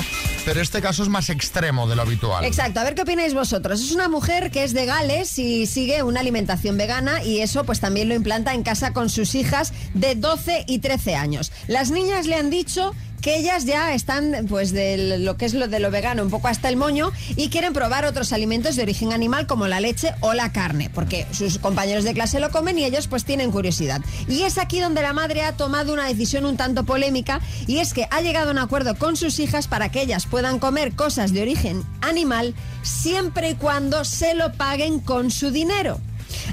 pero 0.45 0.61
este 0.61 0.81
caso 0.81 1.03
es 1.03 1.09
más 1.09 1.29
extremo 1.29 1.85
de 1.85 1.97
lo 1.97 2.03
habitual. 2.03 2.45
Exacto, 2.45 2.79
a 2.79 2.85
ver 2.85 2.95
qué 2.95 3.01
opináis 3.01 3.33
vosotros. 3.33 3.81
Es 3.81 3.91
una 3.91 4.07
mujer 4.07 4.51
que 4.51 4.63
es 4.63 4.73
de 4.73 4.85
Gales 4.85 5.37
y 5.37 5.65
sigue 5.65 6.01
una 6.03 6.21
alimentación 6.21 6.77
vegana 6.77 7.21
y 7.25 7.41
eso 7.41 7.65
pues 7.65 7.81
también 7.81 8.07
lo 8.07 8.15
implanta 8.15 8.53
en 8.53 8.63
casa 8.63 8.93
con 8.93 9.09
sus 9.09 9.35
hijas 9.35 9.73
de 9.93 10.15
12 10.15 10.63
y 10.65 10.79
13 10.79 11.15
años. 11.15 11.51
Las 11.67 11.91
niñas 11.91 12.25
le 12.25 12.35
han 12.35 12.49
dicho 12.49 12.95
que 13.21 13.37
ellas 13.37 13.65
ya 13.65 13.93
están 13.93 14.47
pues 14.49 14.71
de 14.71 15.19
lo 15.19 15.37
que 15.37 15.45
es 15.45 15.53
lo 15.53 15.67
de 15.67 15.79
lo 15.79 15.91
vegano 15.91 16.23
un 16.23 16.29
poco 16.29 16.47
hasta 16.47 16.69
el 16.69 16.75
moño 16.75 17.11
y 17.35 17.49
quieren 17.49 17.71
probar 17.71 18.05
otros 18.05 18.33
alimentos 18.33 18.75
de 18.75 18.83
origen 18.83 19.13
animal 19.13 19.47
como 19.47 19.67
la 19.67 19.79
leche 19.79 20.13
o 20.21 20.33
la 20.33 20.51
carne, 20.51 20.89
porque 20.93 21.27
sus 21.31 21.59
compañeros 21.59 22.03
de 22.03 22.13
clase 22.13 22.39
lo 22.39 22.49
comen 22.49 22.79
y 22.79 22.85
ellos 22.85 23.07
pues 23.07 23.23
tienen 23.23 23.51
curiosidad. 23.51 24.01
Y 24.27 24.43
es 24.43 24.57
aquí 24.57 24.79
donde 24.79 25.01
la 25.01 25.13
madre 25.13 25.43
ha 25.43 25.55
tomado 25.55 25.93
una 25.93 26.07
decisión 26.07 26.45
un 26.45 26.57
tanto 26.57 26.83
polémica 26.83 27.41
y 27.67 27.77
es 27.77 27.93
que 27.93 28.07
ha 28.09 28.21
llegado 28.21 28.49
a 28.49 28.53
un 28.53 28.59
acuerdo 28.59 28.95
con 28.95 29.15
sus 29.15 29.39
hijas 29.39 29.67
para 29.67 29.89
que 29.89 30.01
ellas 30.01 30.25
puedan 30.25 30.59
comer 30.59 30.93
cosas 30.93 31.31
de 31.31 31.43
origen 31.43 31.83
animal 32.01 32.55
siempre 32.81 33.51
y 33.51 33.55
cuando 33.55 34.03
se 34.03 34.33
lo 34.33 34.51
paguen 34.53 34.99
con 34.99 35.29
su 35.29 35.51
dinero. 35.51 35.99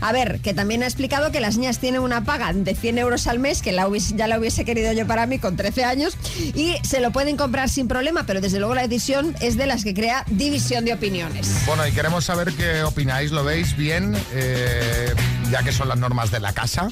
A 0.01 0.13
ver, 0.13 0.41
que 0.41 0.55
también 0.55 0.83
ha 0.83 0.87
explicado 0.87 1.33
que 1.33 1.41
las 1.41 1.57
niñas 1.57 1.79
tienen 1.79 2.01
una 2.01 2.25
paga 2.25 2.53
de 2.53 2.75
100 2.75 2.99
euros 2.99 3.27
al 3.27 3.39
mes, 3.39 3.63
que 3.63 3.73
la 3.73 3.89
ya 4.15 4.27
la 4.27 4.39
hubiese 4.39 4.65
querido 4.65 4.93
yo 4.93 5.07
para 5.07 5.27
mí 5.27 5.39
con 5.39 5.57
13 5.57 5.85
años, 5.85 6.17
y 6.55 6.75
se 6.83 7.01
lo 7.01 7.11
pueden 7.11 7.37
comprar 7.37 7.69
sin 7.69 7.89
problema, 7.89 8.25
pero 8.25 8.41
desde 8.41 8.59
luego 8.59 8.75
la 8.75 8.83
decisión 8.87 9.35
es 9.41 9.57
de 9.57 9.67
las 9.67 9.85
que 9.85 9.95
crea 9.95 10.25
división 10.29 10.85
de 10.85 10.93
opiniones. 10.93 11.63
Bueno, 11.67 11.87
y 11.87 11.93
queremos 11.93 12.25
saber 12.25 12.53
qué 12.53 12.83
opináis. 12.83 13.31
¿Lo 13.31 13.45
veis 13.45 13.77
bien? 13.77 14.17
Eh, 14.33 15.15
ya 15.51 15.63
que 15.63 15.73
son 15.73 15.89
las 15.89 15.99
normas 15.99 16.31
de 16.31 16.41
la 16.41 16.53
casa. 16.53 16.89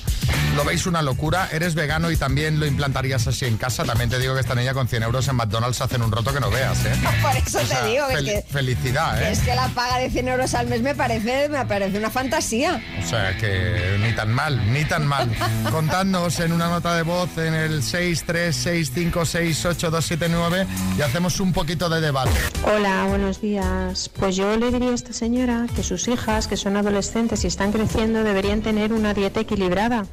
¿Lo 0.56 0.64
veis 0.64 0.86
una 0.86 1.02
locura? 1.02 1.48
¿Eres 1.52 1.74
vegano 1.74 2.10
y 2.10 2.16
también 2.16 2.58
lo 2.58 2.64
implantarías 2.66 3.26
así 3.26 3.44
en 3.44 3.56
casa? 3.58 3.84
También 3.84 4.08
te 4.10 4.18
digo 4.18 4.34
que 4.34 4.40
esta 4.40 4.54
niña 4.54 4.72
con 4.74 4.88
100 4.88 5.02
euros 5.02 5.28
en 5.28 5.36
McDonald's 5.36 5.78
hacen 5.80 6.00
un 6.02 6.10
roto 6.10 6.32
que 6.32 6.40
no 6.40 6.50
veas, 6.50 6.78
¿eh? 6.86 6.92
Por 7.22 7.36
eso 7.36 7.58
O 7.58 7.66
sea, 7.66 7.82
te 7.82 7.88
digo 7.90 8.08
que, 8.08 8.14
fel- 8.16 8.24
que- 8.24 8.42
Felicidad, 8.50 9.18
que 9.18 9.24
¿eh? 9.26 9.32
es 9.32 9.40
que 9.40 9.54
la 9.54 9.68
paga 9.68 9.98
de 9.98 10.08
100 10.10 10.28
euros 10.28 10.54
al 10.54 10.66
mes 10.68 10.80
me 10.82 10.94
parece, 10.94 11.48
me 11.50 11.64
parece 11.66 11.98
una 11.98 12.10
fantasía. 12.10 12.82
O 13.04 13.08
sea 13.08 13.36
que 13.36 13.98
ni 14.02 14.12
tan 14.14 14.32
mal, 14.32 14.72
ni 14.72 14.84
tan 14.84 15.06
mal. 15.06 15.30
Contadnos 15.70 16.40
en 16.40 16.52
una 16.52 16.68
nota 16.68 16.94
de 16.94 17.02
voz 17.02 17.36
en 17.38 17.54
el 17.54 17.82
636568279 17.82 20.66
y 20.98 21.02
hacemos 21.02 21.40
un 21.40 21.52
poquito 21.52 21.88
de 21.88 22.00
debate. 22.00 22.30
Hola, 22.64 23.04
buenos 23.08 23.40
días. 23.40 24.08
Pues 24.18 24.36
yo 24.36 24.56
le 24.56 24.70
diría 24.70 24.90
a 24.90 24.94
esta 24.94 25.12
señora 25.12 25.66
que 25.74 25.82
sus 25.82 26.06
hijas, 26.08 26.46
que 26.48 26.56
son 26.56 26.76
adolescentes 26.76 27.44
y 27.44 27.48
están 27.48 27.72
creciendo, 27.72 28.22
deberían 28.24 28.45
tener 28.62 28.92
una 28.92 29.14
dieta 29.14 29.40
equilibrada 29.40 30.06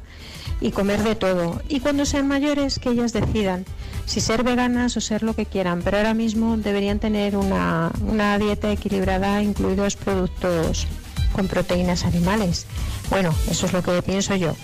y 0.60 0.70
comer 0.70 1.02
de 1.02 1.14
todo. 1.14 1.60
Y 1.68 1.80
cuando 1.80 2.04
sean 2.04 2.28
mayores, 2.28 2.78
que 2.78 2.90
ellas 2.90 3.12
decidan 3.12 3.64
si 4.06 4.20
ser 4.20 4.42
veganas 4.42 4.96
o 4.96 5.00
ser 5.00 5.22
lo 5.22 5.34
que 5.34 5.46
quieran. 5.46 5.82
Pero 5.82 5.98
ahora 5.98 6.14
mismo 6.14 6.56
deberían 6.56 6.98
tener 6.98 7.36
una, 7.36 7.90
una 8.00 8.38
dieta 8.38 8.70
equilibrada, 8.70 9.42
incluidos 9.42 9.96
productos 9.96 10.86
con 11.32 11.48
proteínas 11.48 12.04
animales. 12.04 12.66
Bueno, 13.10 13.34
eso 13.50 13.66
es 13.66 13.72
lo 13.72 13.82
que 13.82 14.02
pienso 14.02 14.34
yo. 14.36 14.54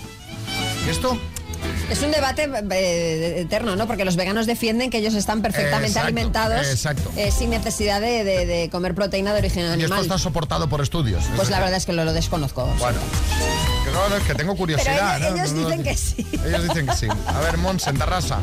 ¿Y 0.86 0.90
esto? 0.90 1.16
Es 1.90 2.02
un 2.02 2.12
debate 2.12 2.48
eh, 2.70 3.40
eterno, 3.40 3.74
¿no? 3.76 3.86
Porque 3.86 4.04
los 4.04 4.14
veganos 4.16 4.46
defienden 4.46 4.90
que 4.90 4.98
ellos 4.98 5.14
están 5.14 5.42
perfectamente 5.42 5.88
Exacto, 5.88 6.06
alimentados 6.06 6.66
exacto. 6.68 7.10
eh, 7.16 7.30
sin 7.36 7.50
necesidad 7.50 8.00
de, 8.00 8.22
de- 8.24 8.46
de 8.46 8.70
comer 8.70 8.94
proteína 8.94 9.32
de 9.32 9.40
origen 9.40 9.62
Y 9.64 9.66
esto 9.66 9.74
animal. 9.84 10.00
está 10.02 10.16
soportado 10.18 10.68
por 10.68 10.80
estudios. 10.80 11.24
Pues 11.36 11.50
la 11.50 11.58
verdad 11.58 11.76
es 11.76 11.86
que 11.86 11.92
lo, 11.92 12.04
lo 12.04 12.12
desconozco. 12.12 12.64
Bueno, 12.78 12.98
que 13.84 13.90
no, 13.90 14.16
es 14.16 14.22
que 14.22 14.34
tengo 14.34 14.52
Pero 14.52 14.56
curiosidad. 14.58 15.18
ellos, 15.18 15.52
¿no? 15.52 15.60
ellos 15.62 15.66
dicen 15.68 15.82
que 15.82 15.96
sí. 15.96 16.26
Ellos 16.46 16.62
dicen 16.68 16.86
que 16.86 16.94
sí. 16.96 17.08
A 17.26 17.40
ver, 17.40 17.56
Mons, 17.58 17.86
en 17.88 17.98
Tarrasa. 17.98 18.38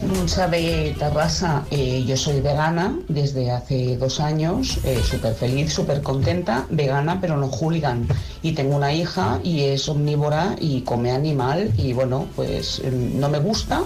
Musa 0.00 0.46
de 0.46 0.94
Tarrasa, 0.96 1.64
eh, 1.72 2.04
yo 2.06 2.16
soy 2.16 2.40
vegana 2.40 2.96
desde 3.08 3.50
hace 3.50 3.96
dos 3.96 4.20
años, 4.20 4.78
eh, 4.84 5.00
súper 5.02 5.34
feliz, 5.34 5.72
súper 5.72 6.02
contenta, 6.02 6.66
vegana 6.70 7.20
pero 7.20 7.36
no 7.36 7.48
hooligan. 7.48 8.06
Y 8.42 8.52
tengo 8.52 8.76
una 8.76 8.92
hija 8.92 9.40
y 9.42 9.64
es 9.64 9.88
omnívora 9.88 10.54
y 10.60 10.82
come 10.82 11.10
animal 11.10 11.72
y 11.76 11.92
bueno, 11.94 12.26
pues 12.36 12.80
eh, 12.84 12.90
no 12.92 13.28
me 13.28 13.40
gusta 13.40 13.80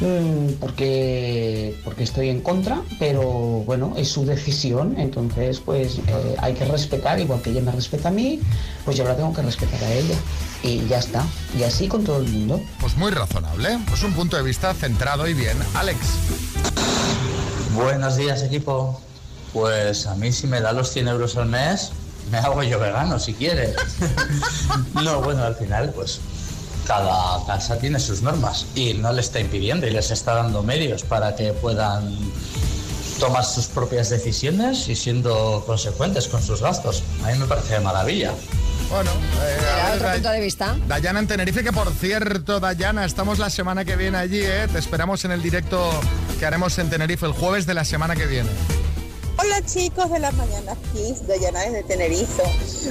mm, 0.00 0.54
porque, 0.60 1.76
porque 1.82 2.04
estoy 2.04 2.28
en 2.28 2.42
contra, 2.42 2.82
pero 2.98 3.22
bueno, 3.64 3.94
es 3.96 4.08
su 4.08 4.26
decisión, 4.26 4.96
entonces 4.98 5.60
pues 5.60 5.98
eh, 5.98 6.36
hay 6.38 6.52
que 6.52 6.66
respetar, 6.66 7.18
igual 7.18 7.40
que 7.40 7.50
ella 7.50 7.62
me 7.62 7.72
respeta 7.72 8.08
a 8.08 8.12
mí, 8.12 8.38
pues 8.84 8.98
yo 8.98 9.04
la 9.04 9.16
tengo 9.16 9.32
que 9.32 9.42
respetar 9.42 9.82
a 9.82 9.94
ella. 9.94 10.16
Y 10.62 10.86
ya 10.86 10.98
está, 10.98 11.24
y 11.58 11.64
así 11.64 11.88
con 11.88 12.04
todo 12.04 12.18
el 12.18 12.28
mundo. 12.28 12.62
Pues 12.80 12.96
muy 12.96 13.10
razonable. 13.10 13.78
Pues 13.88 14.02
un 14.02 14.12
punto 14.12 14.36
de 14.36 14.42
vista 14.42 14.72
centrado 14.74 15.26
y 15.26 15.34
bien. 15.34 15.58
Alex. 15.74 15.98
Buenos 17.74 18.16
días, 18.16 18.42
equipo. 18.42 19.00
Pues 19.52 20.06
a 20.06 20.14
mí 20.14 20.32
si 20.32 20.46
me 20.46 20.60
da 20.60 20.72
los 20.72 20.90
100 20.90 21.08
euros 21.08 21.36
al 21.36 21.46
mes, 21.46 21.90
me 22.30 22.38
hago 22.38 22.62
yo 22.62 22.78
vegano 22.78 23.18
si 23.18 23.34
quiere. 23.34 23.74
no, 24.94 25.20
bueno, 25.20 25.42
al 25.42 25.56
final 25.56 25.90
pues 25.94 26.20
cada 26.86 27.44
casa 27.46 27.78
tiene 27.78 28.00
sus 28.00 28.22
normas 28.22 28.66
y 28.74 28.94
no 28.94 29.12
le 29.12 29.20
está 29.20 29.40
impidiendo 29.40 29.86
y 29.86 29.90
les 29.90 30.10
está 30.10 30.34
dando 30.34 30.62
medios 30.62 31.02
para 31.02 31.34
que 31.34 31.52
puedan 31.52 32.16
tomar 33.18 33.44
sus 33.44 33.66
propias 33.66 34.10
decisiones 34.10 34.88
y 34.88 34.96
siendo 34.96 35.62
consecuentes 35.66 36.28
con 36.28 36.42
sus 36.42 36.60
gastos. 36.60 37.02
A 37.24 37.30
mí 37.30 37.38
me 37.38 37.46
parece 37.46 37.74
de 37.74 37.80
maravilla. 37.80 38.32
Bueno, 38.92 39.10
eh, 39.10 39.56
a 39.70 39.84
ver, 39.86 39.94
otro 39.94 40.06
Day- 40.08 40.16
punto 40.18 40.30
de 40.32 40.40
vista. 40.40 40.76
Dayana 40.86 41.18
en 41.20 41.26
Tenerife, 41.26 41.64
que 41.64 41.72
por 41.72 41.90
cierto, 41.94 42.60
Dayana, 42.60 43.06
estamos 43.06 43.38
la 43.38 43.48
semana 43.48 43.86
que 43.86 43.96
viene 43.96 44.18
allí, 44.18 44.40
¿eh? 44.42 44.68
Te 44.70 44.78
esperamos 44.78 45.24
en 45.24 45.32
el 45.32 45.40
directo 45.42 45.90
que 46.38 46.44
haremos 46.44 46.78
en 46.78 46.90
Tenerife 46.90 47.24
el 47.24 47.32
jueves 47.32 47.64
de 47.64 47.72
la 47.72 47.86
semana 47.86 48.14
que 48.14 48.26
viene. 48.26 48.50
Hola 49.38 49.62
chicos 49.64 50.10
de 50.10 50.18
las 50.18 50.34
mañanas 50.34 50.76
Kiss, 50.92 51.26
Dayana 51.26 51.60
desde 51.60 51.82
Tenerife. 51.84 52.42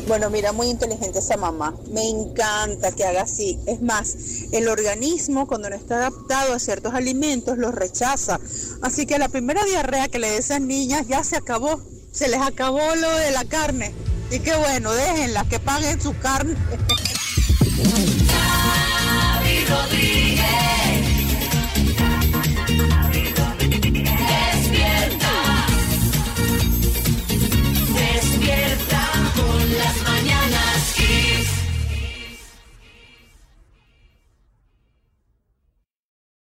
Bueno, 0.07 0.31
mira, 0.31 0.51
muy 0.51 0.67
inteligente 0.69 1.19
esa 1.19 1.37
mamá. 1.37 1.75
Me 1.91 2.01
encanta 2.09 2.91
que 2.93 3.05
haga 3.05 3.21
así. 3.21 3.59
Es 3.67 3.79
más, 3.83 4.15
el 4.51 4.67
organismo 4.69 5.45
cuando 5.47 5.69
no 5.69 5.75
está 5.75 5.97
adaptado 5.97 6.53
a 6.55 6.59
ciertos 6.59 6.95
alimentos 6.95 7.59
los 7.59 7.75
rechaza. 7.75 8.39
Así 8.81 9.05
que 9.05 9.19
la 9.19 9.29
primera 9.29 9.63
diarrea 9.65 10.07
que 10.07 10.17
le 10.17 10.29
dé 10.31 10.37
a 10.37 10.39
esas 10.39 10.61
niñas 10.61 11.05
ya 11.07 11.23
se 11.23 11.37
acabó. 11.37 11.79
Se 12.11 12.27
les 12.27 12.41
acabó 12.41 12.95
lo 12.95 13.09
de 13.17 13.31
la 13.31 13.45
carne. 13.45 13.93
Y 14.31 14.39
qué 14.39 14.55
bueno, 14.55 14.93
déjenlas 14.93 15.45
que 15.47 15.59
paguen 15.59 15.99
su 16.01 16.17
carne. 16.17 16.55